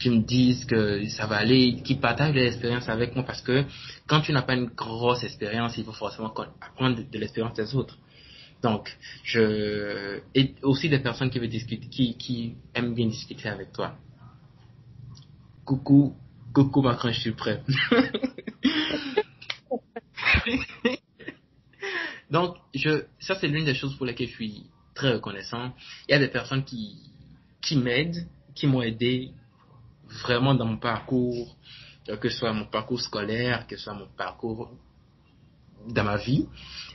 qui 0.00 0.10
me 0.10 0.22
disent 0.22 0.64
que 0.64 1.06
ça 1.08 1.26
va 1.26 1.36
aller, 1.36 1.80
qui 1.84 1.94
partagent 1.94 2.34
leur 2.34 2.46
expérience 2.46 2.88
avec 2.88 3.14
moi 3.14 3.24
parce 3.24 3.42
que 3.42 3.64
quand 4.08 4.20
tu 4.22 4.32
n'as 4.32 4.42
pas 4.42 4.54
une 4.54 4.66
grosse 4.66 5.22
expérience, 5.22 5.76
il 5.78 5.84
faut 5.84 5.92
forcément 5.92 6.34
apprendre 6.60 6.96
de, 7.08 7.18
l'expérience 7.18 7.54
des 7.54 7.74
autres. 7.76 7.96
Donc, 8.62 8.90
je, 9.22 10.20
et 10.34 10.54
aussi 10.62 10.88
des 10.88 10.98
personnes 10.98 11.30
qui 11.30 11.38
veulent 11.38 11.48
discuter, 11.48 11.86
qui, 11.88 12.16
qui 12.16 12.56
aiment 12.74 12.94
bien 12.94 13.06
discuter 13.06 13.48
avec 13.48 13.72
toi. 13.72 13.94
Coucou, 15.64 16.16
coucou 16.52 16.82
Macron, 16.82 17.12
je 17.12 17.20
suis 17.20 17.32
prêt. 17.32 17.62
Donc, 22.30 22.56
je, 22.74 23.04
ça 23.18 23.34
c'est 23.34 23.48
l'une 23.48 23.64
des 23.64 23.74
choses 23.74 23.96
pour 23.96 24.06
lesquelles 24.06 24.28
je 24.28 24.34
suis 24.34 24.64
très 24.94 25.12
reconnaissant. 25.12 25.72
Il 26.08 26.12
y 26.12 26.14
a 26.14 26.18
des 26.18 26.28
personnes 26.28 26.64
qui, 26.64 26.96
qui 27.60 27.76
m'aident, 27.76 28.26
qui 28.54 28.66
m'ont 28.66 28.82
aidé 28.82 29.30
vraiment 30.22 30.54
dans 30.54 30.66
mon 30.66 30.76
parcours, 30.76 31.56
euh, 32.08 32.16
que 32.16 32.28
ce 32.28 32.38
soit 32.38 32.52
mon 32.52 32.66
parcours 32.66 33.00
scolaire, 33.00 33.66
que 33.66 33.76
ce 33.76 33.84
soit 33.84 33.94
mon 33.94 34.08
parcours 34.16 34.70
dans 35.88 36.04
ma 36.04 36.16
vie, 36.18 36.46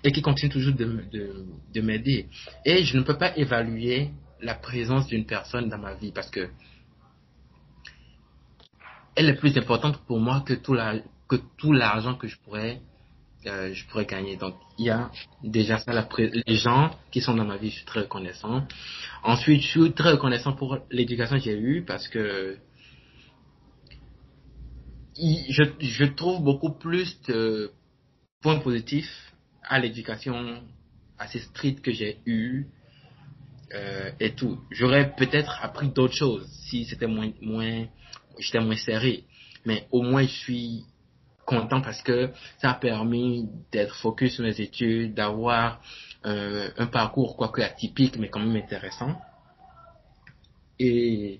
et 0.03 0.11
qui 0.11 0.21
continuent 0.21 0.51
toujours 0.51 0.75
de, 0.75 0.85
de, 1.11 1.45
de 1.73 1.81
m'aider. 1.81 2.27
Et 2.65 2.83
je 2.83 2.97
ne 2.97 3.03
peux 3.03 3.17
pas 3.17 3.35
évaluer 3.35 4.11
la 4.41 4.55
présence 4.55 5.07
d'une 5.07 5.25
personne 5.25 5.69
dans 5.69 5.77
ma 5.77 5.95
vie 5.95 6.11
parce 6.11 6.29
que 6.29 6.49
elle 9.15 9.29
est 9.29 9.35
plus 9.35 9.57
importante 9.57 9.97
pour 10.05 10.19
moi 10.19 10.41
que 10.41 10.53
tout 10.53 10.73
la, 10.73 10.99
que 11.27 11.37
tout 11.57 11.71
l'argent 11.71 12.15
que 12.15 12.27
je 12.27 12.37
pourrais 12.37 12.81
euh, 13.47 13.73
je 13.73 13.85
pourrais 13.87 14.05
gagner. 14.05 14.37
Donc, 14.37 14.55
il 14.77 14.85
y 14.85 14.89
a 14.89 15.11
déjà 15.43 15.77
ça, 15.77 16.07
les 16.19 16.55
gens 16.55 16.91
qui 17.11 17.21
sont 17.21 17.35
dans 17.35 17.45
ma 17.45 17.57
vie, 17.57 17.69
je 17.69 17.77
suis 17.77 17.85
très 17.85 18.01
reconnaissant. 18.01 18.67
Ensuite, 19.23 19.61
je 19.61 19.67
suis 19.67 19.93
très 19.93 20.11
reconnaissant 20.11 20.53
pour 20.53 20.79
l'éducation 20.91 21.37
que 21.37 21.43
j'ai 21.43 21.57
eue 21.57 21.83
parce 21.85 22.07
que 22.07 22.57
je, 25.17 25.63
je 25.79 26.05
trouve 26.05 26.43
beaucoup 26.43 26.73
plus 26.73 27.21
de 27.27 27.71
points 28.41 28.59
positifs 28.59 29.33
à 29.63 29.79
l'éducation 29.79 30.61
assez 31.17 31.39
stricte 31.39 31.83
que 31.83 31.91
j'ai 31.91 32.19
eue 32.25 32.67
euh, 33.73 34.11
et 34.19 34.33
tout. 34.33 34.59
J'aurais 34.71 35.15
peut-être 35.15 35.59
appris 35.61 35.89
d'autres 35.89 36.13
choses 36.15 36.47
si 36.69 36.85
c'était 36.85 37.07
moins, 37.07 37.31
moins, 37.41 37.85
j'étais 38.39 38.59
moins 38.59 38.75
serré. 38.75 39.23
Mais 39.65 39.87
au 39.91 40.01
moins, 40.03 40.23
je 40.23 40.33
suis 40.33 40.83
content 41.45 41.81
parce 41.81 42.01
que 42.01 42.31
ça 42.59 42.71
a 42.71 42.73
permis 42.73 43.47
d'être 43.71 43.95
focus 43.95 44.35
sur 44.35 44.43
mes 44.43 44.59
études, 44.59 45.13
d'avoir 45.13 45.81
euh, 46.25 46.69
un 46.77 46.87
parcours 46.87 47.37
quoique 47.37 47.61
atypique 47.61 48.17
mais 48.17 48.29
quand 48.29 48.39
même 48.39 48.55
intéressant. 48.55 49.19
Et 50.79 51.39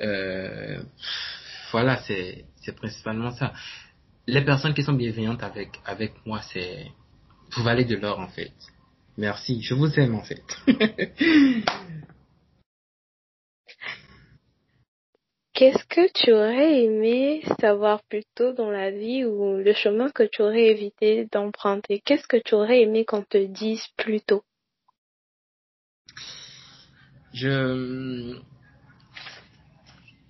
euh, 0.00 0.82
voilà, 1.72 1.98
c'est 2.06 2.44
principalement 2.76 3.30
ça. 3.32 3.52
Les 4.26 4.42
personnes 4.44 4.74
qui 4.74 4.82
sont 4.82 4.92
bienveillantes 4.92 5.42
avec 5.42 5.80
avec 5.84 6.14
moi, 6.26 6.40
c'est 6.52 6.86
vous 7.52 7.62
valez 7.62 7.84
de 7.84 7.96
l'or 7.96 8.20
en 8.20 8.28
fait. 8.28 8.52
Merci, 9.16 9.62
je 9.62 9.74
vous 9.74 9.92
aime 9.98 10.14
en 10.14 10.22
fait. 10.22 10.44
Qu'est-ce 15.58 15.84
que 15.86 16.08
tu 16.14 16.32
aurais 16.32 16.84
aimé 16.84 17.42
savoir 17.60 18.00
plus 18.08 18.22
tôt 18.36 18.52
dans 18.52 18.70
la 18.70 18.92
vie 18.92 19.24
ou 19.24 19.56
le 19.56 19.72
chemin 19.72 20.08
que 20.08 20.22
tu 20.22 20.40
aurais 20.40 20.66
évité 20.66 21.26
d'emprunter? 21.32 22.00
Qu'est-ce 22.04 22.28
que 22.28 22.36
tu 22.36 22.54
aurais 22.54 22.82
aimé 22.82 23.04
qu'on 23.04 23.24
te 23.24 23.44
dise 23.44 23.82
plus 23.96 24.20
tôt? 24.20 24.44
Je 27.34 28.38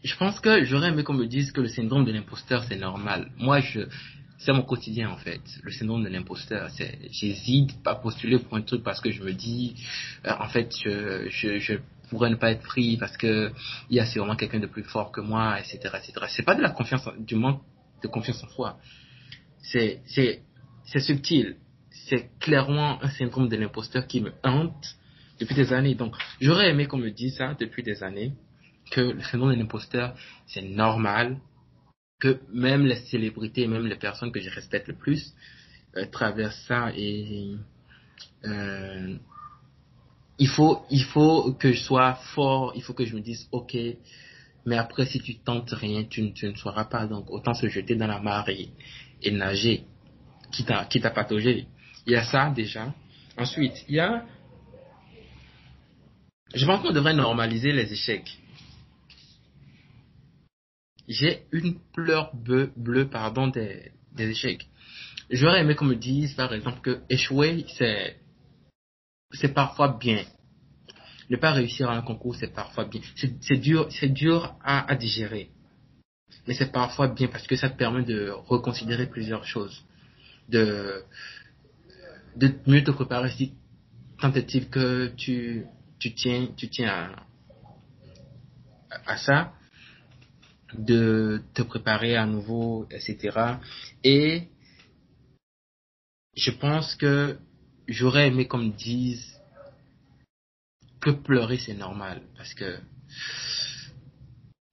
je 0.03 0.17
pense 0.17 0.41
que 0.41 0.65
j'aurais 0.65 0.89
aimé 0.89 1.05
qu'on 1.05 1.13
me 1.13 1.27
dise 1.27 1.53
que 1.53 1.61
le 1.61 1.69
syndrome 1.69 2.07
de 2.07 2.13
l'imposteur 2.13 2.65
c'est 2.65 2.79
normal. 2.79 3.31
Moi 3.37 3.61
je 3.61 3.81
c'est 4.39 4.55
mon 4.55 4.63
quotidien 4.63 5.11
en 5.11 5.19
fait. 5.19 5.43
Le 5.63 5.71
syndrome 5.71 6.05
de 6.05 6.09
l'imposteur, 6.09 6.71
j'hésite 7.11 7.83
pas 7.83 7.97
postuler 7.97 8.39
pour 8.39 8.57
un 8.57 8.63
truc 8.63 8.83
parce 8.83 9.03
que 9.03 9.11
je 9.11 9.23
me 9.23 9.35
dis 9.35 9.75
euh, 10.25 10.33
en 10.41 10.49
fait 10.49 10.75
je, 10.83 11.29
je 11.59 11.75
pourrais 12.09 12.31
ne 12.31 12.37
pas 12.37 12.51
être 12.51 12.63
pris 12.63 12.97
parce 12.97 13.17
que 13.17 13.53
il 13.91 13.97
y 13.97 14.01
a 14.01 14.07
sûrement 14.07 14.37
quelqu'un 14.37 14.61
de 14.61 14.67
plus 14.67 14.85
fort 14.85 15.13
que 15.13 15.21
moi, 15.21 15.59
etc., 15.59 15.79
etc. 15.99 16.13
C'est 16.29 16.45
pas 16.45 16.55
de 16.55 16.63
la 16.63 16.71
confiance, 16.71 17.09
du 17.19 17.35
manque 17.35 17.63
de 18.03 18.09
confiance 18.09 18.43
en 18.45 18.49
soi. 18.49 18.79
C'est, 19.61 20.03
c'est, 20.07 20.43
c'est 20.85 21.01
subtil. 21.01 21.57
C'est 21.91 22.31
clairement 22.41 23.03
un 23.03 23.11
syndrome 23.11 23.49
de 23.49 23.57
l'imposteur 23.57 24.07
qui 24.07 24.21
me 24.21 24.33
hante 24.45 24.97
depuis 25.41 25.55
des 25.55 25.73
années. 25.73 25.95
Donc, 25.95 26.15
j'aurais 26.41 26.71
aimé 26.71 26.87
qu'on 26.87 26.99
me 26.99 27.11
dise 27.11 27.37
ça 27.37 27.55
depuis 27.59 27.83
des 27.83 28.03
années, 28.03 28.33
que 28.91 29.01
le 29.01 29.21
syndrome 29.23 29.53
de 29.53 29.59
l'imposteur, 29.59 30.15
c'est 30.47 30.63
normal, 30.63 31.39
que 32.21 32.41
même 32.53 32.87
les 32.87 32.97
célébrités, 32.97 33.67
même 33.67 33.87
les 33.87 33.97
personnes 33.97 34.33
que 34.33 34.41
je 34.41 34.51
respecte 34.51 34.89
le 34.89 34.95
plus, 34.95 35.35
euh, 35.97 36.07
traversent 36.07 36.65
ça 36.67 36.91
et 36.97 37.57
euh, 38.45 39.17
il 40.39 40.49
faut, 40.49 40.85
il 40.91 41.05
faut 41.05 41.53
que 41.55 41.73
je 41.73 41.81
sois 41.81 42.15
fort, 42.35 42.73
il 42.77 42.83
faut 42.83 42.95
que 42.95 43.05
je 43.05 43.15
me 43.15 43.21
dise, 43.21 43.49
ok, 43.51 43.77
mais 44.67 44.77
après, 44.77 45.07
si 45.07 45.21
tu 45.21 45.39
tentes 45.39 45.71
rien, 45.71 46.05
tu, 46.05 46.33
tu 46.33 46.47
ne 46.47 46.55
sauras 46.55 46.85
pas. 46.85 47.07
Donc, 47.07 47.31
autant 47.31 47.55
se 47.55 47.69
jeter 47.69 47.97
dans 47.97 48.07
la 48.07 48.21
mare 48.21 48.49
et, 48.51 49.31
nager, 49.31 49.85
quitte 50.53 50.71
à, 50.71 50.85
quitte 50.85 51.07
à 51.07 51.11
patauger. 51.11 51.67
Il 52.07 52.13
y 52.13 52.17
a 52.17 52.25
ça, 52.25 52.51
déjà. 52.51 52.95
Ensuite, 53.37 53.85
il 53.89 53.95
y 53.95 54.01
a, 54.01 54.25
je 56.55 56.65
pense 56.67 56.83
qu'on 56.83 56.93
devrait 56.93 57.15
normaliser 57.15 57.73
les 57.73 57.93
échecs. 57.93 58.39
J'ai 61.09 61.45
une 61.53 61.79
pleure 61.95 62.31
bleue, 62.35 63.09
pardon, 63.09 63.49
des, 63.49 63.93
des 64.13 64.29
échecs. 64.29 64.67
J'aurais 65.31 65.61
aimé 65.61 65.75
qu'on 65.75 65.87
me 65.87 65.95
dise, 65.95 66.35
par 66.35 66.53
exemple, 66.53 66.81
que 66.81 67.01
échouer, 67.09 67.65
c'est, 67.79 68.19
c'est 69.33 69.53
parfois 69.55 69.97
bien. 69.99 70.25
Ne 71.31 71.37
pas 71.37 71.53
réussir 71.53 71.91
à 71.91 71.97
un 71.97 72.03
concours, 72.03 72.37
c'est 72.37 72.55
parfois 72.55 72.85
bien. 72.85 73.01
C'est 73.15 73.57
dur, 73.57 73.89
c'est 73.91 74.09
dur 74.09 74.55
à, 74.63 74.91
à 74.91 74.95
digérer. 74.95 75.51
Mais 76.47 76.55
c'est 76.55 76.73
parfois 76.73 77.09
bien 77.09 77.29
parce 77.29 77.47
que 77.47 77.57
ça 77.57 77.69
te 77.69 77.77
permet 77.77 78.05
de 78.05 78.31
reconsidérer 78.31 79.07
plusieurs 79.07 79.45
choses. 79.45 79.85
De, 80.49 81.03
de 82.37 82.55
mieux 82.67 82.83
te 82.83 82.91
préparer 82.91 83.31
si 83.31 83.53
tentative 84.19 84.71
que 84.71 85.09
tu, 85.17 85.67
tu 85.99 86.15
tiens, 86.15 86.49
tu 86.57 86.69
tiens 86.71 87.15
à 89.07 89.17
ça, 89.19 89.53
de 90.75 91.43
te 91.55 91.63
préparer 91.63 92.17
à 92.17 92.27
nouveau, 92.27 92.87
etc. 92.91 93.57
Et 94.03 94.49
je 96.37 96.51
pense 96.51 96.95
que 96.97 97.39
j'aurais 97.89 98.29
aimé 98.29 98.47
qu'on 98.47 98.59
me 98.59 98.71
dise 98.71 99.41
que 101.01 101.11
pleurer 101.11 101.59
c'est 101.59 101.75
normal 101.75 102.23
parce 102.37 102.55
que 102.55 102.79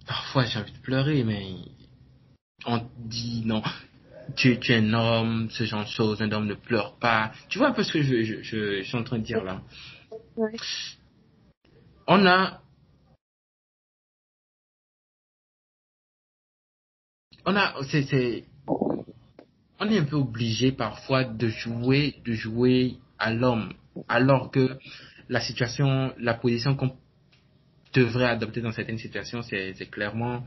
parfois 0.06 0.46
j'ai 0.46 0.60
envie 0.60 0.74
de 0.74 0.80
pleurer 0.80 1.24
mais 1.24 1.56
on 2.66 2.86
dit 2.98 3.44
non. 3.46 3.64
Tu, 4.36 4.60
tu 4.60 4.72
es 4.72 4.78
un 4.78 4.94
homme 4.94 5.50
ce 5.52 5.64
genre 5.66 5.84
de 5.84 5.90
choses 5.90 6.22
un 6.22 6.32
homme 6.32 6.48
ne 6.48 6.56
pleure 6.56 6.98
pas. 6.98 7.32
Tu 7.48 7.60
vois 7.60 7.68
un 7.68 7.74
peu 7.74 7.84
ce 7.84 7.94
que 7.94 8.02
je, 8.02 8.24
je, 8.24 8.42
je, 8.42 8.84
suis 8.84 8.98
en 8.98 9.04
train 9.04 9.20
de 9.20 9.24
dire 9.24 9.44
là. 9.44 9.62
Ouais. 10.36 10.52
on 12.08 12.26
a 12.26 12.62
on 17.46 17.56
a 17.56 17.76
c'est 17.84 18.46
on 19.80 19.90
est 19.90 20.00
un 20.00 20.06
peu 20.06 20.16
obligé 20.16 20.72
parfois 20.72 21.24
de 21.24 21.48
jouer 21.48 22.16
de 22.26 22.34
jouer 22.34 22.98
à 23.20 23.34
l'homme 23.34 23.74
alors 24.08 24.52
que 24.52 24.78
la 25.30 25.40
situation 25.42 26.14
la 26.20 26.34
position 26.34 26.76
qu'on 26.76 26.96
devrait 27.94 28.26
adopter 28.26 28.62
dans 28.62 28.72
certaines 28.72 28.98
situations 28.98 29.42
c'est 29.42 29.90
clairement 29.90 30.46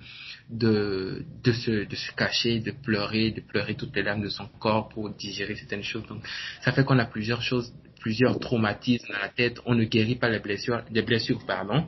de 0.50 1.24
se 1.44 2.14
cacher 2.14 2.60
de 2.60 2.72
pleurer 2.72 3.30
de 3.30 3.40
pleurer 3.40 3.74
toutes 3.74 3.94
les 3.96 4.02
larmes 4.02 4.22
de 4.22 4.28
son 4.28 4.46
corps 4.46 4.88
pour 4.88 5.10
digérer 5.10 5.56
certaines 5.56 5.82
choses 5.82 6.06
donc 6.06 6.22
ça 6.62 6.72
fait 6.72 6.84
qu'on 6.84 6.98
a 6.98 7.06
plusieurs 7.06 7.42
choses 7.42 7.72
plusieurs 8.00 8.38
traumatismes 8.38 9.12
dans 9.12 9.20
la 9.20 9.28
tête 9.28 9.60
on 9.64 9.74
ne 9.74 9.84
guérit 9.84 10.16
pas 10.16 10.28
les 10.28 10.40
blessures 10.40 10.82
les 10.90 11.02
blessures 11.02 11.44
pardon 11.46 11.86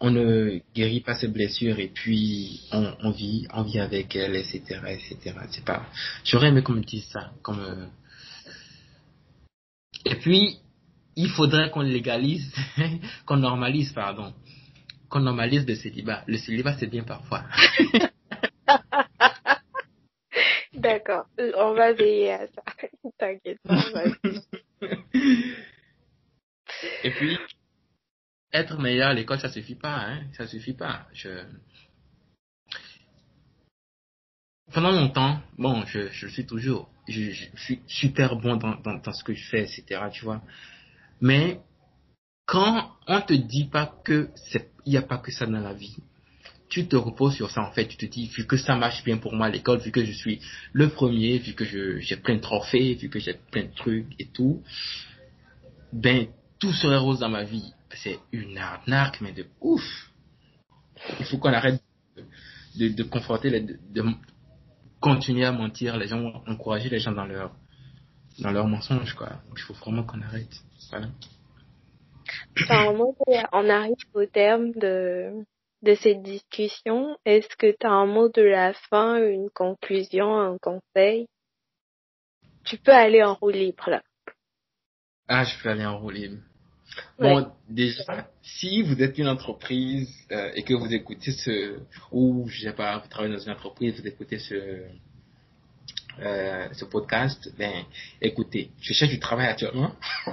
on 0.00 0.10
ne 0.10 0.60
guérit 0.74 1.00
pas 1.00 1.14
ces 1.14 1.28
blessures 1.28 1.78
et 1.78 1.88
puis 1.88 2.62
on, 2.72 2.94
on 3.02 3.10
vit, 3.10 3.46
on 3.52 3.62
vit 3.62 3.80
avec 3.80 4.14
elles, 4.16 4.36
etc., 4.36 4.60
etc. 4.88 5.36
C'est 5.50 5.64
pas. 5.64 5.86
J'aurais 6.24 6.48
aimé 6.48 6.62
qu'on 6.62 6.72
me 6.72 6.82
dise 6.82 7.06
ça, 7.06 7.32
comme. 7.42 7.88
Et 10.06 10.14
puis 10.16 10.58
il 11.16 11.28
faudrait 11.30 11.70
qu'on 11.70 11.80
légalise, 11.80 12.54
qu'on 13.26 13.38
normalise, 13.38 13.92
pardon, 13.92 14.32
qu'on 15.08 15.20
normalise 15.20 15.66
le 15.66 15.74
célibat. 15.74 16.22
Le 16.26 16.38
célibat 16.38 16.76
c'est 16.78 16.86
bien 16.86 17.02
parfois. 17.02 17.44
D'accord. 20.72 21.26
On 21.56 21.74
va 21.74 21.92
veiller 21.92 22.32
à 22.32 22.46
ça. 22.46 22.62
T'inquiète 23.18 23.58
pas. 23.62 23.82
Et 27.02 27.10
puis 27.10 27.36
être 28.52 28.78
meilleur 28.78 29.08
à 29.08 29.14
l'école, 29.14 29.40
ça 29.40 29.48
suffit 29.48 29.74
pas, 29.74 29.96
hein, 29.96 30.24
ça 30.36 30.46
suffit 30.46 30.74
pas. 30.74 31.06
Je 31.12 31.44
pendant 34.72 34.90
longtemps, 34.90 35.40
bon, 35.58 35.84
je, 35.86 36.08
je 36.08 36.26
le 36.26 36.32
suis 36.32 36.46
toujours, 36.46 36.90
je, 37.08 37.30
suis 37.56 37.80
super 37.86 38.36
bon 38.36 38.56
dans, 38.56 38.76
dans, 38.76 39.12
ce 39.12 39.22
que 39.22 39.34
je 39.34 39.44
fais, 39.48 39.62
etc., 39.62 40.00
tu 40.12 40.24
vois. 40.24 40.42
Mais 41.20 41.60
quand 42.46 42.90
on 43.06 43.20
te 43.20 43.32
dit 43.32 43.66
pas 43.66 43.94
que 44.04 44.30
il 44.84 44.90
n'y 44.90 44.96
a 44.96 45.02
pas 45.02 45.18
que 45.18 45.32
ça 45.32 45.46
dans 45.46 45.60
la 45.60 45.74
vie, 45.74 45.96
tu 46.68 46.86
te 46.86 46.96
reposes 46.96 47.34
sur 47.34 47.50
ça 47.50 47.62
en 47.62 47.72
fait. 47.72 47.86
Tu 47.86 47.96
te 47.96 48.06
dis, 48.06 48.28
vu 48.28 48.46
que 48.46 48.56
ça 48.56 48.76
marche 48.76 49.04
bien 49.04 49.18
pour 49.18 49.34
moi 49.34 49.46
à 49.46 49.50
l'école, 49.50 49.78
vu 49.80 49.90
que 49.90 50.04
je 50.04 50.12
suis 50.12 50.40
le 50.72 50.88
premier, 50.88 51.38
vu 51.38 51.54
que 51.54 51.64
j'ai 51.64 52.16
plein 52.16 52.36
de 52.36 52.40
trophées, 52.40 52.94
vu 52.94 53.08
que 53.08 53.18
j'ai 53.18 53.34
plein 53.34 53.64
de 53.64 53.74
trucs 53.74 54.08
et 54.18 54.26
tout, 54.26 54.62
ben, 55.92 56.26
tout 56.58 56.72
serait 56.72 56.98
rose 56.98 57.20
dans 57.20 57.28
ma 57.28 57.44
vie. 57.44 57.72
C'est 57.94 58.18
une 58.32 58.58
arnaque, 58.58 59.20
mais 59.20 59.32
de 59.32 59.46
ouf. 59.60 60.10
Il 61.20 61.26
faut 61.26 61.38
qu'on 61.38 61.52
arrête 61.52 61.80
de, 62.76 62.88
de, 62.88 63.02
de 63.02 63.48
les, 63.48 63.60
de 63.60 64.04
continuer 65.00 65.44
à 65.44 65.52
mentir 65.52 65.96
les 65.96 66.08
gens, 66.08 66.42
encourager 66.46 66.88
les 66.88 66.98
gens 66.98 67.12
dans 67.12 67.24
leur, 67.26 67.52
dans 68.38 68.50
leurs 68.50 68.66
mensonges, 68.66 69.14
quoi. 69.14 69.40
Il 69.56 69.60
faut 69.60 69.74
vraiment 69.74 70.04
qu'on 70.04 70.20
arrête. 70.22 70.54
Voilà. 70.90 71.08
Enfin, 72.60 72.92
on 73.52 73.70
arrive 73.70 73.96
au 74.14 74.26
terme 74.26 74.72
de, 74.72 75.44
de 75.82 75.94
cette 75.94 76.22
discussion. 76.22 77.16
Est-ce 77.24 77.54
que 77.56 77.70
tu 77.78 77.86
as 77.86 77.92
un 77.92 78.06
mot 78.06 78.28
de 78.28 78.42
la 78.42 78.72
fin, 78.90 79.16
une 79.18 79.50
conclusion, 79.50 80.38
un 80.38 80.56
conseil? 80.58 81.28
Tu 82.64 82.78
peux 82.78 82.92
aller 82.92 83.22
en 83.22 83.34
roue 83.34 83.50
libre 83.50 83.90
là. 83.90 84.02
Ah, 85.28 85.44
je 85.44 85.62
peux 85.62 85.70
aller 85.70 85.86
en 85.86 85.98
roue 85.98 86.10
libre. 86.10 86.42
Ouais. 87.18 87.34
Bon, 87.34 87.52
déjà, 87.68 88.28
si 88.46 88.82
vous 88.82 89.02
êtes 89.02 89.18
une 89.18 89.26
entreprise 89.26 90.08
euh, 90.30 90.52
et 90.54 90.62
que 90.62 90.72
vous 90.72 90.94
écoutez 90.94 91.32
ce, 91.32 91.80
ou 92.12 92.46
je 92.48 92.60
sais 92.62 92.72
pas, 92.72 92.98
vous 92.98 93.08
travaillez 93.08 93.34
dans 93.34 93.42
une 93.42 93.50
entreprise, 93.50 94.00
vous 94.00 94.06
écoutez 94.06 94.38
ce, 94.38 94.82
euh, 96.20 96.68
ce 96.72 96.84
podcast, 96.84 97.52
ben, 97.58 97.84
écoutez, 98.22 98.70
je 98.80 98.92
cherche 98.92 99.10
du 99.10 99.18
travail 99.18 99.48
actuellement. 99.48 99.96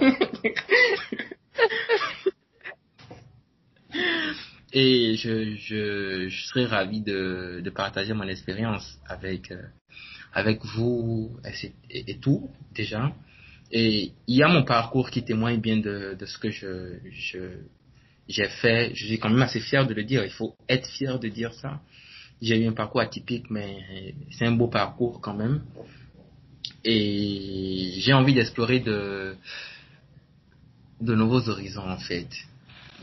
et 4.74 5.16
je, 5.16 5.56
je, 5.56 6.28
je 6.30 6.46
serais 6.46 6.66
ravi 6.66 7.02
de, 7.02 7.62
de 7.64 7.70
partager 7.72 8.14
mon 8.14 8.28
expérience 8.28 9.00
avec, 9.08 9.52
euh, 9.52 9.64
avec 10.34 10.64
vous 10.64 11.36
et, 11.90 12.12
et 12.12 12.20
tout, 12.20 12.52
déjà. 12.76 13.12
Et 13.72 14.12
il 14.28 14.36
y 14.36 14.44
a 14.44 14.48
mon 14.48 14.64
parcours 14.64 15.10
qui 15.10 15.26
témoigne 15.26 15.60
bien 15.60 15.78
de, 15.78 16.14
de 16.14 16.26
ce 16.28 16.38
que 16.38 16.52
je, 16.52 17.00
je, 17.10 17.58
j'ai 18.28 18.48
fait. 18.48 18.92
Je 18.96 19.06
suis 19.06 19.20
quand 19.20 19.30
même 19.30 19.42
assez 19.42 19.60
fier 19.60 19.86
de 19.86 19.94
le 19.94 20.04
dire. 20.04 20.24
Il 20.24 20.32
faut 20.32 20.56
être 20.70 20.88
fier 20.88 21.20
de 21.20 21.28
dire 21.28 21.54
ça. 21.54 21.82
J'ai 22.42 22.58
eu 22.60 22.68
un 22.68 22.74
parcours 22.74 23.02
atypique, 23.02 23.50
mais 23.50 24.14
c'est 24.32 24.46
un 24.46 24.52
beau 24.52 24.68
parcours 24.68 25.22
quand 25.22 25.34
même. 25.34 25.64
Et 26.84 27.94
j'ai 27.98 28.14
envie 28.14 28.34
d'explorer 28.34 28.80
de, 28.80 29.36
de 31.00 31.16
nouveaux 31.16 31.48
horizons, 31.50 31.90
en 31.90 31.98
fait. 31.98 32.28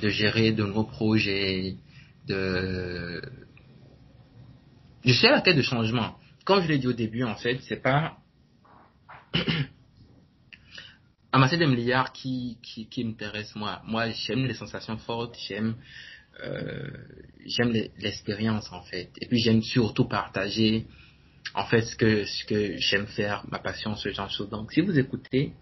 De 0.02 0.08
gérer 0.08 0.52
de 0.52 0.64
nouveaux 0.64 0.84
projets, 0.84 1.76
de, 2.26 3.22
je 5.04 5.12
suis 5.12 5.26
à 5.26 5.32
la 5.32 5.40
quête 5.40 5.56
de 5.56 5.62
changement. 5.62 6.16
Comme 6.44 6.62
je 6.62 6.68
l'ai 6.68 6.78
dit 6.78 6.86
au 6.86 6.92
début, 6.92 7.24
en 7.24 7.36
fait, 7.36 7.58
c'est 7.62 7.82
pas 7.82 8.18
amasser 11.32 11.56
des 11.56 11.66
milliards 11.66 12.12
qui, 12.12 12.58
qui, 12.62 12.86
qui 12.88 13.04
m'intéresse 13.04 13.54
moi. 13.54 13.82
Moi, 13.86 14.10
j'aime 14.10 14.46
les 14.46 14.54
sensations 14.54 14.96
fortes, 14.98 15.36
j'aime 15.46 15.76
euh, 16.44 16.90
l'expérience 17.98 18.70
en 18.72 18.82
fait. 18.82 19.10
Et 19.20 19.26
puis 19.26 19.38
j'aime 19.38 19.62
surtout 19.62 20.06
partager 20.06 20.86
en 21.54 21.64
fait 21.66 21.82
ce 21.82 21.96
que 21.96 22.24
ce 22.24 22.44
que 22.44 22.76
j'aime 22.78 23.06
faire, 23.06 23.44
ma 23.50 23.58
passion, 23.58 23.94
ce 23.96 24.10
genre 24.10 24.28
de 24.28 24.32
choses. 24.32 24.50
Donc 24.50 24.72
si 24.72 24.80
vous 24.80 24.98
écoutez, 24.98 25.52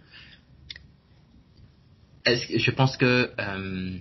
je 2.27 2.71
pense 2.73 2.97
que 2.97 3.31
euh, 3.39 3.99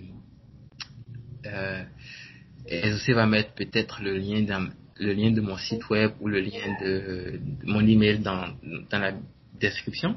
euh, 1.46 3.14
va 3.14 3.26
mettre 3.26 3.54
peut-être 3.54 4.02
le 4.02 4.16
lien 4.16 4.70
le 5.00 5.12
lien 5.12 5.30
de 5.30 5.40
mon 5.40 5.56
site 5.56 5.88
web 5.90 6.12
ou 6.20 6.28
le 6.28 6.40
lien 6.40 6.76
de, 6.82 7.38
de 7.38 7.66
mon 7.66 7.86
email 7.86 8.18
dans 8.18 8.48
dans 8.90 8.98
la 8.98 9.12
description 9.58 10.16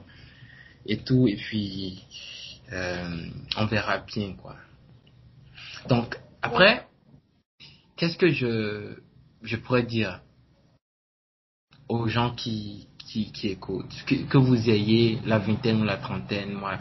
et 0.86 0.98
tout 0.98 1.28
et 1.28 1.36
puis 1.36 2.04
euh, 2.72 3.28
on 3.58 3.66
verra 3.66 4.00
bien 4.00 4.34
quoi. 4.34 4.56
Donc 5.88 6.18
après 6.42 6.88
qu'est-ce 7.96 8.18
que 8.18 8.30
je 8.30 8.96
je 9.44 9.56
pourrais 9.58 9.84
dire 9.84 10.22
aux 11.90 12.08
gens 12.08 12.32
qui 12.32 12.88
qui, 13.00 13.32
qui 13.32 13.50
écoutent? 13.50 13.94
Que, 14.06 14.16
que 14.28 14.38
vous 14.38 14.70
ayez 14.70 15.20
la 15.26 15.40
vingtaine 15.40 15.82
ou 15.82 15.84
la 15.84 15.98
trentaine 15.98 16.54
moi 16.54 16.78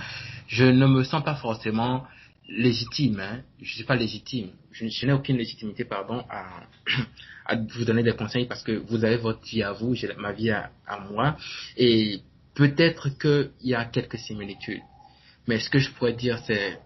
je 0.47 0.65
ne 0.65 0.87
me 0.87 1.05
sens 1.05 1.23
pas 1.25 1.37
forcément 1.37 2.05
légitime 2.49 3.21
hein. 3.21 3.43
je 3.61 3.75
suis 3.75 3.85
pas 3.85 3.97
légitime. 3.97 4.51
Je, 4.73 4.87
je 4.87 5.07
n'ai 5.07 5.13
aucune 5.13 5.37
légitimité 5.37 5.85
pardon 5.85 6.25
à 6.31 6.63
à 7.47 7.57
vous 7.57 7.85
donner 7.85 8.05
des 8.05 8.13
conseils 8.15 8.47
parce 8.47 8.63
que 8.63 8.73
vous 8.73 9.05
avez 9.05 9.17
votre 9.17 9.43
vie 9.43 9.63
à 9.63 9.73
vous 9.73 9.95
j'ai 9.95 10.13
ma 10.15 10.33
vie 10.33 10.51
à, 10.51 10.71
à 10.87 11.01
moi. 11.01 11.37
Et 11.77 12.21
peut-être 12.55 13.09
qu'il 13.19 13.53
y 13.63 13.75
a 13.75 13.85
quelques 13.85 14.19
similitudes. 14.19 14.83
Mais 15.47 15.59
ce 15.59 15.71
que 15.71 15.79
je 15.79 15.91
pourrais 15.93 16.13
dire, 16.13 16.39
c'est 16.47 16.79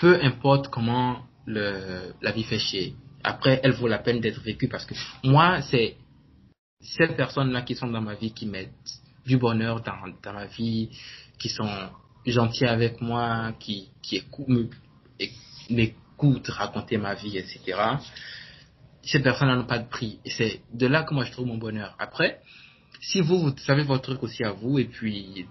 peu 0.00 0.22
importe 0.22 0.68
comment 0.68 1.22
la 1.46 2.32
vie 2.32 2.44
fait 2.44 2.58
chier. 2.58 2.94
Après, 3.24 3.60
elle 3.62 3.72
vaut 3.72 3.88
la 3.88 3.98
peine 3.98 4.20
d'être 4.20 4.40
vécue 4.40 4.68
parce 4.68 4.84
que 4.84 4.94
moi, 5.22 5.62
c'est 5.62 5.96
ces 6.80 7.06
personnes-là 7.08 7.62
qui 7.62 7.76
sont 7.76 7.86
dans 7.86 8.00
ma 8.00 8.14
vie 8.14 8.32
qui 8.32 8.46
mettent 8.46 8.72
du 9.24 9.36
bonheur 9.36 9.82
dans, 9.82 10.32
ma 10.32 10.46
vie, 10.46 10.90
qui 11.38 11.48
sont 11.48 11.70
gentils 12.26 12.66
avec 12.66 13.00
moi, 13.00 13.52
qui, 13.60 13.90
m'écoutent 15.70 16.48
raconter 16.48 16.96
ma 16.96 17.14
vie, 17.14 17.38
etc. 17.38 17.60
Ces 19.02 19.20
personnes-là 19.20 19.56
n'ont 19.56 19.66
pas 19.66 19.78
de 19.78 19.88
prix. 19.88 20.18
C'est 20.26 20.62
de 20.72 20.86
là 20.86 21.04
que 21.04 21.14
moi 21.14 21.24
je 21.24 21.32
trouve 21.32 21.46
mon 21.46 21.58
bonheur. 21.58 21.94
Après, 21.98 22.40
si 23.02 23.20
vous, 23.20 23.38
vous 23.38 23.56
savez 23.58 23.82
votre 23.82 24.04
truc 24.04 24.22
aussi 24.22 24.44
à 24.44 24.52
vous, 24.52 24.78
et 24.78 24.84
puis 24.84 25.46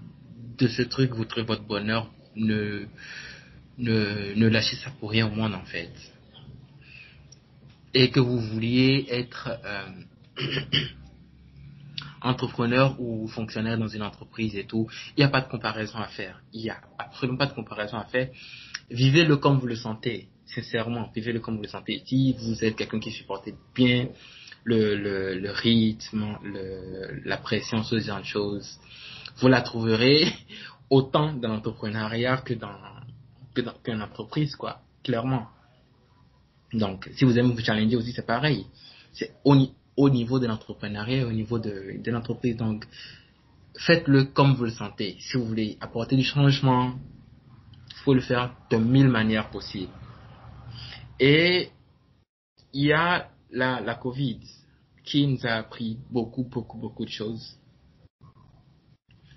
de 0.58 0.68
ce 0.68 0.84
truc, 0.84 1.12
vous 1.12 1.26
trouvez 1.26 1.46
votre 1.46 1.64
bonheur, 1.68 2.10
ne, 2.36 2.86
ne, 3.78 4.34
ne 4.36 4.48
lâchez 4.48 4.78
ça 4.78 4.90
pour 5.00 5.12
rien 5.12 5.28
au 5.28 5.36
monde 5.36 5.54
en 5.54 5.66
fait. 5.66 5.92
Et 7.94 8.10
que 8.10 8.22
vous 8.22 8.40
vouliez 8.40 9.06
être 9.10 9.50
euh, 9.66 9.90
entrepreneur 12.22 12.96
ou 13.02 13.28
fonctionnaire 13.28 13.78
dans 13.78 13.90
une 13.90 14.04
entreprise 14.04 14.56
et 14.56 14.66
tout, 14.66 14.88
il 15.18 15.20
n'y 15.20 15.26
a 15.26 15.30
pas 15.30 15.42
de 15.42 15.50
comparaison 15.50 15.98
à 15.98 16.08
faire. 16.08 16.42
Il 16.54 16.62
n'y 16.62 16.70
a 16.70 16.80
absolument 16.98 17.38
pas 17.38 17.48
de 17.48 17.54
comparaison 17.54 17.98
à 17.98 18.06
faire. 18.06 18.30
Vivez-le 18.90 19.36
comme 19.38 19.60
vous 19.60 19.68
le 19.68 19.76
sentez, 19.76 20.30
sincèrement, 20.46 21.12
vivez-le 21.14 21.42
comme 21.42 21.58
vous 21.58 21.64
le 21.64 21.68
sentez. 21.68 22.02
Si 22.06 22.34
vous 22.34 22.64
êtes 22.64 22.78
quelqu'un 22.78 23.00
qui 23.00 23.12
supporte 23.12 23.50
bien 23.76 24.08
le, 24.64 24.96
le, 24.96 25.40
le 25.40 25.52
rythme, 25.52 26.38
le, 26.44 27.22
la 27.26 27.38
pression, 27.38 27.84
ce 27.84 28.00
genre 28.00 28.20
de 28.20 28.26
choses, 28.26 28.80
vous 29.38 29.48
la 29.48 29.62
trouverez 29.62 30.32
autant 30.90 31.34
dans 31.34 31.50
l'entrepreneuriat 31.50 32.38
que 32.38 32.54
dans 32.54 32.78
que 33.54 33.62
dans 33.62 33.74
qu'une 33.84 34.02
entreprise, 34.02 34.56
quoi, 34.56 34.80
clairement. 35.04 35.48
Donc, 36.74 37.10
si 37.16 37.26
vous 37.26 37.38
aimez 37.38 37.54
vous 37.54 37.60
challenger 37.60 37.98
aussi, 37.98 38.14
c'est 38.14 38.26
pareil. 38.26 38.66
C'est 39.12 39.34
au, 39.44 39.58
au 39.98 40.10
niveau 40.10 40.40
de 40.40 40.48
l'entrepreneuriat, 40.48 41.28
au 41.28 41.34
niveau 41.34 41.60
de, 41.60 42.02
de 42.02 42.12
l'entreprise. 42.12 42.56
Donc, 42.56 42.86
faites-le 43.78 44.26
comme 44.26 44.54
vous 44.54 44.66
le 44.66 44.72
sentez. 44.72 45.18
Si 45.20 45.36
vous 45.36 45.46
voulez 45.46 45.78
apporter 45.82 46.16
du 46.16 46.24
changement, 46.24 46.94
faut 48.06 48.14
le 48.14 48.22
faire 48.22 48.56
de 48.70 48.78
mille 48.78 49.10
manières 49.10 49.50
possibles. 49.50 49.92
Et 51.20 51.70
il 52.74 52.86
y 52.86 52.94
a 52.94 53.31
la, 53.52 53.82
la 53.82 53.96
Covid 53.96 54.40
qui 55.04 55.28
nous 55.28 55.46
a 55.46 55.52
appris 55.52 55.98
beaucoup, 56.10 56.44
beaucoup, 56.44 56.78
beaucoup 56.78 57.06
de 57.06 57.10
choses. 57.10 57.58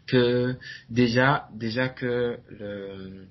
Que 0.07 0.57
déjà, 0.91 1.49
déjà 1.55 1.89
que 1.89 2.39
le, 2.51 3.27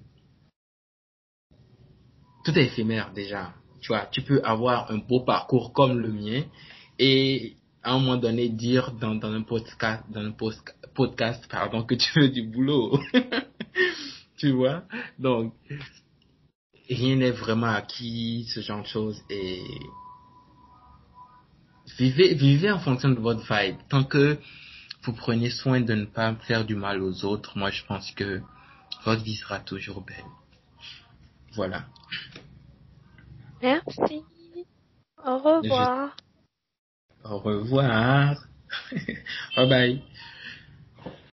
tout 2.44 2.58
est 2.58 2.66
éphémère 2.66 3.12
déjà. 3.14 3.54
Tu 3.82 3.90
vois, 3.90 4.08
tu 4.08 4.22
peux 4.22 4.42
avoir 4.44 4.92
un 4.92 4.98
beau 4.98 5.22
parcours 5.22 5.74
comme 5.74 6.00
le 6.00 6.12
mien 6.12 6.44
et 6.98 7.56
à 7.84 7.94
un 7.94 8.00
moment 8.00 8.18
donné 8.18 8.50
dire 8.50 8.92
dans, 8.94 9.16
dans 9.16 9.32
un 9.32 9.44
podcast, 9.44 10.04
dans 10.10 10.22
un 10.22 10.34
podcast, 10.96 11.46
pardon, 11.50 11.84
que 11.84 11.96
tu 11.96 12.20
veux 12.20 12.30
du 12.30 12.44
boulot. 12.44 13.00
tu 14.38 14.52
vois? 14.52 14.84
Donc, 15.20 15.54
rien 16.90 17.18
n'est 17.18 17.32
vraiment 17.32 17.68
acquis, 17.68 18.46
ce 18.54 18.62
genre 18.62 18.82
de 18.82 18.88
choses 18.88 19.22
et 19.30 19.62
vivez, 21.98 22.34
vivez 22.34 22.72
en 22.72 22.80
fonction 22.80 23.10
de 23.10 23.20
votre 23.20 23.42
vibe. 23.42 23.78
Tant 23.90 24.04
que 24.04 24.38
vous 25.04 25.14
prenez 25.14 25.50
soin 25.50 25.82
de 25.82 25.94
ne 25.94 26.06
pas 26.06 26.34
faire 26.36 26.66
du 26.66 26.76
mal 26.76 27.02
aux 27.02 27.26
autres, 27.26 27.58
moi 27.58 27.72
je 27.72 27.84
pense 27.86 28.12
que 28.12 28.42
votre 29.06 29.24
vie 29.24 29.36
sera 29.36 29.60
toujours 29.60 30.02
belle. 30.02 30.26
Voilà. 31.56 31.86
Merci. 33.62 34.24
Au 35.24 35.38
revoir. 35.38 36.16
Au 37.24 37.38
revoir. 37.40 38.48
bye 39.56 39.70
bye. 39.70 40.04